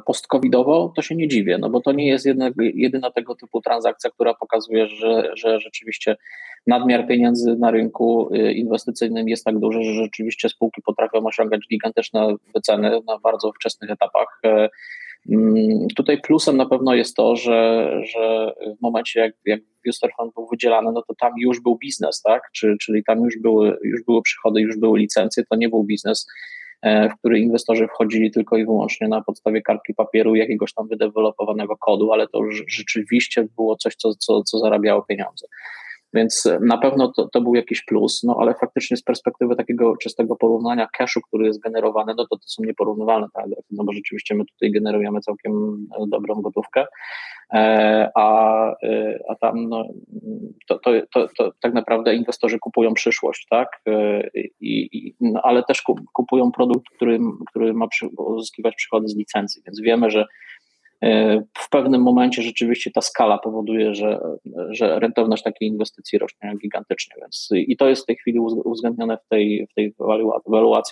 post-covidowo 0.06 0.92
to 0.96 1.02
się 1.02 1.14
nie 1.14 1.28
dziwię, 1.28 1.58
no 1.58 1.70
bo 1.70 1.80
to 1.80 1.92
nie 1.92 2.06
jest 2.06 2.26
jedna, 2.26 2.50
jedyna 2.58 3.10
tego 3.10 3.34
typu 3.34 3.60
transakcja, 3.60 4.10
która 4.10 4.34
pokazuje, 4.34 4.86
że, 4.86 5.30
że 5.34 5.60
rzeczywiście 5.60 6.16
nadmiar 6.66 7.06
pieniędzy 7.06 7.56
na 7.56 7.70
rynku 7.70 8.34
y, 8.34 8.52
inwestycyjnym 8.52 9.28
jest 9.28 9.44
tak 9.44 9.58
duży, 9.58 9.82
że 9.82 9.92
rzeczywiście 9.92 10.48
spółki 10.48 10.82
potrafią 10.82 11.26
osiągać 11.26 11.60
gigantyczne 11.70 12.34
wyceny 12.54 13.00
na 13.06 13.18
bardzo 13.18 13.52
wczesnych 13.52 13.90
etapach. 13.90 14.40
Mm, 15.32 15.88
tutaj 15.96 16.20
plusem 16.20 16.56
na 16.56 16.66
pewno 16.66 16.94
jest 16.94 17.16
to, 17.16 17.36
że, 17.36 17.90
że 18.04 18.52
w 18.78 18.82
momencie 18.82 19.20
jak, 19.20 19.32
jak 19.44 19.60
Booster 19.86 20.10
Fund 20.16 20.34
był 20.34 20.46
wydzielany, 20.46 20.92
no 20.92 21.02
to 21.02 21.14
tam 21.14 21.32
już 21.38 21.60
był 21.60 21.76
biznes, 21.76 22.22
tak? 22.22 22.42
Czy, 22.52 22.76
czyli 22.80 23.04
tam 23.04 23.20
już 23.24 23.38
były, 23.38 23.78
już 23.82 24.04
były 24.04 24.22
przychody, 24.22 24.60
już 24.60 24.78
były 24.78 24.98
licencje, 24.98 25.44
to 25.50 25.56
nie 25.56 25.68
był 25.68 25.84
biznes, 25.84 26.26
e, 26.82 27.08
w 27.08 27.18
który 27.18 27.40
inwestorzy 27.40 27.86
wchodzili 27.88 28.30
tylko 28.30 28.56
i 28.56 28.64
wyłącznie 28.64 29.08
na 29.08 29.22
podstawie 29.22 29.62
kartki 29.62 29.94
papieru 29.94 30.34
jakiegoś 30.34 30.74
tam 30.74 30.88
wydevelopowanego 30.88 31.76
kodu, 31.76 32.12
ale 32.12 32.28
to 32.28 32.38
już 32.38 32.64
rzeczywiście 32.68 33.48
było 33.56 33.76
coś, 33.76 33.94
co, 33.94 34.14
co, 34.14 34.42
co 34.42 34.58
zarabiało 34.58 35.02
pieniądze. 35.02 35.46
Więc 36.14 36.48
na 36.60 36.78
pewno 36.78 37.12
to, 37.12 37.28
to 37.28 37.40
był 37.40 37.54
jakiś 37.54 37.84
plus, 37.84 38.22
no 38.24 38.36
ale 38.40 38.54
faktycznie 38.54 38.96
z 38.96 39.02
perspektywy 39.02 39.56
takiego 39.56 39.96
czystego 39.96 40.36
porównania 40.36 40.88
cashu, 40.98 41.20
który 41.20 41.46
jest 41.46 41.60
generowany, 41.60 42.14
no 42.16 42.26
to 42.26 42.36
to 42.36 42.42
są 42.46 42.62
nieporównywalne 42.64 43.26
no 43.70 43.84
bo 43.84 43.92
rzeczywiście 43.92 44.34
my 44.34 44.44
tutaj 44.44 44.70
generujemy 44.70 45.20
całkiem 45.20 45.86
e, 45.98 46.06
dobrą 46.08 46.34
gotówkę, 46.34 46.86
e, 47.52 48.10
a, 48.14 48.70
e, 48.82 49.18
a 49.28 49.34
tam 49.34 49.68
no, 49.68 49.84
to, 50.68 50.78
to, 50.78 50.90
to, 51.12 51.28
to 51.38 51.52
tak 51.60 51.74
naprawdę 51.74 52.14
inwestorzy 52.14 52.58
kupują 52.58 52.94
przyszłość, 52.94 53.46
tak, 53.50 53.82
I, 54.60 54.88
i 54.92 55.14
no, 55.20 55.40
ale 55.42 55.62
też 55.62 55.82
kupują 56.12 56.52
produkt, 56.52 56.86
który, 56.96 57.18
który 57.50 57.74
ma 57.74 57.88
przy, 57.88 58.08
uzyskiwać 58.08 58.74
przychody 58.74 59.08
z 59.08 59.16
licencji, 59.16 59.62
więc 59.66 59.80
wiemy, 59.80 60.10
że 60.10 60.20
E, 60.20 60.26
w 61.58 61.70
pewnym 61.70 62.02
momencie 62.02 62.42
rzeczywiście 62.42 62.90
ta 62.90 63.00
skala 63.00 63.38
powoduje, 63.38 63.94
że, 63.94 64.20
że 64.70 65.00
rentowność 65.00 65.42
takiej 65.42 65.68
inwestycji 65.68 66.18
rośnie 66.18 66.52
gigantycznie. 66.62 67.16
Więc, 67.20 67.48
I 67.52 67.76
to 67.76 67.88
jest 67.88 68.02
w 68.02 68.06
tej 68.06 68.16
chwili 68.16 68.38
uwzględnione 68.40 69.18
w 69.18 69.28
tej, 69.28 69.66
w 69.70 69.74
tej 69.74 69.94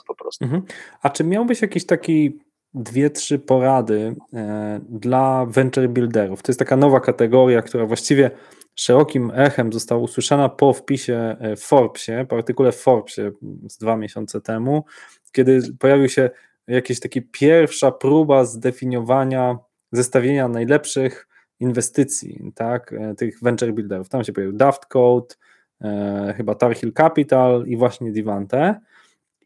po 0.07 0.15
prostu. 0.15 0.45
Mhm. 0.45 0.63
A 1.03 1.11
czy 1.11 1.25
miałbyś 1.25 1.63
jakiś 1.63 1.87
taki 1.87 2.39
dwie, 2.75 3.11
trzy 3.11 3.39
porady 3.39 4.17
e, 4.35 4.81
dla 4.89 5.47
venture 5.47 5.89
builderów? 5.89 6.43
To 6.43 6.53
jest 6.53 6.59
taka 6.59 6.77
nowa 6.77 7.01
kategoria, 7.01 7.63
która 7.63 7.87
właściwie 7.87 8.31
szerokim 8.75 9.33
echem 9.35 9.73
została 9.73 10.01
usłyszana 10.01 10.49
po 10.49 10.73
wpisie 10.73 11.37
w 11.57 11.61
Forbesie, 11.61 12.27
po 12.29 12.37
artykule 12.37 12.73
w 12.73 12.77
Forbesie 12.77 13.31
z 13.69 13.79
dwa 13.79 13.97
miesiące 13.97 14.41
temu, 14.41 14.85
kiedy 15.33 15.61
pojawił 15.79 16.09
się 16.09 16.31
jakaś 16.69 17.01
taka 17.01 17.21
pierwsza 17.33 17.91
próba 17.91 18.45
zdefiniowania 18.45 19.59
zestawienia 19.93 20.49
najlepszych 20.49 21.29
inwestycji, 21.61 22.53
tak, 22.55 22.93
e, 22.93 23.15
tych 23.15 23.43
venture 23.43 23.73
builderów. 23.73 24.09
Tam 24.09 24.25
się 24.25 24.33
pojawił 24.33 24.57
Daft 24.57 24.87
Code, 24.87 25.35
e, 25.81 26.35
chyba 26.37 26.55
Tar 26.55 26.77
Heel 26.77 26.93
Capital 26.93 27.65
i 27.67 27.77
właśnie 27.77 28.13
Divante. 28.13 28.81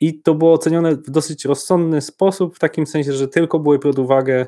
I 0.01 0.21
to 0.23 0.35
było 0.35 0.53
ocenione 0.53 0.97
w 0.97 1.11
dosyć 1.11 1.45
rozsądny 1.45 2.01
sposób, 2.01 2.57
w 2.57 2.59
takim 2.59 2.87
sensie, 2.87 3.13
że 3.13 3.29
tylko 3.29 3.59
były 3.59 3.79
pod 3.79 3.99
uwagę 3.99 4.47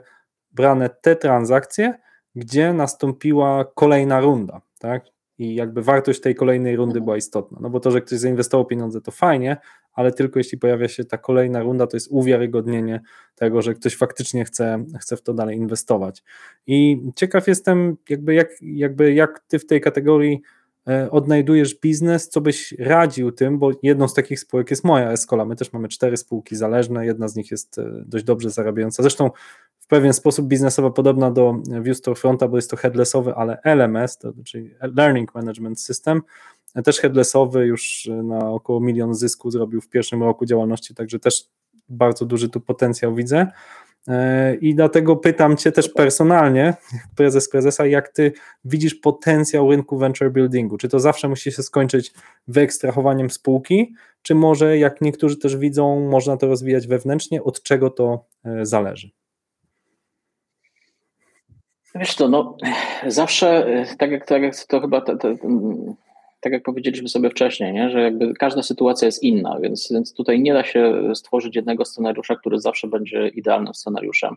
brane 0.53 0.91
te 0.91 1.17
transakcje, 1.17 1.95
gdzie 2.35 2.73
nastąpiła 2.73 3.65
kolejna 3.75 4.21
runda, 4.21 4.61
tak? 4.79 5.12
I 5.43 5.55
jakby 5.55 5.83
wartość 5.83 6.21
tej 6.21 6.35
kolejnej 6.35 6.77
rundy 6.77 6.99
mhm. 6.99 7.05
była 7.05 7.17
istotna. 7.17 7.59
No 7.61 7.71
bo 7.71 7.81
to, 7.81 7.91
że 7.91 8.01
ktoś 8.01 8.19
zainwestował 8.19 8.67
pieniądze, 8.67 9.01
to 9.01 9.11
fajnie, 9.11 9.57
ale 9.93 10.13
tylko 10.13 10.39
jeśli 10.39 10.59
pojawia 10.59 10.89
się 10.89 11.05
ta 11.05 11.19
kolejna 11.19 11.63
runda, 11.63 11.87
to 11.87 11.97
jest 11.97 12.09
uwiarygodnienie 12.11 13.01
tego, 13.35 13.63
że 13.63 13.75
ktoś 13.75 13.97
faktycznie 13.97 14.45
chce, 14.45 14.85
chce 15.01 15.17
w 15.17 15.23
to 15.23 15.35
dalej 15.35 15.57
inwestować. 15.57 16.23
I 16.67 17.03
ciekaw 17.17 17.49
jestem, 17.49 17.97
jakby 18.09 18.35
jak, 18.35 18.49
jakby 18.61 19.15
jak 19.15 19.41
ty 19.49 19.59
w 19.59 19.67
tej 19.67 19.81
kategorii 19.81 20.43
e, 20.89 21.11
odnajdujesz 21.11 21.81
biznes, 21.81 22.29
co 22.29 22.41
byś 22.41 22.75
radził 22.79 23.33
tym, 23.33 23.59
bo 23.59 23.71
jedną 23.83 24.09
z 24.09 24.15
takich 24.15 24.41
spółek 24.41 24.71
jest 24.71 24.85
moja 24.85 25.13
Escola. 25.13 25.45
My 25.45 25.57
też 25.57 25.73
mamy 25.73 25.89
cztery 25.89 26.17
spółki 26.17 26.57
zależne, 26.57 27.07
jedna 27.07 27.29
z 27.29 27.37
nich 27.37 27.51
jest 27.51 27.79
e, 27.79 28.03
dość 28.07 28.25
dobrze 28.25 28.51
zarabiająca. 28.51 29.03
Zresztą 29.03 29.31
w 29.83 29.87
pewien 29.87 30.13
sposób 30.13 30.47
biznesowo 30.47 30.91
podobna 30.91 31.31
do 31.31 31.57
View 31.83 31.97
Storefronta, 31.97 32.49
bo 32.49 32.57
jest 32.57 32.71
to 32.71 32.77
headlessowy, 32.77 33.35
ale 33.35 33.59
LMS, 33.65 34.19
to, 34.19 34.33
czyli 34.45 34.75
Learning 34.97 35.35
Management 35.35 35.81
System, 35.81 36.23
też 36.85 37.01
headlessowy 37.01 37.67
już 37.67 38.11
na 38.23 38.51
około 38.51 38.81
milion 38.81 39.15
zysku 39.15 39.51
zrobił 39.51 39.81
w 39.81 39.89
pierwszym 39.89 40.23
roku 40.23 40.47
działalności, 40.47 40.95
także 40.95 41.19
też 41.19 41.45
bardzo 41.89 42.27
duży 42.27 42.49
tu 42.49 42.61
potencjał 42.61 43.15
widzę. 43.15 43.47
E, 44.09 44.55
I 44.55 44.75
dlatego 44.75 45.17
pytam 45.17 45.57
Cię 45.57 45.73
też 45.73 45.89
personalnie, 45.89 46.75
prezes 47.17 47.49
prezesa, 47.49 47.87
jak 47.87 48.09
Ty 48.09 48.33
widzisz 48.65 48.95
potencjał 48.95 49.71
rynku 49.71 49.99
venture 49.99 50.33
buildingu? 50.33 50.79
Czy 50.79 50.89
to 50.89 51.01
zawsze 51.01 51.29
musi 51.29 51.53
się 51.53 51.63
skończyć 51.63 52.13
wyekstrahowaniem 52.49 53.31
spółki, 53.31 53.95
czy 54.23 54.35
może, 54.35 54.79
jak 54.79 55.01
niektórzy 55.01 55.37
też 55.37 55.57
widzą, 55.57 56.09
można 56.11 56.37
to 56.37 56.47
rozwijać 56.47 56.87
wewnętrznie? 56.87 57.43
Od 57.43 57.63
czego 57.63 57.91
to 57.91 58.25
e, 58.45 58.67
zależy? 58.67 59.11
Wiesz 61.95 62.17
to, 62.17 62.29
no 62.29 62.57
zawsze, 63.07 63.67
e, 63.67 63.97
tak 63.97 64.11
jak, 64.11 64.27
tak 64.27 64.43
jak 64.43 64.55
to 64.69 64.81
chyba 64.81 65.01
te, 65.01 65.17
te, 65.17 65.37
tak 66.41 66.53
jak 66.53 66.63
powiedzieliśmy 66.63 67.09
sobie 67.09 67.31
wcześniej, 67.31 67.73
nie? 67.73 67.91
że 67.91 68.03
jakby 68.03 68.35
każda 68.35 68.63
sytuacja 68.63 69.07
jest 69.07 69.23
inna, 69.23 69.59
więc, 69.61 69.89
więc 69.93 70.15
tutaj 70.15 70.41
nie 70.41 70.53
da 70.53 70.65
się 70.65 71.11
stworzyć 71.15 71.57
jednego 71.57 71.85
scenariusza, 71.85 72.37
który 72.37 72.61
zawsze 72.61 72.89
będzie 72.89 73.29
idealnym 73.29 73.75
scenariuszem. 73.75 74.37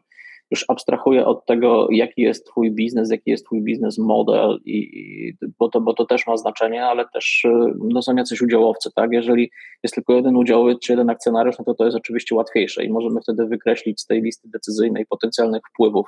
Już 0.51 0.65
abstrahuję 0.67 1.25
od 1.25 1.45
tego, 1.45 1.87
jaki 1.91 2.21
jest 2.21 2.47
Twój 2.47 2.71
biznes, 2.71 3.11
jaki 3.11 3.31
jest 3.31 3.45
Twój 3.45 3.61
biznes 3.61 3.97
model, 3.97 4.59
i, 4.65 5.33
bo, 5.59 5.69
to, 5.69 5.81
bo 5.81 5.93
to 5.93 6.05
też 6.05 6.27
ma 6.27 6.37
znaczenie, 6.37 6.85
ale 6.85 7.05
też 7.13 7.43
no, 7.79 8.01
są 8.01 8.15
jacyś 8.15 8.41
udziałowcy. 8.41 8.89
Tak? 8.95 9.09
Jeżeli 9.11 9.51
jest 9.83 9.95
tylko 9.95 10.13
jeden 10.13 10.35
udziałowiec 10.35 10.79
czy 10.79 10.93
jeden 10.93 11.09
akcjonariusz, 11.09 11.57
no 11.59 11.65
to 11.65 11.73
to 11.73 11.85
jest 11.85 11.97
oczywiście 11.97 12.35
łatwiejsze 12.35 12.83
i 12.85 12.89
możemy 12.89 13.21
wtedy 13.21 13.45
wykreślić 13.45 14.01
z 14.01 14.05
tej 14.05 14.21
listy 14.21 14.49
decyzyjnej 14.49 15.05
potencjalnych 15.05 15.61
wpływów 15.73 16.07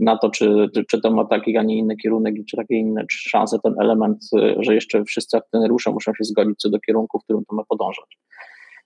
na 0.00 0.18
to, 0.18 0.30
czy, 0.30 0.68
czy 0.88 1.00
to 1.00 1.10
ma 1.10 1.24
taki, 1.24 1.56
a 1.56 1.62
nie 1.62 1.78
inny 1.78 1.96
kierunek 1.96 2.34
czy 2.50 2.56
takie 2.56 2.74
inne 2.74 3.04
szanse, 3.10 3.58
ten 3.62 3.74
element, 3.80 4.18
y, 4.38 4.54
że 4.58 4.74
jeszcze 4.74 5.04
wszyscy 5.04 5.36
akcjonariusze 5.36 5.90
muszą 5.90 6.12
się 6.14 6.24
zgodzić 6.24 6.58
co 6.58 6.70
do 6.70 6.80
kierunku, 6.80 7.18
w 7.18 7.24
którym 7.24 7.44
to 7.44 7.54
ma 7.54 7.64
podążać. 7.64 8.18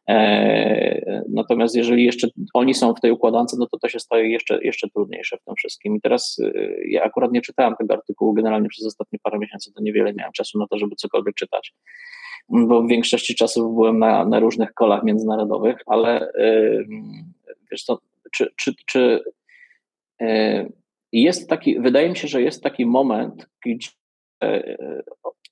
E, 0.08 1.22
natomiast 1.32 1.76
jeżeli 1.76 2.04
jeszcze 2.04 2.28
oni 2.54 2.74
są 2.74 2.94
w 2.94 3.00
tej 3.00 3.10
układance, 3.10 3.56
no 3.58 3.66
to 3.66 3.78
to 3.78 3.88
się 3.88 4.00
staje 4.00 4.28
jeszcze, 4.28 4.64
jeszcze 4.64 4.88
trudniejsze 4.88 5.36
w 5.36 5.44
tym 5.44 5.54
wszystkim. 5.54 5.96
I 5.96 6.00
teraz 6.00 6.38
y, 6.38 6.84
ja 6.88 7.02
akurat 7.02 7.32
nie 7.32 7.40
czytałem 7.40 7.74
tego 7.78 7.94
artykułu 7.94 8.32
generalnie 8.32 8.68
przez 8.68 8.86
ostatnie 8.86 9.18
parę 9.22 9.38
miesięcy, 9.38 9.72
to 9.72 9.82
niewiele 9.82 10.14
miałem 10.14 10.32
czasu 10.32 10.58
na 10.58 10.66
to, 10.66 10.78
żeby 10.78 10.96
cokolwiek 10.96 11.34
czytać, 11.34 11.74
bo 12.48 12.82
w 12.82 12.88
większości 12.88 13.34
czasu 13.34 13.74
byłem 13.74 13.98
na, 13.98 14.24
na 14.24 14.40
różnych 14.40 14.74
kolach 14.74 15.04
międzynarodowych, 15.04 15.76
ale 15.86 16.32
wiesz 17.70 17.82
co, 17.84 17.98
czy, 18.32 18.46
czy, 18.56 18.74
czy 18.86 19.20
y, 21.14 21.18
jest 21.18 21.48
taki, 21.48 21.80
wydaje 21.80 22.08
mi 22.08 22.16
się, 22.16 22.28
że 22.28 22.42
jest 22.42 22.62
taki 22.62 22.86
moment, 22.86 23.46
gdzie 23.66 23.88
e, 24.42 25.02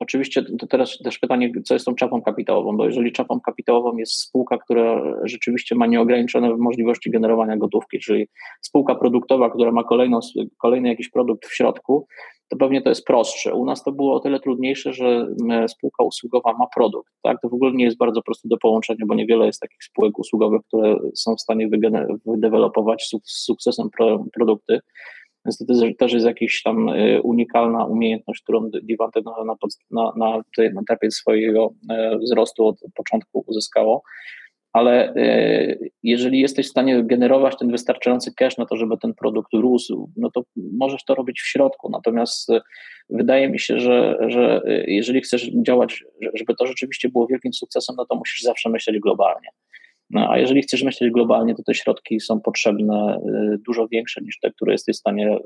Oczywiście 0.03 0.45
to 0.59 0.67
teraz 0.67 0.99
też 0.99 1.19
pytanie, 1.19 1.53
co 1.65 1.75
jest 1.75 1.87
tą 1.87 1.95
czapą 1.95 2.23
kapitałową, 2.23 2.77
bo 2.77 2.85
jeżeli 2.85 3.13
czapą 3.13 3.41
kapitałową 3.41 3.97
jest 3.97 4.13
spółka, 4.13 4.59
która 4.59 5.03
rzeczywiście 5.25 5.75
ma 5.75 5.87
nieograniczone 5.87 6.57
możliwości 6.57 7.11
generowania 7.11 7.57
gotówki, 7.57 7.99
czyli 7.99 8.29
spółka 8.61 8.95
produktowa, 8.95 9.51
która 9.51 9.73
ma 9.73 9.85
kolejną, 9.85 10.21
kolejny 10.59 10.89
jakiś 10.89 11.09
produkt 11.09 11.47
w 11.47 11.55
środku, 11.55 12.07
to 12.49 12.57
pewnie 12.57 12.83
to 12.83 12.89
jest 12.89 13.05
prostsze. 13.05 13.55
U 13.55 13.65
nas 13.65 13.85
to 13.85 13.93
było 13.93 14.15
o 14.15 14.21
tyle 14.21 14.41
trudniejsze, 14.41 14.93
że 14.93 15.27
spółka 15.69 16.05
usługowa 16.05 16.53
ma 16.53 16.67
produkt. 16.75 17.13
Tak? 17.23 17.41
To 17.43 17.49
w 17.49 17.55
ogóle 17.55 17.73
nie 17.73 17.85
jest 17.85 17.99
bardzo 17.99 18.23
proste 18.23 18.49
do 18.49 18.57
połączenia, 18.57 19.05
bo 19.07 19.15
niewiele 19.15 19.47
jest 19.47 19.61
takich 19.61 19.85
spółek 19.85 20.19
usługowych, 20.19 20.61
które 20.69 20.97
są 21.15 21.35
w 21.35 21.41
stanie 21.41 21.69
wydevelopować 22.27 23.09
z 23.25 23.45
sukcesem 23.45 23.89
produkty. 24.35 24.81
Więc 25.45 25.59
to 25.59 25.65
też 25.99 26.13
jest 26.13 26.27
jakaś 26.27 26.63
tam 26.63 26.89
y, 26.89 27.23
unikalna 27.23 27.85
umiejętność, 27.85 28.43
którą 28.43 28.71
Divante 28.83 29.21
na, 29.25 29.45
na, 29.45 29.55
na, 29.91 30.13
na 30.17 30.81
etapie 30.83 31.11
swojego 31.11 31.75
e, 31.91 32.19
wzrostu 32.19 32.67
od 32.67 32.81
początku 32.95 33.45
uzyskało. 33.47 34.03
Ale 34.73 35.15
e, 35.15 35.77
jeżeli 36.03 36.41
jesteś 36.41 36.67
w 36.67 36.71
stanie 36.71 37.05
generować 37.05 37.59
ten 37.59 37.71
wystarczający 37.71 38.35
cash 38.35 38.59
na 38.59 38.67
to, 38.67 38.77
żeby 38.77 38.97
ten 38.99 39.15
produkt 39.15 39.53
rósł, 39.55 40.11
no 40.17 40.31
to 40.31 40.43
możesz 40.57 41.05
to 41.05 41.15
robić 41.15 41.41
w 41.41 41.47
środku. 41.47 41.91
Natomiast 41.91 42.51
e, 42.51 42.61
wydaje 43.11 43.49
mi 43.49 43.61
się, 43.61 43.81
że, 43.81 44.19
że 44.29 44.61
jeżeli 44.87 45.21
chcesz 45.21 45.51
działać, 45.67 46.05
żeby 46.35 46.55
to 46.59 46.67
rzeczywiście 46.67 47.09
było 47.09 47.27
wielkim 47.27 47.53
sukcesem, 47.53 47.97
no 47.97 48.07
to 48.07 48.17
musisz 48.17 48.43
zawsze 48.43 48.71
myśleć 48.71 48.99
globalnie. 48.99 49.49
No, 50.13 50.31
a 50.31 50.39
jeżeli 50.39 50.63
chcesz 50.63 50.83
myśleć 50.83 51.13
globalnie, 51.13 51.55
to 51.55 51.63
te 51.63 51.75
środki 51.75 52.21
są 52.21 52.41
potrzebne 52.41 53.19
y, 53.55 53.59
dużo 53.67 53.89
większe 53.89 54.21
niż 54.21 54.39
te, 54.41 54.51
które 54.51 54.73
jesteś 54.73 54.97
w 54.97 54.99
stanie 54.99 55.39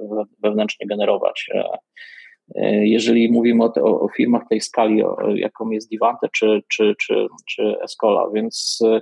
wewnętrznie 0.42 0.86
generować. 0.86 1.46
E, 1.54 1.64
e, 2.54 2.86
jeżeli 2.86 3.32
mówimy 3.32 3.64
o, 3.64 3.68
te, 3.68 3.82
o 3.82 4.08
firmach 4.16 4.42
tej 4.50 4.60
skali, 4.60 5.02
jaką 5.34 5.70
jest 5.70 5.90
Divante 5.90 6.28
czy, 6.32 6.62
czy, 6.68 6.94
czy, 7.00 7.26
czy 7.48 7.74
Escola, 7.82 8.30
więc 8.34 8.78
e, 8.84 9.00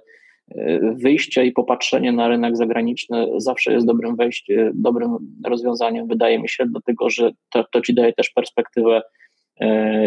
wyjście 0.95 1.45
i 1.45 1.53
popatrzenie 1.53 2.13
na 2.13 2.29
rynek 2.29 2.57
zagraniczny 2.57 3.27
zawsze 3.37 3.73
jest 3.73 3.87
dobrym 3.87 4.17
wejściem, 4.17 4.73
dobrym 4.75 5.17
rozwiązaniem, 5.47 6.09
wydaje 6.09 6.39
mi 6.39 6.49
się, 6.49 6.67
dlatego 6.67 7.11
że 7.11 7.31
to, 7.51 7.65
to 7.73 7.81
ci 7.81 7.95
daje 7.95 8.13
też 8.13 8.31
perspektywę 8.31 9.03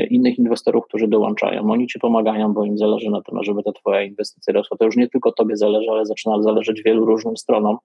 innych 0.09 0.39
inwestorów, 0.39 0.85
którzy 0.85 1.07
dołączają. 1.07 1.71
Oni 1.71 1.87
ci 1.87 1.99
pomagają, 1.99 2.53
bo 2.53 2.65
im 2.65 2.77
zależy 2.77 3.09
na 3.09 3.21
tym, 3.21 3.43
żeby 3.43 3.63
te 3.63 3.73
twoje 3.73 4.05
inwestycje 4.05 4.53
rosły. 4.53 4.77
To 4.77 4.85
już 4.85 4.95
nie 4.95 5.07
tylko 5.07 5.31
tobie 5.31 5.57
zależy, 5.57 5.91
ale 5.91 6.05
zaczyna 6.05 6.41
zależeć 6.41 6.81
wielu 6.83 7.05
różnym 7.05 7.37
stronom 7.37 7.77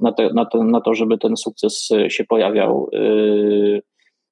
na 0.00 0.12
to, 0.12 0.32
na 0.32 0.44
to, 0.44 0.64
na 0.64 0.80
to 0.80 0.94
żeby 0.94 1.18
ten 1.18 1.36
sukces 1.36 1.88
się 2.08 2.24
pojawiał. 2.24 2.90
E, 2.92 2.98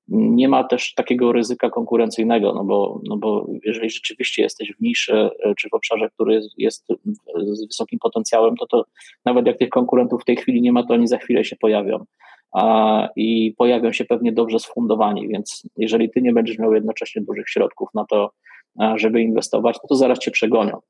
nie 0.08 0.48
ma 0.48 0.64
też 0.64 0.94
takiego 0.94 1.32
ryzyka 1.32 1.70
konkurencyjnego, 1.70 2.52
no 2.54 2.64
bo, 2.64 3.00
no 3.04 3.16
bo 3.16 3.46
jeżeli 3.64 3.90
rzeczywiście 3.90 4.42
jesteś 4.42 4.72
w 4.72 4.80
niszy 4.80 5.14
e, 5.14 5.54
czy 5.54 5.68
w 5.68 5.74
obszarze, 5.74 6.10
który 6.10 6.34
jest, 6.34 6.48
jest 6.58 6.86
z 7.36 7.66
wysokim 7.66 7.98
potencjałem, 7.98 8.56
to, 8.56 8.66
to 8.66 8.84
nawet 9.24 9.46
jak 9.46 9.58
tych 9.58 9.68
konkurentów 9.68 10.22
w 10.22 10.24
tej 10.24 10.36
chwili 10.36 10.62
nie 10.62 10.72
ma, 10.72 10.86
to 10.86 10.94
oni 10.94 11.06
za 11.06 11.18
chwilę 11.18 11.44
się 11.44 11.56
pojawią 11.56 12.04
i 13.16 13.54
pojawią 13.58 13.92
się 13.92 14.04
pewnie 14.04 14.32
dobrze 14.32 14.58
sfundowani, 14.58 15.28
więc 15.28 15.68
jeżeli 15.76 16.10
ty 16.10 16.22
nie 16.22 16.32
będziesz 16.32 16.58
miał 16.58 16.74
jednocześnie 16.74 17.22
dużych 17.22 17.48
środków 17.48 17.88
na 17.94 18.04
to, 18.04 18.30
żeby 18.96 19.22
inwestować, 19.22 19.76
no 19.82 19.88
to 19.88 19.94
zaraz 19.94 20.18
cię 20.18 20.30
przegonią. 20.30 20.80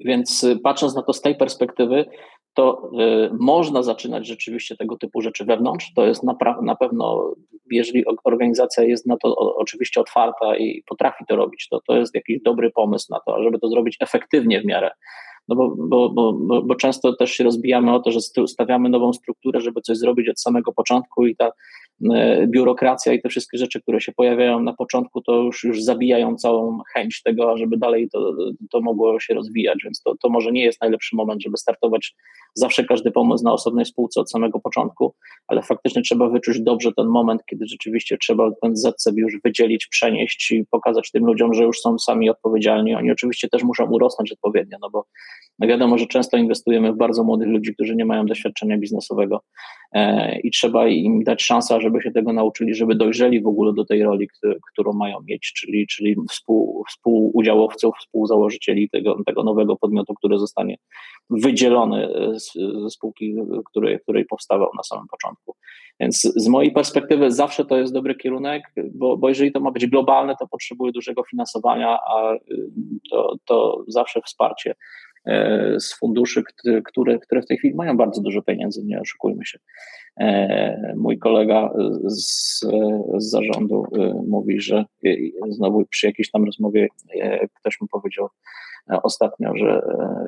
Więc 0.00 0.44
y, 0.44 0.58
patrząc 0.58 0.94
na 0.94 1.02
to 1.02 1.12
z 1.12 1.20
tej 1.20 1.36
perspektywy, 1.36 2.06
to 2.54 2.90
y, 3.00 3.30
można 3.40 3.82
zaczynać 3.82 4.26
rzeczywiście 4.26 4.76
tego 4.76 4.96
typu 4.96 5.20
rzeczy 5.20 5.44
wewnątrz. 5.44 5.92
To 5.94 6.06
jest 6.06 6.22
na, 6.22 6.36
na 6.62 6.76
pewno, 6.76 7.34
jeżeli 7.70 8.04
organizacja 8.24 8.84
jest 8.84 9.06
na 9.06 9.16
to 9.16 9.36
o, 9.36 9.56
oczywiście 9.56 10.00
otwarta 10.00 10.56
i 10.56 10.82
potrafi 10.86 11.24
to 11.28 11.36
robić, 11.36 11.68
to 11.70 11.80
to 11.86 11.96
jest 11.96 12.14
jakiś 12.14 12.42
dobry 12.42 12.70
pomysł 12.70 13.06
na 13.10 13.20
to, 13.26 13.42
żeby 13.42 13.58
to 13.58 13.68
zrobić 13.68 13.96
efektywnie 14.00 14.60
w 14.60 14.64
miarę 14.64 14.90
no 15.48 15.56
bo, 15.56 15.74
bo, 15.76 16.08
bo, 16.08 16.62
bo 16.62 16.74
często 16.74 17.16
też 17.16 17.30
się 17.30 17.44
rozbijamy 17.44 17.94
o 17.94 18.00
to, 18.00 18.10
że 18.10 18.20
stawiamy 18.46 18.88
nową 18.88 19.12
strukturę, 19.12 19.60
żeby 19.60 19.80
coś 19.80 19.98
zrobić 19.98 20.28
od 20.28 20.40
samego 20.40 20.72
początku 20.72 21.26
i 21.26 21.36
ta 21.36 21.52
biurokracja 22.46 23.12
i 23.12 23.22
te 23.22 23.28
wszystkie 23.28 23.58
rzeczy, 23.58 23.80
które 23.82 24.00
się 24.00 24.12
pojawiają 24.12 24.60
na 24.60 24.72
początku, 24.72 25.20
to 25.20 25.32
już, 25.42 25.64
już 25.64 25.82
zabijają 25.82 26.36
całą 26.36 26.78
chęć 26.94 27.22
tego, 27.22 27.56
żeby 27.56 27.76
dalej 27.76 28.08
to, 28.12 28.32
to 28.70 28.80
mogło 28.80 29.20
się 29.20 29.34
rozwijać, 29.34 29.78
więc 29.84 30.02
to, 30.02 30.16
to 30.16 30.28
może 30.28 30.52
nie 30.52 30.64
jest 30.64 30.80
najlepszy 30.80 31.16
moment, 31.16 31.42
żeby 31.42 31.56
startować 31.56 32.14
zawsze 32.54 32.84
każdy 32.84 33.10
pomysł 33.10 33.44
na 33.44 33.52
osobnej 33.52 33.84
spółce 33.84 34.20
od 34.20 34.30
samego 34.30 34.60
początku, 34.60 35.14
ale 35.46 35.62
faktycznie 35.62 36.02
trzeba 36.02 36.28
wyczuć 36.28 36.60
dobrze 36.60 36.92
ten 36.92 37.06
moment, 37.06 37.42
kiedy 37.50 37.66
rzeczywiście 37.66 38.18
trzeba 38.18 38.50
ten 38.62 38.76
ZCB 38.76 39.16
już 39.16 39.34
wydzielić, 39.44 39.86
przenieść 39.86 40.50
i 40.50 40.64
pokazać 40.70 41.10
tym 41.10 41.26
ludziom, 41.26 41.54
że 41.54 41.62
już 41.62 41.80
są 41.80 41.98
sami 41.98 42.30
odpowiedzialni. 42.30 42.94
Oni 42.94 43.10
oczywiście 43.10 43.48
też 43.48 43.62
muszą 43.62 43.84
urosnąć 43.84 44.32
odpowiednio, 44.32 44.78
no 44.80 44.90
bo 44.90 45.04
no 45.58 45.68
wiadomo, 45.68 45.98
że 45.98 46.06
często 46.06 46.36
inwestujemy 46.36 46.92
w 46.92 46.96
bardzo 46.96 47.24
młodych 47.24 47.48
ludzi, 47.48 47.74
którzy 47.74 47.96
nie 47.96 48.04
mają 48.04 48.26
doświadczenia 48.26 48.78
biznesowego 48.78 49.40
e, 49.87 49.87
i 50.44 50.50
trzeba 50.50 50.88
im 50.88 51.24
dać 51.24 51.42
szansę, 51.42 51.80
żeby 51.80 52.02
się 52.02 52.10
tego 52.10 52.32
nauczyli, 52.32 52.74
żeby 52.74 52.94
dojrzeli 52.94 53.40
w 53.42 53.46
ogóle 53.46 53.72
do 53.72 53.84
tej 53.84 54.02
roli, 54.02 54.28
którą 54.72 54.92
mają 54.92 55.18
mieć, 55.28 55.52
czyli, 55.52 55.86
czyli 55.86 56.16
współ, 56.30 56.84
współudziałowców, 56.88 57.94
współzałożycieli 58.00 58.90
tego, 58.90 59.24
tego 59.26 59.44
nowego 59.44 59.76
podmiotu, 59.76 60.14
który 60.14 60.38
zostanie 60.38 60.76
wydzielony 61.30 62.08
z, 62.40 62.52
ze 62.82 62.90
spółki, 62.90 63.34
której, 63.70 64.00
której 64.00 64.24
powstawał 64.24 64.70
na 64.76 64.82
samym 64.82 65.06
początku. 65.08 65.54
Więc 66.00 66.22
z 66.36 66.48
mojej 66.48 66.72
perspektywy 66.72 67.30
zawsze 67.30 67.64
to 67.64 67.78
jest 67.78 67.92
dobry 67.92 68.14
kierunek, 68.14 68.62
bo, 68.94 69.16
bo 69.16 69.28
jeżeli 69.28 69.52
to 69.52 69.60
ma 69.60 69.70
być 69.70 69.86
globalne, 69.86 70.36
to 70.40 70.48
potrzebuje 70.48 70.92
dużego 70.92 71.22
finansowania, 71.30 71.98
a 72.06 72.34
y, 72.34 72.38
to, 73.10 73.36
to 73.44 73.84
zawsze 73.88 74.20
wsparcie 74.22 74.74
E, 74.74 75.07
z 75.78 75.98
funduszy, 75.98 76.42
które, 76.84 77.18
które 77.18 77.42
w 77.42 77.46
tej 77.46 77.58
chwili 77.58 77.74
mają 77.74 77.96
bardzo 77.96 78.22
dużo 78.22 78.42
pieniędzy, 78.42 78.84
nie 78.84 79.00
oszukujmy 79.00 79.44
się. 79.44 79.58
E, 80.20 80.94
mój 80.96 81.18
kolega 81.18 81.70
z, 82.04 82.60
z 83.18 83.30
zarządu 83.30 83.84
e, 83.98 84.22
mówi, 84.28 84.60
że 84.60 84.84
znowu 85.48 85.86
przy 85.86 86.06
jakiejś 86.06 86.30
tam 86.30 86.44
rozmowie 86.44 86.88
ktoś 87.60 87.80
mu 87.80 87.86
powiedział 87.88 88.28
ostatnio, 89.02 89.56
że 89.56 89.82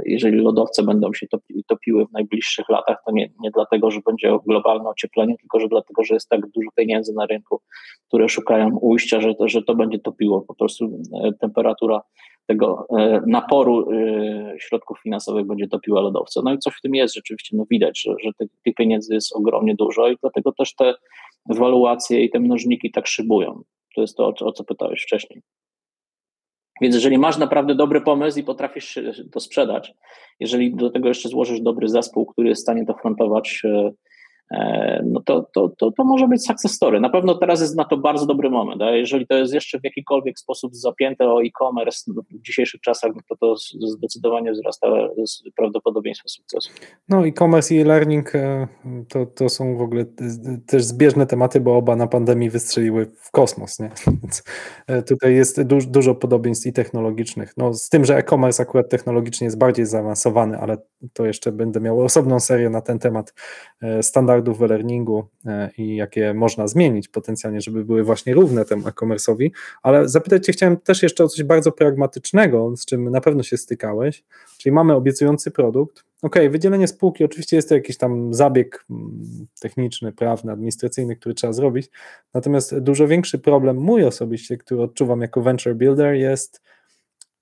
jeżeli 0.04 0.38
lodowce 0.38 0.82
będą 0.82 1.12
się 1.12 1.26
topiły 1.66 2.06
w 2.06 2.12
najbliższych 2.12 2.68
latach, 2.68 2.96
to 3.06 3.12
nie, 3.12 3.30
nie 3.40 3.50
dlatego, 3.50 3.90
że 3.90 4.00
będzie 4.06 4.38
globalne 4.46 4.88
ocieplenie, 4.88 5.36
tylko 5.36 5.60
że 5.60 5.68
dlatego, 5.68 6.04
że 6.04 6.14
jest 6.14 6.28
tak 6.28 6.40
dużo 6.40 6.70
pieniędzy 6.76 7.12
na 7.14 7.26
rynku, 7.26 7.60
które 8.08 8.28
szukają 8.28 8.76
ujścia, 8.76 9.20
że 9.20 9.34
że 9.46 9.62
to 9.62 9.74
będzie 9.74 9.98
topiło. 9.98 10.40
Po 10.40 10.54
prostu 10.54 11.02
temperatura 11.40 12.02
tego 12.50 12.86
e, 12.98 13.20
naporu 13.26 13.90
e, 13.90 14.54
środków 14.58 14.98
finansowych 15.02 15.46
będzie 15.46 15.68
topiła 15.68 16.00
lodowce. 16.00 16.40
No 16.44 16.52
i 16.52 16.58
coś 16.58 16.74
w 16.74 16.80
tym 16.80 16.94
jest 16.94 17.14
rzeczywiście, 17.14 17.56
no 17.56 17.64
widać, 17.70 18.02
że, 18.02 18.14
że 18.24 18.30
tych 18.64 18.74
pieniędzy 18.74 19.14
jest 19.14 19.36
ogromnie 19.36 19.74
dużo 19.74 20.08
i 20.08 20.16
dlatego 20.20 20.52
też 20.52 20.74
te 20.74 20.94
waluacje 21.48 22.24
i 22.24 22.30
te 22.30 22.40
mnożniki 22.40 22.90
tak 22.90 23.06
szybują. 23.06 23.62
To 23.94 24.00
jest 24.00 24.16
to, 24.16 24.26
o, 24.26 24.46
o 24.46 24.52
co 24.52 24.64
pytałeś 24.64 25.02
wcześniej. 25.02 25.42
Więc 26.80 26.94
jeżeli 26.94 27.18
masz 27.18 27.38
naprawdę 27.38 27.74
dobry 27.74 28.00
pomysł 28.00 28.38
i 28.38 28.42
potrafisz 28.42 28.98
to 29.32 29.40
sprzedać, 29.40 29.94
jeżeli 30.40 30.74
do 30.74 30.90
tego 30.90 31.08
jeszcze 31.08 31.28
złożysz 31.28 31.60
dobry 31.60 31.88
zespół, 31.88 32.26
który 32.26 32.48
jest 32.48 32.62
w 32.62 32.62
stanie 32.62 32.86
to 32.86 32.94
frontować, 32.94 33.62
e, 33.64 33.90
no 35.04 35.20
to, 35.20 35.46
to, 35.54 35.68
to, 35.78 35.90
to 35.90 36.04
może 36.04 36.28
być 36.28 36.46
success 36.46 36.72
story. 36.72 37.00
Na 37.00 37.10
pewno 37.10 37.34
teraz 37.34 37.60
jest 37.60 37.76
na 37.76 37.84
to 37.84 37.96
bardzo 37.96 38.26
dobry 38.26 38.50
moment. 38.50 38.82
A 38.82 38.90
jeżeli 38.90 39.26
to 39.26 39.34
jest 39.34 39.54
jeszcze 39.54 39.80
w 39.80 39.84
jakikolwiek 39.84 40.38
sposób 40.38 40.74
zapięte 40.74 41.28
o 41.28 41.42
e-commerce 41.42 42.12
no, 42.14 42.22
w 42.22 42.42
dzisiejszych 42.42 42.80
czasach, 42.80 43.12
to 43.28 43.36
to 43.36 43.56
zdecydowanie 43.88 44.52
wzrasta 44.52 44.88
prawdopodobieństwo 45.56 46.28
sukcesu. 46.28 46.70
No 47.08 47.26
e-commerce 47.26 47.74
i 47.74 47.80
e-learning 47.80 48.34
e, 48.34 48.68
to, 49.08 49.26
to 49.26 49.48
są 49.48 49.76
w 49.76 49.82
ogóle 49.82 50.04
też 50.66 50.84
zbieżne 50.84 51.26
tematy, 51.26 51.60
bo 51.60 51.76
oba 51.76 51.96
na 51.96 52.06
pandemii 52.06 52.50
wystrzeliły 52.50 53.06
w 53.20 53.30
kosmos. 53.30 53.78
Nie? 53.78 53.90
Więc 54.22 54.44
e, 54.86 55.02
tutaj 55.02 55.34
jest 55.34 55.62
dużo, 55.62 55.88
dużo 55.90 56.14
podobieństw 56.14 56.66
i 56.66 56.72
technologicznych. 56.72 57.52
No, 57.56 57.74
z 57.74 57.88
tym, 57.88 58.04
że 58.04 58.16
e-commerce 58.16 58.62
akurat 58.62 58.88
technologicznie 58.88 59.44
jest 59.44 59.58
bardziej 59.58 59.86
zaawansowany, 59.86 60.58
ale 60.58 60.76
to 61.12 61.26
jeszcze 61.26 61.52
będę 61.52 61.80
miał 61.80 62.00
osobną 62.00 62.40
serię 62.40 62.70
na 62.70 62.80
ten 62.80 62.98
temat. 62.98 63.34
Standard 64.02 64.39
standardów 64.40 64.58
w 64.58 64.62
e-learningu 64.62 65.24
i 65.78 65.96
jakie 65.96 66.34
można 66.34 66.68
zmienić 66.68 67.08
potencjalnie, 67.08 67.60
żeby 67.60 67.84
były 67.84 68.02
właśnie 68.02 68.34
równe 68.34 68.64
temu 68.64 68.88
e-commerce'owi, 68.88 69.50
ale 69.82 70.08
zapytać 70.08 70.46
Cię 70.46 70.52
chciałem 70.52 70.76
też 70.76 71.02
jeszcze 71.02 71.24
o 71.24 71.28
coś 71.28 71.42
bardzo 71.42 71.72
pragmatycznego, 71.72 72.76
z 72.76 72.84
czym 72.84 73.10
na 73.10 73.20
pewno 73.20 73.42
się 73.42 73.56
stykałeś, 73.56 74.24
czyli 74.58 74.72
mamy 74.72 74.94
obiecujący 74.94 75.50
produkt, 75.50 76.04
ok, 76.22 76.36
wydzielenie 76.50 76.88
spółki, 76.88 77.24
oczywiście 77.24 77.56
jest 77.56 77.68
to 77.68 77.74
jakiś 77.74 77.96
tam 77.96 78.34
zabieg 78.34 78.84
mm, 78.90 79.46
techniczny, 79.60 80.12
prawny, 80.12 80.52
administracyjny, 80.52 81.16
który 81.16 81.34
trzeba 81.34 81.52
zrobić, 81.52 81.90
natomiast 82.34 82.78
dużo 82.78 83.08
większy 83.08 83.38
problem 83.38 83.76
mój 83.76 84.04
osobiście, 84.04 84.56
który 84.56 84.82
odczuwam 84.82 85.20
jako 85.20 85.42
venture 85.42 85.76
builder 85.76 86.14
jest 86.14 86.62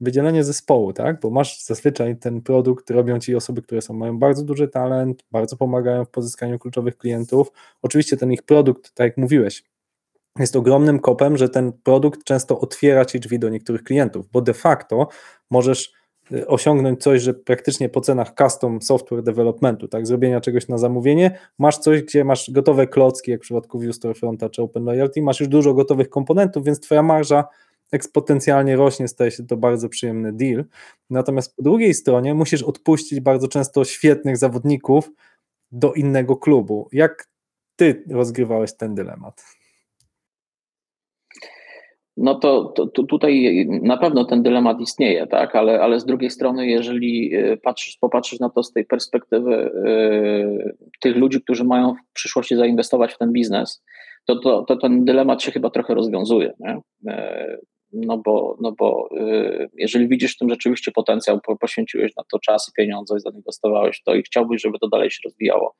wydzielenie 0.00 0.44
zespołu, 0.44 0.92
tak? 0.92 1.20
Bo 1.20 1.30
masz 1.30 1.64
zazwyczaj 1.64 2.16
ten 2.16 2.40
produkt, 2.42 2.90
robią 2.90 3.18
ci 3.18 3.34
osoby, 3.34 3.62
które 3.62 3.82
są, 3.82 3.94
mają 3.94 4.18
bardzo 4.18 4.44
duży 4.44 4.68
talent, 4.68 5.24
bardzo 5.30 5.56
pomagają 5.56 6.04
w 6.04 6.10
pozyskaniu 6.10 6.58
kluczowych 6.58 6.96
klientów. 6.96 7.52
Oczywiście 7.82 8.16
ten 8.16 8.32
ich 8.32 8.42
produkt, 8.42 8.94
tak 8.94 9.04
jak 9.04 9.16
mówiłeś, 9.16 9.64
jest 10.38 10.56
ogromnym 10.56 11.00
kopem, 11.00 11.36
że 11.36 11.48
ten 11.48 11.72
produkt 11.72 12.24
często 12.24 12.60
otwiera 12.60 13.04
ci 13.04 13.20
drzwi 13.20 13.38
do 13.38 13.48
niektórych 13.48 13.82
klientów, 13.82 14.28
bo 14.32 14.40
de 14.40 14.54
facto 14.54 15.08
możesz 15.50 15.92
y, 16.32 16.46
osiągnąć 16.46 17.02
coś, 17.02 17.22
że 17.22 17.34
praktycznie 17.34 17.88
po 17.88 18.00
cenach 18.00 18.34
custom 18.38 18.82
software 18.82 19.22
developmentu, 19.22 19.88
tak, 19.88 20.06
zrobienia 20.06 20.40
czegoś 20.40 20.68
na 20.68 20.78
zamówienie, 20.78 21.38
masz 21.58 21.78
coś, 21.78 22.02
gdzie 22.02 22.24
masz 22.24 22.50
gotowe 22.50 22.86
klocki, 22.86 23.30
jak 23.30 23.40
w 23.40 23.42
przypadku 23.42 23.78
View 23.78 23.96
Storefronta 23.96 24.48
czy 24.48 24.62
Open 24.62 24.84
Loyalty, 24.84 25.22
masz 25.22 25.40
już 25.40 25.48
dużo 25.48 25.74
gotowych 25.74 26.08
komponentów, 26.08 26.64
więc 26.64 26.80
twoja 26.80 27.02
marża 27.02 27.44
eksponencjalnie 27.92 28.76
rośnie, 28.76 29.08
staje 29.08 29.30
się 29.30 29.46
to 29.46 29.56
bardzo 29.56 29.88
przyjemny 29.88 30.32
deal. 30.32 30.64
Natomiast 31.10 31.56
po 31.56 31.62
drugiej 31.62 31.94
stronie 31.94 32.34
musisz 32.34 32.62
odpuścić 32.62 33.20
bardzo 33.20 33.48
często 33.48 33.84
świetnych 33.84 34.36
zawodników 34.36 35.10
do 35.72 35.92
innego 35.92 36.36
klubu. 36.36 36.88
Jak 36.92 37.28
ty 37.76 38.04
rozgrywałeś 38.10 38.76
ten 38.76 38.94
dylemat? 38.94 39.58
No 42.20 42.34
to, 42.34 42.64
to, 42.64 42.86
to, 42.86 43.02
tutaj 43.02 43.66
na 43.82 43.96
pewno 43.96 44.24
ten 44.24 44.42
dylemat 44.42 44.80
istnieje, 44.80 45.26
tak, 45.26 45.56
ale, 45.56 45.80
ale 45.80 46.00
z 46.00 46.04
drugiej 46.04 46.30
strony, 46.30 46.66
jeżeli 46.66 47.34
e, 47.34 47.56
patrzysz, 47.56 47.96
popatrzysz 48.00 48.40
na 48.40 48.50
to 48.50 48.62
z 48.62 48.72
tej 48.72 48.84
perspektywy 48.84 49.54
y, 49.54 50.76
tych 51.00 51.16
ludzi, 51.16 51.42
którzy 51.42 51.64
mają 51.64 51.94
w 51.94 52.12
przyszłości 52.12 52.56
zainwestować 52.56 53.12
w 53.12 53.18
ten 53.18 53.32
biznes, 53.32 53.82
to, 54.26 54.36
to, 54.36 54.62
to 54.62 54.76
ten 54.76 55.04
dylemat 55.04 55.42
się 55.42 55.52
chyba 55.52 55.70
trochę 55.70 55.94
rozwiązuje. 55.94 56.52
Nie? 56.60 56.80
Y, 57.12 57.60
no 57.92 58.18
bo, 58.18 58.56
no 58.60 58.72
bo 58.72 59.08
y, 59.16 59.68
jeżeli 59.76 60.08
widzisz 60.08 60.34
w 60.34 60.38
tym 60.38 60.50
rzeczywiście 60.50 60.92
potencjał, 60.92 61.40
poświęciłeś 61.60 62.16
na 62.16 62.22
to 62.32 62.38
czas 62.38 62.68
i 62.68 62.72
pieniądze 62.76 63.20
zainwestowałeś 63.20 64.02
to 64.02 64.14
i 64.14 64.22
chciałbyś, 64.22 64.62
żeby 64.62 64.78
to 64.78 64.88
dalej 64.88 65.10
się 65.10 65.20
rozwijało, 65.24 65.74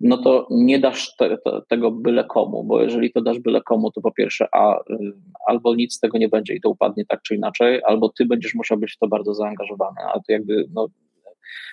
no 0.00 0.18
to 0.18 0.46
nie 0.50 0.78
dasz 0.78 1.16
te, 1.16 1.38
te, 1.38 1.60
tego 1.68 1.90
byle 1.90 2.24
komu, 2.24 2.64
bo 2.64 2.82
jeżeli 2.82 3.12
to 3.12 3.20
dasz 3.20 3.38
byle 3.38 3.60
komu, 3.60 3.90
to 3.90 4.00
po 4.00 4.12
pierwsze, 4.12 4.48
a, 4.52 4.76
y, 4.78 4.82
albo 5.46 5.74
nic 5.74 5.94
z 5.94 6.00
tego 6.00 6.18
nie 6.18 6.28
będzie 6.28 6.54
i 6.54 6.60
to 6.60 6.70
upadnie 6.70 7.04
tak 7.06 7.22
czy 7.22 7.34
inaczej, 7.34 7.80
albo 7.84 8.08
ty 8.08 8.24
będziesz 8.24 8.54
musiał 8.54 8.78
być 8.78 8.92
w 8.92 8.98
to 8.98 9.08
bardzo 9.08 9.34
zaangażowany, 9.34 10.00
a 10.06 10.12
to 10.12 10.22
jakby 10.28 10.64
no, 10.74 10.86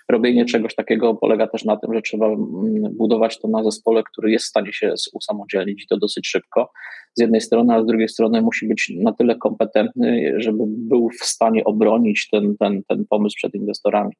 robienie 0.09 0.45
czegoś 0.45 0.75
takiego 0.75 1.15
polega 1.15 1.47
też 1.47 1.65
na 1.65 1.77
tym, 1.77 1.93
że 1.93 2.01
trzeba 2.01 2.25
mm, 2.25 2.43
budować 2.97 3.39
to 3.39 3.47
na 3.47 3.63
zespole, 3.63 4.03
który 4.03 4.31
jest 4.31 4.45
w 4.45 4.49
stanie 4.49 4.73
się 4.73 4.93
usamodzielnić 5.13 5.83
i 5.83 5.87
to 5.87 5.97
dosyć 5.97 6.27
szybko. 6.27 6.71
Z 7.15 7.21
jednej 7.21 7.41
strony, 7.41 7.73
a 7.73 7.83
z 7.83 7.85
drugiej 7.85 8.09
strony 8.09 8.41
musi 8.41 8.67
być 8.67 8.91
na 8.99 9.13
tyle 9.13 9.35
kompetentny, 9.35 10.33
żeby 10.37 10.63
był 10.67 11.09
w 11.09 11.25
stanie 11.25 11.63
obronić 11.63 12.29
ten, 12.31 12.57
ten, 12.59 12.81
ten 12.87 13.05
pomysł 13.09 13.35
przed 13.35 13.53
inwestorami. 13.53 14.13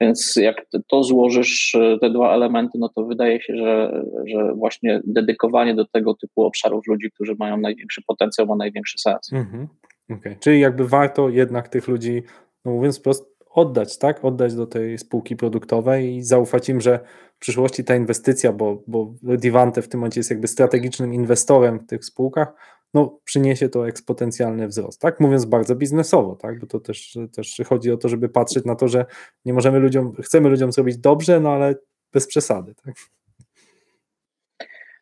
Więc 0.00 0.36
jak 0.36 0.66
to 0.88 1.02
złożysz, 1.02 1.74
e, 1.74 1.98
te 2.00 2.10
dwa 2.10 2.34
elementy, 2.34 2.78
no 2.78 2.88
to 2.88 3.04
wydaje 3.04 3.40
się, 3.40 3.56
że, 3.56 4.04
że 4.26 4.54
właśnie 4.54 5.00
dedykowanie 5.04 5.74
do 5.74 5.84
tego 5.86 6.14
typu 6.14 6.42
obszarów 6.42 6.86
ludzi, 6.86 7.10
którzy 7.14 7.34
mają 7.38 7.56
największy 7.56 8.02
potencjał, 8.06 8.46
ma 8.46 8.56
największy 8.56 8.98
sens. 8.98 9.32
Mhm. 9.32 9.68
Okay. 10.10 10.36
Czyli 10.40 10.60
jakby 10.60 10.88
warto 10.88 11.28
jednak 11.28 11.68
tych 11.68 11.88
ludzi, 11.88 12.22
no 12.64 12.72
mówiąc 12.72 12.98
wprost, 12.98 13.33
oddać, 13.54 13.98
tak? 13.98 14.24
Oddać 14.24 14.54
do 14.54 14.66
tej 14.66 14.98
spółki 14.98 15.36
produktowej 15.36 16.16
i 16.16 16.22
zaufać 16.22 16.68
im, 16.68 16.80
że 16.80 17.00
w 17.36 17.38
przyszłości 17.38 17.84
ta 17.84 17.96
inwestycja, 17.96 18.52
bo, 18.52 18.82
bo 18.86 19.14
Divante 19.22 19.82
w 19.82 19.88
tym 19.88 20.00
momencie 20.00 20.20
jest 20.20 20.30
jakby 20.30 20.48
strategicznym 20.48 21.14
inwestorem 21.14 21.78
w 21.78 21.86
tych 21.86 22.04
spółkach, 22.04 22.54
no 22.94 23.18
przyniesie 23.24 23.68
to 23.68 23.88
eksponencjalny 23.88 24.68
wzrost, 24.68 25.00
tak? 25.00 25.20
Mówiąc 25.20 25.44
bardzo 25.44 25.76
biznesowo, 25.76 26.36
tak? 26.36 26.60
Bo 26.60 26.66
to 26.66 26.80
też, 26.80 27.18
też 27.32 27.62
chodzi 27.66 27.90
o 27.90 27.96
to, 27.96 28.08
żeby 28.08 28.28
patrzeć 28.28 28.64
na 28.64 28.74
to, 28.74 28.88
że 28.88 29.06
nie 29.44 29.52
możemy 29.52 29.78
ludziom, 29.78 30.12
chcemy 30.22 30.48
ludziom 30.48 30.72
zrobić 30.72 30.98
dobrze, 30.98 31.40
no 31.40 31.52
ale 31.52 31.74
bez 32.12 32.26
przesady, 32.26 32.74
tak? 32.74 32.94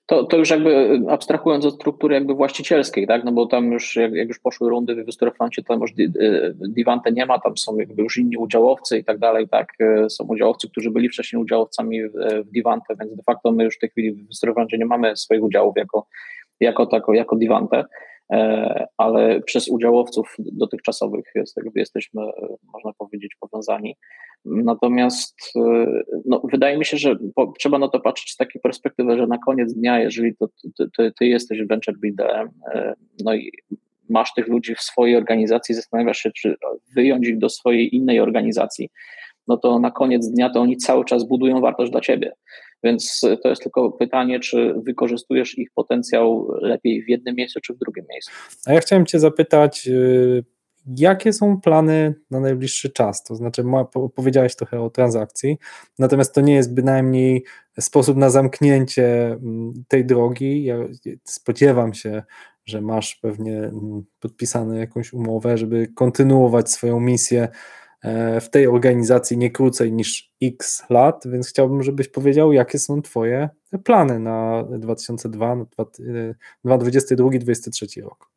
To, 0.06 0.24
to 0.24 0.36
już 0.36 0.50
jakby 0.50 1.00
abstrahując 1.08 1.64
od 1.64 1.74
struktury 1.74 2.14
jakby 2.14 2.34
właścicielskiej, 2.34 3.06
tak, 3.06 3.24
no 3.24 3.32
bo 3.32 3.46
tam 3.46 3.72
już 3.72 3.96
jak, 3.96 4.12
jak 4.12 4.28
już 4.28 4.38
poszły 4.38 4.70
rundy 4.70 4.94
w 4.94 5.06
Wystorefroncie, 5.06 5.62
tam 5.62 5.80
już 5.80 5.92
Divante 6.54 7.12
nie 7.12 7.26
ma, 7.26 7.38
tam 7.38 7.56
są 7.56 7.76
jakby 7.76 8.02
już 8.02 8.18
inni 8.18 8.36
udziałowcy 8.36 8.98
i 8.98 9.04
tak 9.04 9.18
dalej, 9.18 9.48
tak, 9.48 9.72
e, 9.80 10.10
są 10.10 10.24
udziałowcy, 10.24 10.68
którzy 10.68 10.90
byli 10.90 11.08
wcześniej 11.08 11.42
udziałowcami 11.42 12.02
w, 12.04 12.12
w 12.46 12.50
Divante, 12.50 12.96
więc 13.00 13.16
de 13.16 13.22
facto 13.22 13.52
my 13.52 13.64
już 13.64 13.76
w 13.76 13.78
tej 13.78 13.90
chwili 13.90 14.12
w 14.12 14.26
Wystorefroncie 14.26 14.78
nie 14.78 14.86
mamy 14.86 15.16
swoich 15.16 15.42
udziałów 15.42 15.76
jako, 15.76 16.06
jako, 16.60 16.86
tako, 16.86 17.14
jako 17.14 17.36
Divante, 17.36 17.78
e, 17.78 17.84
ale 18.96 19.40
przez 19.40 19.68
udziałowców 19.68 20.36
dotychczasowych 20.38 21.24
jest, 21.34 21.56
jesteśmy, 21.74 22.22
można 22.72 22.92
powiedzieć, 22.98 23.36
powiązani. 23.40 23.96
Natomiast 24.44 25.36
e, 25.56 25.86
no, 26.24 26.42
wydaje 26.52 26.78
mi 26.78 26.84
się, 26.84 26.96
że 26.96 27.16
po, 27.34 27.52
trzeba 27.58 27.78
na 27.78 27.88
to 27.88 28.00
patrzeć 28.00 28.30
z 28.30 28.36
takiej 28.36 28.62
perspektywy, 28.62 29.16
że 29.16 29.26
na 29.26 29.38
koniec 29.38 29.74
dnia, 29.74 30.00
jeżeli 30.00 30.36
to, 30.36 30.48
ty, 30.78 30.90
ty, 30.96 31.12
ty 31.18 31.26
jesteś 31.26 31.62
venture 31.68 31.98
builderem, 31.98 32.50
e, 32.74 32.94
no 33.24 33.34
i 33.34 33.52
masz 34.08 34.34
tych 34.34 34.48
ludzi 34.48 34.74
w 34.74 34.80
swojej 34.80 35.16
organizacji, 35.16 35.74
zastanawiasz 35.74 36.18
się, 36.18 36.30
czy 36.30 36.56
wyjąć 36.96 37.28
ich 37.28 37.38
do 37.38 37.48
swojej 37.48 37.96
innej 37.96 38.20
organizacji, 38.20 38.90
no 39.48 39.56
to 39.56 39.78
na 39.78 39.90
koniec 39.90 40.30
dnia 40.30 40.50
to 40.50 40.60
oni 40.60 40.76
cały 40.76 41.04
czas 41.04 41.28
budują 41.28 41.60
wartość 41.60 41.92
dla 41.92 42.00
ciebie. 42.00 42.32
Więc 42.84 43.20
to 43.42 43.48
jest 43.48 43.62
tylko 43.62 43.92
pytanie, 43.92 44.40
czy 44.40 44.74
wykorzystujesz 44.86 45.58
ich 45.58 45.68
potencjał 45.74 46.48
lepiej 46.60 47.04
w 47.04 47.08
jednym 47.08 47.34
miejscu, 47.34 47.60
czy 47.60 47.74
w 47.74 47.78
drugim 47.78 48.04
miejscu. 48.10 48.32
A 48.66 48.72
ja 48.72 48.80
chciałem 48.80 49.06
Cię 49.06 49.18
zapytać, 49.18 49.88
y, 49.88 50.44
Jakie 50.86 51.32
są 51.32 51.60
plany 51.60 52.14
na 52.30 52.40
najbliższy 52.40 52.90
czas? 52.90 53.24
To 53.24 53.34
znaczy, 53.34 53.64
powiedziałeś 54.14 54.56
trochę 54.56 54.80
o 54.80 54.90
transakcji, 54.90 55.58
natomiast 55.98 56.34
to 56.34 56.40
nie 56.40 56.54
jest 56.54 56.74
bynajmniej 56.74 57.44
sposób 57.80 58.16
na 58.16 58.30
zamknięcie 58.30 59.26
mm, 59.26 59.72
tej 59.88 60.06
drogi. 60.06 60.64
Ja 60.64 60.76
spodziewam 61.24 61.94
się, 61.94 62.22
że 62.64 62.80
masz 62.80 63.14
pewnie 63.14 63.58
mm, 63.58 64.04
podpisaną 64.20 64.74
jakąś 64.74 65.12
umowę, 65.12 65.58
żeby 65.58 65.88
kontynuować 65.94 66.70
swoją 66.70 67.00
misję 67.00 67.42
e, 67.42 67.48
w 68.40 68.48
tej 68.50 68.66
organizacji 68.66 69.38
nie 69.38 69.50
krócej 69.50 69.92
niż 69.92 70.32
x 70.42 70.84
lat, 70.90 71.24
więc 71.26 71.48
chciałbym, 71.48 71.82
żebyś 71.82 72.08
powiedział, 72.08 72.52
jakie 72.52 72.78
są 72.78 73.02
Twoje 73.02 73.48
plany 73.84 74.18
na 74.18 74.64
2022, 74.64 75.56
2022-2023 76.64 78.00
e, 78.00 78.02
rok. 78.02 78.32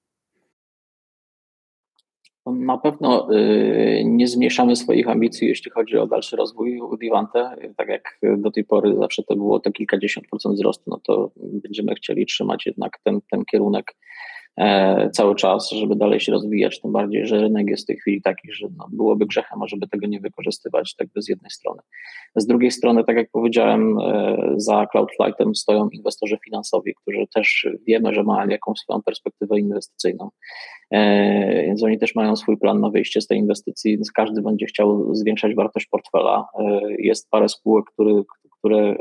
Na 2.46 2.78
pewno 2.78 3.34
y, 3.34 4.04
nie 4.06 4.28
zmniejszamy 4.28 4.76
swoich 4.76 5.10
ambicji, 5.10 5.48
jeśli 5.48 5.72
chodzi 5.72 5.98
o 5.98 6.08
dalszy 6.08 6.36
rozwój 6.36 6.80
Vivante. 7.00 7.56
Tak 7.78 7.88
jak 7.90 8.20
do 8.38 8.52
tej 8.52 8.64
pory 8.64 8.96
zawsze 9.00 9.24
to 9.24 9.36
było 9.36 9.60
to 9.60 9.72
kilkadziesiąt 9.72 10.28
procent 10.28 10.56
wzrostu, 10.56 10.84
no 10.88 11.00
to 11.04 11.32
będziemy 11.38 11.96
chcieli 11.96 12.26
trzymać 12.26 12.66
jednak 12.66 13.00
ten, 13.04 13.20
ten 13.32 13.46
kierunek 13.46 13.96
E, 13.96 14.35
cały 15.12 15.36
czas, 15.36 15.72
żeby 15.72 15.96
dalej 15.96 16.20
się 16.20 16.32
rozwijać, 16.32 16.82
tym 16.82 16.92
bardziej, 16.92 17.28
że 17.28 17.42
rynek 17.42 17.68
jest 17.68 17.84
w 17.84 17.88
tej 17.88 17.98
chwili 17.98 18.22
taki, 18.22 18.52
że 18.52 18.68
no, 18.78 18.88
byłoby 18.92 19.26
grzechem, 19.26 19.60
żeby 19.68 19.88
tego 19.88 20.08
nie 20.08 20.20
wykorzystywać 20.20 20.96
tak 20.96 21.08
z 21.16 21.30
jednej 21.30 21.52
strony. 21.52 21.82
Z 22.36 22.46
drugiej 22.46 22.72
strony, 22.72 23.04
tak 23.04 23.16
jak 23.16 23.32
powiedziałem, 23.32 24.00
e, 24.00 24.38
za 24.58 24.86
Cloudflightem 24.86 25.56
stoją 25.56 25.90
inwestorzy 25.90 26.38
finansowi, 26.46 26.94
którzy 27.02 27.28
też 27.34 27.68
wiemy, 27.88 28.14
że 28.14 28.24
mają 28.24 28.50
jakąś 28.50 28.80
swoją 28.80 29.02
perspektywę 29.02 29.60
inwestycyjną, 29.60 30.30
e, 30.92 31.64
więc 31.64 31.84
oni 31.84 32.00
też 32.00 32.16
mają 32.16 32.36
swój 32.36 32.58
plan 32.58 32.80
na 32.80 32.90
wyjście 32.90 33.22
z 33.22 33.28
tej 33.28 33.38
inwestycji, 33.38 33.92
więc 33.92 34.12
każdy 34.12 34.42
będzie 34.42 34.66
chciał 34.66 35.16
zwiększać 35.16 35.56
wartość 35.56 35.88
portfela. 35.88 36.48
Jest 37.00 37.30
parę 37.30 37.50
spółek, 37.50 37.86
które, 37.94 38.22
które 38.60 38.96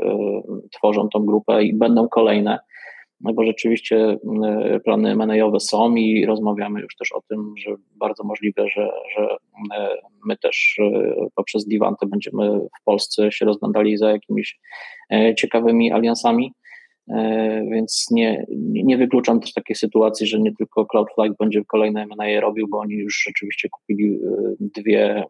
tworzą 0.71 1.09
tą 1.09 1.25
grupę 1.25 1.63
i 1.63 1.73
będą 1.73 2.07
kolejne, 2.07 2.59
no 3.25 3.33
bo 3.33 3.43
rzeczywiście 3.43 3.97
mm, 3.97 4.79
plany 4.81 5.11
M&A-owe 5.11 5.59
są 5.59 5.95
i 5.95 6.25
rozmawiamy 6.25 6.81
już 6.81 6.95
też 6.95 7.11
o 7.11 7.21
tym, 7.29 7.53
że 7.57 7.75
bardzo 7.95 8.23
możliwe, 8.23 8.69
że, 8.69 8.89
że 9.15 9.21
mm, 9.21 9.97
my 10.25 10.37
też 10.37 10.79
e, 10.79 11.13
poprzez 11.35 11.67
Divante 11.67 12.05
będziemy 12.05 12.59
w 12.59 12.83
Polsce 12.85 13.31
się 13.31 13.45
rozglądali 13.45 13.97
za 13.97 14.11
jakimiś 14.11 14.59
e, 15.13 15.35
ciekawymi 15.35 15.91
aliansami, 15.91 16.53
e, 17.09 17.65
więc 17.71 18.07
nie, 18.11 18.45
nie 18.59 18.97
wykluczam 18.97 19.39
też 19.39 19.53
takiej 19.53 19.75
sytuacji, 19.75 20.27
że 20.27 20.39
nie 20.39 20.55
tylko 20.55 20.85
Cloudflight 20.85 21.37
będzie 21.39 21.61
kolejne 21.67 22.01
M&A 22.01 22.41
robił, 22.41 22.67
bo 22.67 22.79
oni 22.79 22.93
już 22.93 23.23
rzeczywiście 23.27 23.69
kupili 23.69 24.19
dwie, 24.59 25.23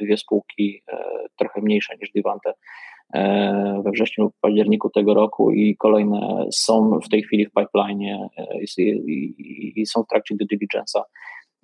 dwie 0.00 0.16
spółki 0.16 0.82
trochę 1.38 1.60
mniejsze 1.60 1.94
niż 2.00 2.10
Divante 2.10 2.52
we 3.84 3.90
wrześniu 3.92 4.24
lub 4.24 4.34
październiku 4.40 4.90
tego 4.90 5.14
roku 5.14 5.50
i 5.50 5.76
kolejne 5.76 6.46
są 6.52 7.00
w 7.04 7.08
tej 7.08 7.22
chwili 7.22 7.46
w 7.46 7.52
pipeline 7.52 8.28
i, 8.78 8.82
i, 8.82 9.80
i 9.80 9.86
są 9.86 10.02
w 10.02 10.06
trakcie 10.06 10.34
due 10.36 10.46
diligence'a. 10.46 11.02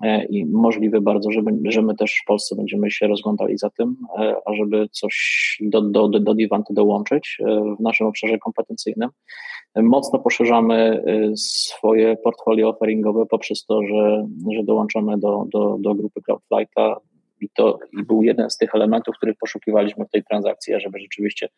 E, 0.03 0.25
i 0.25 0.47
możliwe 0.47 1.01
bardzo, 1.01 1.31
że, 1.31 1.41
że 1.65 1.83
my 1.83 1.95
też 1.95 2.21
w 2.23 2.27
Polsce 2.27 2.57
będziemy 2.57 2.91
się 2.91 3.07
rozglądali 3.07 3.59
za 3.59 3.71
tym, 3.71 3.97
e, 4.19 4.35
ażeby 4.47 4.89
coś 4.93 5.59
do, 5.61 5.83
do, 5.83 6.09
do 6.09 6.35
Divanty 6.35 6.75
dołączyć 6.75 7.39
e, 7.41 7.75
w 7.79 7.83
naszym 7.83 8.07
obszarze 8.07 8.39
kompetencyjnym. 8.39 9.09
Mocno 9.77 10.19
poszerzamy 10.19 11.03
swoje 11.37 12.17
portfolio 12.17 12.69
offeringowe 12.69 13.27
poprzez 13.27 13.65
to, 13.65 13.83
że, 13.83 14.27
że 14.55 14.65
dołączamy 14.65 15.19
do, 15.19 15.45
do, 15.53 15.77
do 15.81 15.95
grupy 15.95 16.21
Cloudflighta 16.23 16.97
i 17.41 17.49
to 17.57 17.79
i 18.01 18.03
był 18.03 18.23
jeden 18.23 18.51
z 18.51 18.57
tych 18.57 18.75
elementów, 18.75 19.17
których 19.17 19.37
poszukiwaliśmy 19.37 20.05
w 20.05 20.11
tej 20.11 20.25
transakcji, 20.25 20.75
ażeby 20.75 20.99
rzeczywiście 21.01 21.49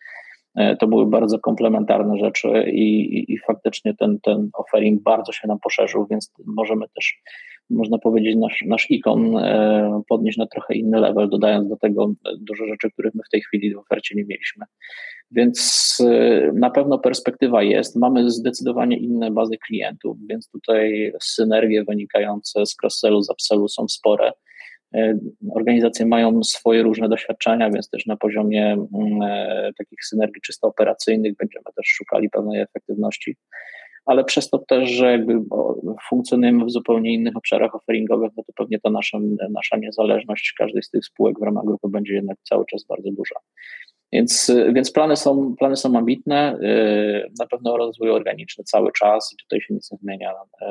to 0.78 0.86
były 0.86 1.06
bardzo 1.06 1.38
komplementarne 1.38 2.18
rzeczy 2.18 2.48
i, 2.72 3.18
i, 3.18 3.32
i 3.32 3.38
faktycznie 3.38 3.94
ten, 3.94 4.18
ten 4.22 4.50
offering 4.54 5.02
bardzo 5.02 5.32
się 5.32 5.48
nam 5.48 5.58
poszerzył, 5.58 6.06
więc 6.10 6.32
możemy 6.46 6.86
też 6.94 7.22
można 7.70 7.98
powiedzieć, 7.98 8.36
nasz, 8.36 8.64
nasz 8.66 8.90
ikon 8.90 9.36
e, 9.36 10.02
podnieść 10.08 10.38
na 10.38 10.46
trochę 10.46 10.74
inny 10.74 11.00
level, 11.00 11.28
dodając 11.28 11.68
do 11.68 11.76
tego 11.76 12.12
dużo 12.38 12.66
rzeczy, 12.66 12.90
których 12.90 13.14
my 13.14 13.22
w 13.26 13.30
tej 13.30 13.40
chwili 13.40 13.74
w 13.74 13.78
ofercie 13.78 14.14
nie 14.14 14.24
mieliśmy. 14.24 14.66
Więc 15.30 15.98
e, 16.00 16.52
na 16.54 16.70
pewno 16.70 16.98
perspektywa 16.98 17.62
jest. 17.62 17.96
Mamy 17.96 18.30
zdecydowanie 18.30 18.98
inne 18.98 19.30
bazy 19.30 19.58
klientów, 19.66 20.16
więc 20.28 20.50
tutaj 20.50 21.12
synergie 21.22 21.84
wynikające 21.84 22.66
z 22.66 22.76
cross-sellu, 22.82 23.22
z 23.22 23.30
upsellu 23.30 23.68
są 23.68 23.88
spore. 23.88 24.32
E, 24.94 25.18
organizacje 25.54 26.06
mają 26.06 26.44
swoje 26.44 26.82
różne 26.82 27.08
doświadczenia, 27.08 27.70
więc 27.70 27.90
też 27.90 28.06
na 28.06 28.16
poziomie 28.16 28.72
mm, 28.72 29.20
takich 29.78 30.04
synergii 30.04 30.40
czysto 30.42 30.68
operacyjnych 30.68 31.36
będziemy 31.36 31.64
też 31.76 31.86
szukali 31.86 32.30
pewnej 32.30 32.60
efektywności 32.60 33.36
ale 34.10 34.24
przez 34.24 34.50
to 34.50 34.58
też, 34.58 34.90
że 34.90 35.12
jakby 35.12 35.34
funkcjonujemy 36.08 36.64
w 36.64 36.70
zupełnie 36.70 37.14
innych 37.14 37.36
obszarach 37.36 37.74
offeringowych, 37.74 38.32
no 38.36 38.42
to 38.42 38.52
pewnie 38.56 38.80
ta 38.80 38.90
nasza, 38.90 39.18
nasza 39.50 39.76
niezależność 39.76 40.54
każdej 40.58 40.82
z 40.82 40.90
tych 40.90 41.04
spółek 41.04 41.40
w 41.40 41.42
ramach 41.42 41.64
grupy 41.64 41.88
będzie 41.88 42.14
jednak 42.14 42.38
cały 42.42 42.64
czas 42.66 42.84
bardzo 42.84 43.10
duża. 43.10 43.34
Więc, 44.12 44.52
więc 44.72 44.92
plany, 44.92 45.16
są, 45.16 45.56
plany 45.58 45.76
są 45.76 45.98
ambitne, 45.98 46.58
y, 46.62 47.32
na 47.38 47.46
pewno 47.46 47.76
rozwój 47.76 48.10
organiczny 48.10 48.64
cały 48.64 48.92
czas 48.92 49.32
i 49.32 49.36
tutaj 49.36 49.60
się 49.60 49.74
nic 49.74 49.90
nie 49.92 49.98
zmienia, 49.98 50.32
y, 50.32 50.64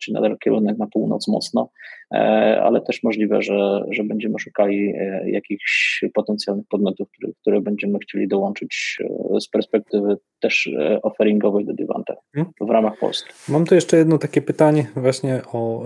czyli 0.00 0.14
nadal 0.14 0.38
kierunek 0.38 0.78
na 0.78 0.86
północ 0.86 1.28
mocno, 1.28 1.70
y, 2.14 2.18
ale 2.62 2.80
też 2.80 3.02
możliwe, 3.02 3.42
że, 3.42 3.84
że 3.90 4.04
będziemy 4.04 4.38
szukali 4.38 4.92
jakichś 5.26 6.04
potencjalnych 6.14 6.66
podmiotów, 6.68 7.08
które, 7.10 7.32
które 7.40 7.60
będziemy 7.60 7.98
chcieli 7.98 8.28
dołączyć 8.28 8.98
z 9.40 9.48
perspektywy 9.48 10.16
też 10.40 10.70
offeringowej 11.02 11.66
do 11.66 11.72
Divante 11.72 12.16
mhm. 12.36 12.54
w 12.60 12.70
ramach 12.70 12.98
Polski. 12.98 13.30
Mam 13.48 13.64
tu 13.64 13.74
jeszcze 13.74 13.96
jedno 13.96 14.18
takie 14.18 14.42
pytanie, 14.42 14.86
właśnie 14.96 15.40
o, 15.52 15.84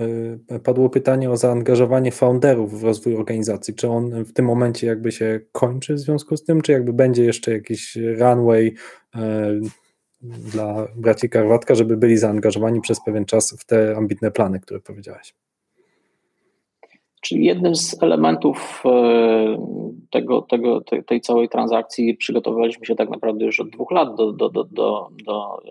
padło 0.64 0.90
pytanie 0.90 1.30
o 1.30 1.36
zaangażowanie 1.36 2.12
founderów 2.12 2.80
w 2.80 2.84
rozwój 2.84 3.16
organizacji. 3.16 3.74
Czy 3.74 3.88
on 3.88 4.24
w 4.24 4.32
tym 4.32 4.44
momencie 4.44 4.86
jakby 4.86 5.12
się 5.12 5.40
kończy 5.52 5.94
w 5.94 5.98
związku 5.98 6.36
z 6.36 6.44
tym, 6.44 6.60
czy 6.60 6.72
jakby 6.72 6.92
będzie 6.92 7.24
jeszcze 7.24 7.52
jakiś 7.52 7.98
runway 8.18 8.74
e, 9.14 9.20
dla 10.24 10.88
braci 10.96 11.28
Karwatka, 11.28 11.74
żeby 11.74 11.96
byli 11.96 12.16
zaangażowani 12.16 12.80
przez 12.80 13.04
pewien 13.04 13.24
czas 13.24 13.56
w 13.60 13.64
te 13.64 13.96
ambitne 13.96 14.30
plany, 14.30 14.60
które 14.60 14.80
powiedziałeś. 14.80 15.34
Czyli 17.20 17.44
jednym 17.44 17.76
z 17.76 18.02
elementów 18.02 18.82
e, 18.84 19.56
tego, 20.10 20.42
tego, 20.42 20.80
tej 21.06 21.20
całej 21.20 21.48
transakcji 21.48 22.16
przygotowywaliśmy 22.16 22.86
się 22.86 22.94
tak 22.94 23.10
naprawdę 23.10 23.44
już 23.44 23.60
od 23.60 23.70
dwóch 23.70 23.90
lat 23.90 24.14
do, 24.16 24.32
do, 24.32 24.48
do, 24.48 24.64
do, 24.64 25.08
do 25.24 25.62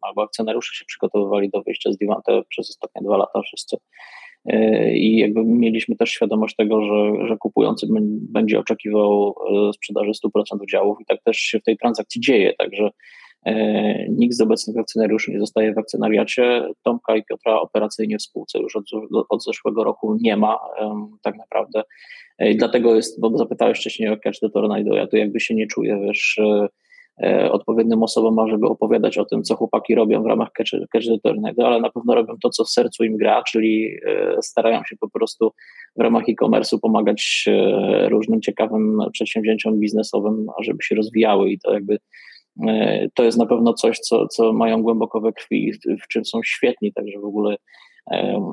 albo 0.00 0.22
akcjonariusze 0.22 0.74
się 0.74 0.84
przygotowywali 0.84 1.50
do 1.50 1.62
wyjścia 1.62 1.92
z 1.92 1.96
Divante 1.98 2.42
przez 2.48 2.70
ostatnie 2.70 3.02
dwa 3.02 3.16
lata 3.16 3.42
wszyscy. 3.42 3.76
E, 4.46 4.92
I 4.96 5.16
jakby 5.16 5.44
mieliśmy 5.44 5.96
też 5.96 6.10
świadomość 6.10 6.56
tego, 6.56 6.82
że, 6.82 7.26
że 7.28 7.36
kupujący 7.36 7.86
będzie 8.10 8.58
oczekiwał 8.58 9.34
e, 9.68 9.72
sprzedaży 9.72 10.10
100% 10.10 10.62
udziałów 10.62 10.98
i 11.00 11.04
tak 11.04 11.22
też 11.22 11.36
się 11.36 11.58
w 11.60 11.62
tej 11.62 11.76
transakcji 11.76 12.20
dzieje. 12.20 12.54
Także 12.58 12.90
nikt 14.08 14.34
z 14.34 14.40
obecnych 14.40 14.76
akcjonariuszy 14.76 15.30
nie 15.30 15.40
zostaje 15.40 15.74
w 15.74 15.78
akcjonariacie. 15.78 16.68
Tomka 16.82 17.16
i 17.16 17.24
Piotra 17.24 17.60
operacyjnie 17.60 18.18
w 18.18 18.22
spółce 18.22 18.58
już 18.58 18.76
od, 18.76 18.84
od 19.28 19.44
zeszłego 19.44 19.84
roku 19.84 20.16
nie 20.20 20.36
ma 20.36 20.58
tak 21.22 21.36
naprawdę. 21.38 21.82
I 22.38 22.56
dlatego 22.56 22.96
jest, 22.96 23.20
bo 23.20 23.38
zapytałeś 23.38 23.78
wcześniej 23.78 24.08
o 24.08 24.16
Catch 24.16 24.40
the 24.40 24.50
Tornado, 24.50 24.94
ja 24.94 25.06
tu 25.06 25.16
jakby 25.16 25.40
się 25.40 25.54
nie 25.54 25.66
czuję, 25.66 26.00
wiesz, 26.06 26.40
E, 27.22 27.52
odpowiednim 27.52 28.02
osobom, 28.02 28.50
żeby 28.50 28.66
opowiadać 28.66 29.18
o 29.18 29.24
tym, 29.24 29.42
co 29.42 29.56
chłopaki 29.56 29.94
robią 29.94 30.22
w 30.22 30.26
ramach 30.26 30.48
Catch, 30.52 30.70
catch 30.92 31.06
the 31.06 31.18
Tornado, 31.22 31.66
ale 31.66 31.80
na 31.80 31.90
pewno 31.90 32.14
robią 32.14 32.34
to, 32.42 32.50
co 32.50 32.64
w 32.64 32.70
sercu 32.70 33.04
im 33.04 33.16
gra, 33.16 33.42
czyli 33.42 33.96
e, 34.06 34.36
starają 34.42 34.84
się 34.84 34.96
po 35.00 35.10
prostu 35.10 35.52
w 35.96 36.00
ramach 36.00 36.24
e-commerce'u 36.28 36.78
pomagać 36.82 37.44
e, 37.48 38.08
różnym 38.08 38.40
ciekawym 38.40 38.98
przedsięwzięciom 39.12 39.80
biznesowym, 39.80 40.46
ażeby 40.60 40.78
się 40.82 40.94
rozwijały 40.94 41.50
i 41.50 41.58
to 41.58 41.72
jakby 41.72 41.98
to 43.14 43.24
jest 43.24 43.38
na 43.38 43.46
pewno 43.46 43.74
coś, 43.74 43.98
co, 43.98 44.28
co 44.28 44.52
mają 44.52 44.82
głęboko 44.82 45.20
we 45.20 45.32
krwi, 45.32 45.72
w 46.04 46.08
czym 46.08 46.24
są 46.24 46.40
świetni, 46.44 46.92
także 46.92 47.18
w 47.20 47.24
ogóle 47.24 47.56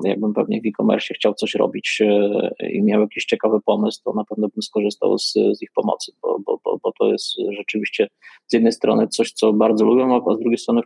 jakbym 0.04 0.34
pewnie 0.34 0.60
w 0.60 0.66
e-commerce 0.66 1.14
chciał 1.14 1.34
coś 1.34 1.54
robić 1.54 2.02
e, 2.04 2.70
i 2.70 2.82
miał 2.82 3.00
jakiś 3.00 3.24
ciekawy 3.24 3.58
pomysł, 3.66 4.02
to 4.04 4.12
na 4.12 4.24
pewno 4.24 4.48
bym 4.48 4.62
skorzystał 4.62 5.18
z, 5.18 5.32
z 5.32 5.62
ich 5.62 5.72
pomocy, 5.74 6.12
bo, 6.22 6.38
bo, 6.46 6.60
bo, 6.64 6.78
bo, 6.82 6.92
to 6.98 7.12
jest 7.12 7.36
rzeczywiście 7.50 8.08
z 8.46 8.52
jednej 8.52 8.72
strony 8.72 9.08
coś, 9.08 9.32
co 9.32 9.52
bardzo 9.52 9.84
lubią, 9.84 10.16
a 10.16 10.34
z 10.34 10.38
drugiej 10.38 10.58
strony 10.58 10.80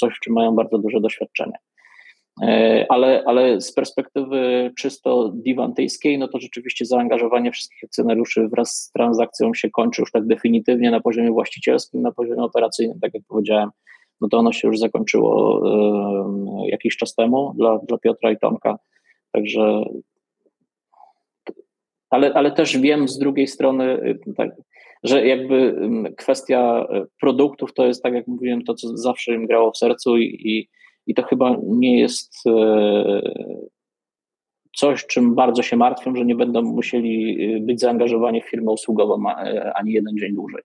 coś, 0.00 0.14
w 0.16 0.20
czym 0.20 0.32
mają 0.32 0.54
bardzo 0.54 0.78
duże 0.78 1.00
doświadczenie. 1.00 1.58
E, 2.42 2.86
ale, 2.88 3.22
ale 3.26 3.60
z 3.60 3.74
perspektywy 3.74 4.70
czysto 4.78 5.32
diwantyjskiej, 5.34 6.18
no 6.18 6.28
to 6.28 6.38
rzeczywiście 6.40 6.84
zaangażowanie 6.84 7.52
wszystkich 7.52 7.84
akcjonariuszy 7.84 8.48
wraz 8.48 8.70
z 8.70 8.92
transakcją 8.92 9.54
się 9.54 9.70
kończy 9.70 10.02
już 10.02 10.12
tak 10.12 10.26
definitywnie 10.26 10.90
na 10.90 11.00
poziomie 11.00 11.30
właścicielskim, 11.30 12.02
na 12.02 12.12
poziomie 12.12 12.42
operacyjnym, 12.42 13.00
tak 13.00 13.14
jak 13.14 13.22
powiedziałem, 13.28 13.70
no 14.20 14.28
to 14.28 14.38
ono 14.38 14.52
się 14.52 14.68
już 14.68 14.78
zakończyło 14.78 15.62
jakiś 16.66 16.96
czas 16.96 17.14
temu 17.14 17.54
dla, 17.56 17.78
dla 17.78 17.98
Piotra 17.98 18.30
i 18.30 18.38
Tomka. 18.38 18.78
Także 19.32 19.84
ale, 22.10 22.34
ale 22.34 22.50
też 22.50 22.78
wiem 22.78 23.08
z 23.08 23.18
drugiej 23.18 23.46
strony, 23.46 23.84
y, 23.84 24.34
tak, 24.36 24.50
że 25.02 25.26
jakby 25.26 25.74
kwestia 26.16 26.86
y, 26.94 27.06
produktów 27.20 27.74
to 27.74 27.86
jest, 27.86 28.02
tak 28.02 28.14
jak 28.14 28.26
mówiłem, 28.26 28.64
to, 28.64 28.74
co 28.74 28.96
zawsze 28.96 29.34
im 29.34 29.46
grało 29.46 29.70
w 29.72 29.78
sercu 29.78 30.16
i, 30.16 30.24
i, 30.24 30.68
i 31.08 31.14
to 31.14 31.22
chyba 31.22 31.56
nie 31.62 32.00
jest 32.00 32.46
y, 32.46 32.50
coś, 34.76 35.06
czym 35.06 35.34
bardzo 35.34 35.62
się 35.62 35.76
martwią, 35.76 36.16
że 36.16 36.24
nie 36.24 36.34
będą 36.34 36.62
musieli 36.62 37.36
być 37.60 37.80
zaangażowani 37.80 38.42
w 38.42 38.50
firmę 38.50 38.72
usługową 38.72 39.22
ani 39.74 39.92
jeden 39.92 40.16
dzień 40.16 40.34
dłużej. 40.34 40.62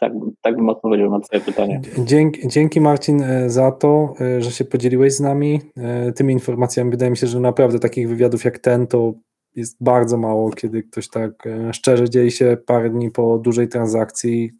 Tak, 0.00 0.12
tak 0.42 0.56
bym 0.56 0.68
odpowiedział 0.68 1.10
na 1.10 1.20
Twoje 1.20 1.40
pytanie. 1.40 1.80
Dzięki, 1.98 2.48
dzięki 2.48 2.80
Marcin 2.80 3.22
e, 3.22 3.50
za 3.50 3.72
to, 3.72 4.14
e, 4.20 4.42
że 4.42 4.50
się 4.50 4.64
podzieliłeś 4.64 5.12
z 5.12 5.20
nami 5.20 5.60
e, 5.76 6.12
tymi 6.12 6.32
informacjami. 6.32 6.90
Wydaje 6.90 7.10
mi 7.10 7.16
się, 7.16 7.26
że 7.26 7.40
naprawdę 7.40 7.78
takich 7.78 8.08
wywiadów 8.08 8.44
jak 8.44 8.58
ten 8.58 8.86
to 8.86 9.14
jest 9.56 9.76
bardzo 9.80 10.16
mało, 10.16 10.50
kiedy 10.50 10.82
ktoś 10.82 11.08
tak 11.08 11.48
szczerze 11.72 12.10
dzieli 12.10 12.30
się 12.30 12.56
parę 12.66 12.90
dni 12.90 13.10
po 13.10 13.38
dużej 13.38 13.68
transakcji, 13.68 14.50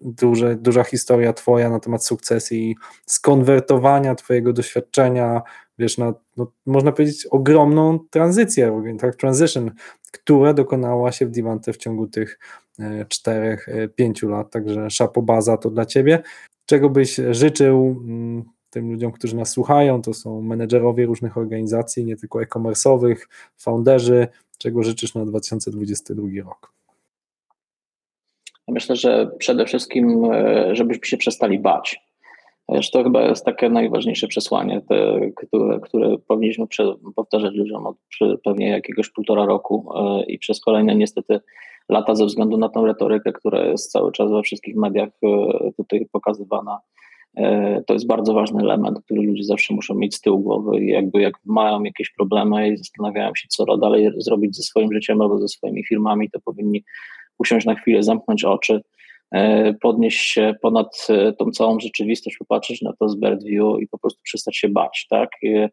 duże, 0.00 0.56
duża 0.56 0.84
historia 0.84 1.32
Twoja 1.32 1.70
na 1.70 1.80
temat 1.80 2.06
sukcesji, 2.06 2.76
skonwertowania 3.06 4.14
Twojego 4.14 4.52
doświadczenia, 4.52 5.42
wiesz, 5.78 5.98
na, 5.98 6.14
no, 6.36 6.52
można 6.66 6.92
powiedzieć, 6.92 7.26
ogromną 7.26 7.98
tranzycję, 8.10 8.82
tak, 9.00 9.16
transition, 9.16 9.70
która 10.12 10.54
dokonała 10.54 11.12
się 11.12 11.26
w 11.26 11.30
Divante 11.30 11.72
w 11.72 11.76
ciągu 11.76 12.06
tych 12.06 12.38
E, 12.78 13.04
czterech, 13.08 13.68
e, 13.68 13.88
pięciu 13.88 14.28
lat, 14.28 14.50
także 14.50 14.90
szapobaza 14.90 15.56
to 15.56 15.70
dla 15.70 15.86
Ciebie. 15.86 16.22
Czego 16.66 16.90
byś 16.90 17.20
życzył 17.30 18.00
mm, 18.04 18.44
tym 18.70 18.92
ludziom, 18.92 19.12
którzy 19.12 19.36
nas 19.36 19.50
słuchają, 19.50 20.02
to 20.02 20.14
są 20.14 20.42
menedżerowie 20.42 21.06
różnych 21.06 21.38
organizacji, 21.38 22.04
nie 22.04 22.16
tylko 22.16 22.42
e-commerce'owych, 22.42 23.16
founderzy, 23.56 24.28
czego 24.58 24.82
życzysz 24.82 25.14
na 25.14 25.24
2022 25.24 26.28
rok? 26.44 26.72
Myślę, 28.68 28.96
że 28.96 29.30
przede 29.38 29.66
wszystkim, 29.66 30.24
e, 30.32 30.76
żebyśmy 30.76 31.06
się 31.06 31.16
przestali 31.16 31.58
bać. 31.58 32.00
Wiesz, 32.68 32.90
to 32.90 33.02
chyba 33.02 33.22
jest 33.22 33.44
takie 33.44 33.68
najważniejsze 33.68 34.28
przesłanie, 34.28 34.80
te, 34.88 35.20
które, 35.36 35.80
które 35.80 36.18
powinniśmy 36.18 36.66
powtarzać 37.16 37.54
ludziom 37.54 37.86
od 37.86 37.96
pewnie 38.44 38.68
jakiegoś 38.68 39.10
półtora 39.10 39.46
roku 39.46 39.88
i 40.26 40.38
przez 40.38 40.60
kolejne 40.60 40.94
niestety 40.96 41.40
lata 41.88 42.14
ze 42.14 42.26
względu 42.26 42.56
na 42.56 42.68
tą 42.68 42.86
retorykę, 42.86 43.32
która 43.32 43.64
jest 43.64 43.92
cały 43.92 44.12
czas 44.12 44.30
we 44.30 44.42
wszystkich 44.42 44.76
mediach 44.76 45.08
e, 45.22 45.72
tutaj 45.76 46.06
pokazywana. 46.12 46.80
E, 47.36 47.82
to 47.86 47.94
jest 47.94 48.06
bardzo 48.06 48.34
ważny 48.34 48.62
element, 48.62 49.00
który 49.04 49.22
ludzie 49.22 49.44
zawsze 49.44 49.74
muszą 49.74 49.94
mieć 49.94 50.14
z 50.14 50.20
tyłu 50.20 50.40
głowy 50.40 50.78
i 50.78 50.86
jakby 50.86 51.20
jak 51.20 51.34
mają 51.44 51.82
jakieś 51.82 52.10
problemy 52.10 52.68
i 52.68 52.76
zastanawiają 52.76 53.30
się, 53.36 53.48
co 53.48 53.76
dalej 53.76 54.10
zrobić 54.16 54.56
ze 54.56 54.62
swoim 54.62 54.92
życiem 54.92 55.20
albo 55.20 55.38
ze 55.38 55.48
swoimi 55.48 55.84
firmami, 55.86 56.30
to 56.30 56.40
powinni 56.40 56.84
usiąść 57.38 57.66
na 57.66 57.74
chwilę, 57.74 58.02
zamknąć 58.02 58.44
oczy, 58.44 58.80
e, 59.32 59.74
podnieść 59.74 60.32
się 60.32 60.54
ponad 60.62 61.06
e, 61.08 61.32
tą 61.32 61.50
całą 61.50 61.80
rzeczywistość, 61.80 62.36
popatrzeć 62.36 62.82
na 62.82 62.92
to 63.00 63.08
z 63.08 63.16
bird 63.16 63.44
view 63.44 63.80
i 63.80 63.88
po 63.88 63.98
prostu 63.98 64.20
przestać 64.22 64.56
się 64.56 64.68
bać, 64.68 65.06
tak? 65.10 65.30
E, 65.44 65.68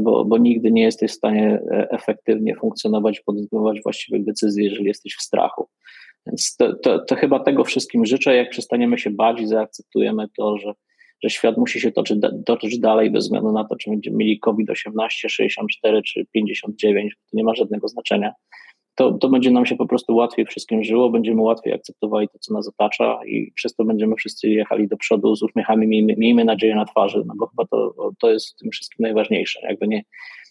Bo, 0.00 0.24
bo 0.24 0.38
nigdy 0.38 0.70
nie 0.70 0.82
jesteś 0.82 1.10
w 1.10 1.14
stanie 1.14 1.60
efektywnie 1.70 2.54
funkcjonować, 2.54 3.20
podejmować 3.20 3.82
właściwych 3.82 4.24
decyzji, 4.24 4.64
jeżeli 4.64 4.84
jesteś 4.84 5.16
w 5.16 5.22
strachu. 5.22 5.68
Więc 6.26 6.56
to, 6.56 6.76
to, 6.76 6.98
to 6.98 7.16
chyba 7.16 7.40
tego 7.40 7.64
wszystkim 7.64 8.06
życzę. 8.06 8.36
Jak 8.36 8.50
przestaniemy 8.50 8.98
się 8.98 9.10
bać 9.10 9.40
i 9.40 9.46
zaakceptujemy 9.46 10.26
to, 10.36 10.58
że, 10.58 10.72
że 11.22 11.30
świat 11.30 11.56
musi 11.56 11.80
się 11.80 11.92
toczyć, 11.92 12.18
toczyć 12.46 12.78
dalej 12.78 13.10
bez 13.10 13.24
względu 13.24 13.52
na 13.52 13.64
to, 13.64 13.76
czy 13.76 13.90
będziemy 13.90 14.16
mieli 14.16 14.40
COVID-18, 14.40 15.08
64 15.08 16.02
czy 16.02 16.26
59, 16.32 17.14
to 17.14 17.36
nie 17.36 17.44
ma 17.44 17.54
żadnego 17.54 17.88
znaczenia. 17.88 18.32
To, 18.94 19.12
to 19.12 19.28
będzie 19.28 19.50
nam 19.50 19.66
się 19.66 19.76
po 19.76 19.86
prostu 19.86 20.16
łatwiej 20.16 20.46
wszystkim 20.46 20.84
żyło, 20.84 21.10
będziemy 21.10 21.42
łatwiej 21.42 21.72
akceptowali 21.72 22.28
to, 22.28 22.38
co 22.38 22.54
nas 22.54 22.68
otacza 22.68 23.20
i 23.26 23.52
przez 23.54 23.74
to 23.74 23.84
będziemy 23.84 24.16
wszyscy 24.16 24.48
jechali 24.48 24.88
do 24.88 24.96
przodu 24.96 25.36
z 25.36 25.42
uśmiechami, 25.42 25.86
miejmy, 25.86 26.14
miejmy 26.18 26.44
nadzieję 26.44 26.74
na 26.74 26.84
twarzy, 26.84 27.22
no 27.26 27.34
bo 27.38 27.46
chyba 27.46 27.64
to, 27.66 27.94
to 28.20 28.30
jest 28.30 28.54
w 28.54 28.56
tym 28.56 28.70
wszystkim 28.70 29.02
najważniejsze. 29.02 29.60
Jakby 29.68 29.88
nie, 29.88 30.04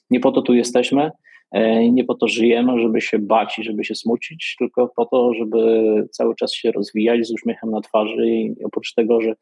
nie 0.10 0.20
po 0.20 0.32
to 0.32 0.42
tu 0.42 0.54
jesteśmy, 0.54 1.12
E, 1.54 1.92
nie 1.92 2.04
po 2.04 2.16
to 2.16 2.28
żyjemy, 2.28 2.80
żeby 2.82 3.02
się 3.02 3.20
bać 3.20 3.60
i 3.60 3.64
żeby 3.64 3.86
się 3.86 3.96
smucić, 3.96 4.56
tylko 4.60 4.92
po 4.96 5.06
to, 5.06 5.34
żeby 5.34 5.84
cały 6.12 6.36
czas 6.36 6.54
się 6.54 6.72
rozwijać 6.72 7.28
z 7.28 7.32
uśmiechem 7.32 7.72
na 7.72 7.82
twarzy 7.82 8.28
i 8.28 8.56
oprócz 8.64 8.94
tego, 8.94 9.22
że, 9.22 9.34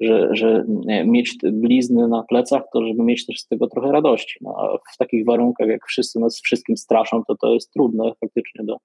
że, 0.00 0.28
że 0.32 0.64
mieć 1.04 1.36
blizny 1.52 2.08
na 2.08 2.22
plecach, 2.22 2.62
to 2.72 2.86
żeby 2.86 3.02
mieć 3.02 3.26
też 3.26 3.40
z 3.40 3.46
tego 3.48 3.66
trochę 3.66 3.92
radości. 3.92 4.38
No, 4.40 4.54
a 4.58 4.78
w 4.94 4.96
takich 4.96 5.24
warunkach, 5.26 5.68
jak 5.68 5.86
wszyscy 5.86 6.20
nas 6.20 6.40
wszystkim 6.40 6.76
straszą, 6.76 7.22
to 7.28 7.36
to 7.36 7.54
jest 7.54 7.72
trudne 7.72 8.12
faktycznie 8.20 8.64
do, 8.64 8.76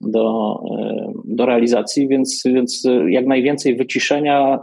do, 0.00 0.56
e, 0.70 1.12
do 1.24 1.46
realizacji, 1.46 2.08
więc, 2.08 2.42
więc 2.46 2.88
jak 3.08 3.26
najwięcej 3.26 3.76
wyciszenia, 3.76 4.54
e, 4.54 4.60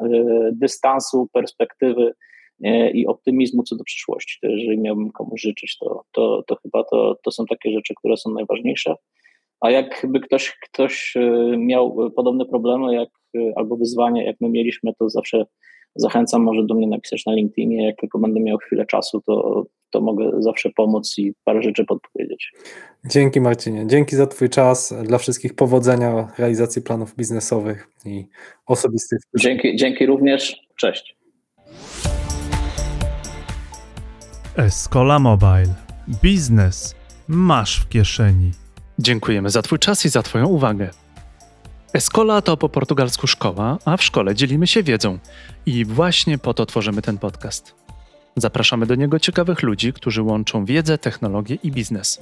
dystansu, 0.54 1.28
perspektywy, 1.34 2.14
i 2.94 3.08
optymizmu 3.08 3.64
co 3.64 3.76
do 3.76 3.84
przyszłości. 3.84 4.38
To 4.42 4.48
jeżeli 4.48 4.80
miałbym 4.80 5.12
komuś 5.12 5.42
życzyć, 5.42 5.78
to, 5.78 6.04
to, 6.12 6.44
to 6.48 6.56
chyba 6.56 6.84
to, 6.84 7.16
to 7.24 7.32
są 7.32 7.46
takie 7.46 7.72
rzeczy, 7.72 7.94
które 7.98 8.18
są 8.18 8.34
najważniejsze. 8.34 8.96
A 9.62 9.72
jakby 9.72 10.20
ktoś, 10.20 10.58
ktoś 10.64 11.14
e, 11.18 11.58
miał 11.58 12.12
podobne 12.12 12.46
problemy 12.46 12.96
jak, 12.96 13.10
e, 13.38 13.52
albo 13.56 13.78
wyzwania, 13.78 14.24
jak 14.24 14.36
my 14.42 14.50
mieliśmy, 14.50 14.94
to 15.00 15.10
zawsze 15.10 15.46
zachęcam 16.00 16.44
może 16.44 16.66
do 16.66 16.76
mnie 16.76 16.88
napisać 16.88 17.26
na 17.26 17.34
LinkedInie. 17.34 17.86
Jak 17.86 17.96
tylko 17.96 18.20
będę 18.20 18.40
miał 18.40 18.58
chwilę 18.58 18.86
czasu, 18.86 19.22
to, 19.26 19.66
to 19.90 20.02
mogę 20.02 20.32
zawsze 20.40 20.70
pomóc 20.70 21.18
i 21.18 21.34
parę 21.44 21.64
rzeczy 21.64 21.86
podpowiedzieć. 21.86 22.52
Dzięki 23.06 23.42
Marcinie. 23.42 23.88
Dzięki 23.88 24.16
za 24.16 24.28
Twój 24.28 24.50
czas. 24.50 24.94
Dla 25.04 25.18
wszystkich 25.18 25.56
powodzenia 25.56 26.24
w 26.36 26.40
realizacji 26.40 26.82
planów 26.82 27.16
biznesowych 27.16 27.88
i 28.06 28.26
osobistych. 28.66 29.20
Dzięki, 29.40 29.76
dzięki 29.76 30.06
również. 30.06 30.62
Cześć. 30.80 31.18
Escola 34.58 35.20
Mobile. 35.20 35.74
Biznes 36.24 36.96
masz 37.28 37.80
w 37.80 37.90
kieszeni. 37.90 38.52
Dziękujemy 39.00 39.50
za 39.50 39.62
Twój 39.62 39.80
czas 39.80 40.06
i 40.06 40.10
za 40.10 40.24
Twoją 40.24 40.48
uwagę. 40.48 40.90
Escola 41.94 42.42
to 42.42 42.58
po 42.58 42.70
portugalsku 42.70 43.28
szkoła, 43.28 43.78
a 43.86 43.98
w 43.98 44.04
szkole 44.04 44.36
dzielimy 44.36 44.68
się 44.68 44.84
wiedzą. 44.84 45.20
I 45.66 45.86
właśnie 45.86 46.38
po 46.38 46.54
to 46.54 46.66
tworzymy 46.66 47.02
ten 47.02 47.18
podcast. 47.18 47.76
Zapraszamy 48.36 48.86
do 48.86 48.96
niego 48.96 49.20
ciekawych 49.20 49.64
ludzi, 49.64 49.94
którzy 49.94 50.22
łączą 50.22 50.66
wiedzę, 50.66 50.98
technologię 50.98 51.58
i 51.64 51.72
biznes. 51.72 52.20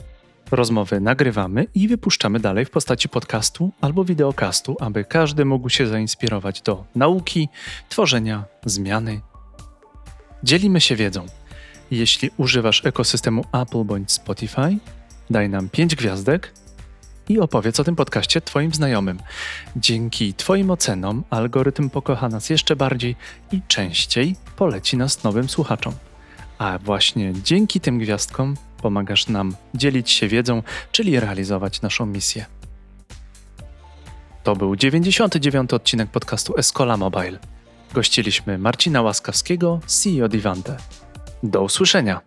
Rozmowy 0.51 0.99
nagrywamy 0.99 1.67
i 1.75 1.87
wypuszczamy 1.87 2.39
dalej 2.39 2.65
w 2.65 2.69
postaci 2.69 3.09
podcastu 3.09 3.71
albo 3.81 4.05
wideokastu, 4.05 4.77
aby 4.79 5.05
każdy 5.05 5.45
mógł 5.45 5.69
się 5.69 5.87
zainspirować 5.87 6.61
do 6.61 6.83
nauki, 6.95 7.49
tworzenia, 7.89 8.43
zmiany. 8.65 9.21
Dzielimy 10.43 10.81
się 10.81 10.95
wiedzą. 10.95 11.25
Jeśli 11.91 12.29
używasz 12.37 12.85
ekosystemu 12.85 13.45
Apple 13.53 13.83
bądź 13.83 14.11
Spotify, 14.11 14.77
daj 15.29 15.49
nam 15.49 15.69
5 15.69 15.95
gwiazdek 15.95 16.53
i 17.29 17.39
opowiedz 17.39 17.79
o 17.79 17.83
tym 17.83 17.95
podcaście 17.95 18.41
Twoim 18.41 18.73
znajomym. 18.73 19.19
Dzięki 19.75 20.33
Twoim 20.33 20.71
ocenom 20.71 21.23
algorytm 21.29 21.89
pokocha 21.89 22.29
nas 22.29 22.49
jeszcze 22.49 22.75
bardziej 22.75 23.15
i 23.51 23.61
częściej 23.67 24.35
poleci 24.55 24.97
nas 24.97 25.23
nowym 25.23 25.49
słuchaczom. 25.49 25.93
A 26.57 26.79
właśnie 26.79 27.33
dzięki 27.43 27.79
tym 27.79 27.99
gwiazdkom 27.99 28.55
pomagasz 28.81 29.27
nam 29.27 29.55
dzielić 29.73 30.11
się 30.11 30.27
wiedzą, 30.27 30.63
czyli 30.91 31.19
realizować 31.19 31.81
naszą 31.81 32.05
misję. 32.05 32.45
To 34.43 34.55
był 34.55 34.75
99. 34.75 35.73
odcinek 35.73 36.09
podcastu 36.09 36.57
Escola 36.57 36.97
Mobile. 36.97 37.39
Gościliśmy 37.93 38.57
Marcina 38.57 39.01
Łaskawskiego, 39.01 39.79
CEO 39.85 40.27
Divante. 40.27 40.77
Do 41.43 41.63
usłyszenia. 41.63 42.26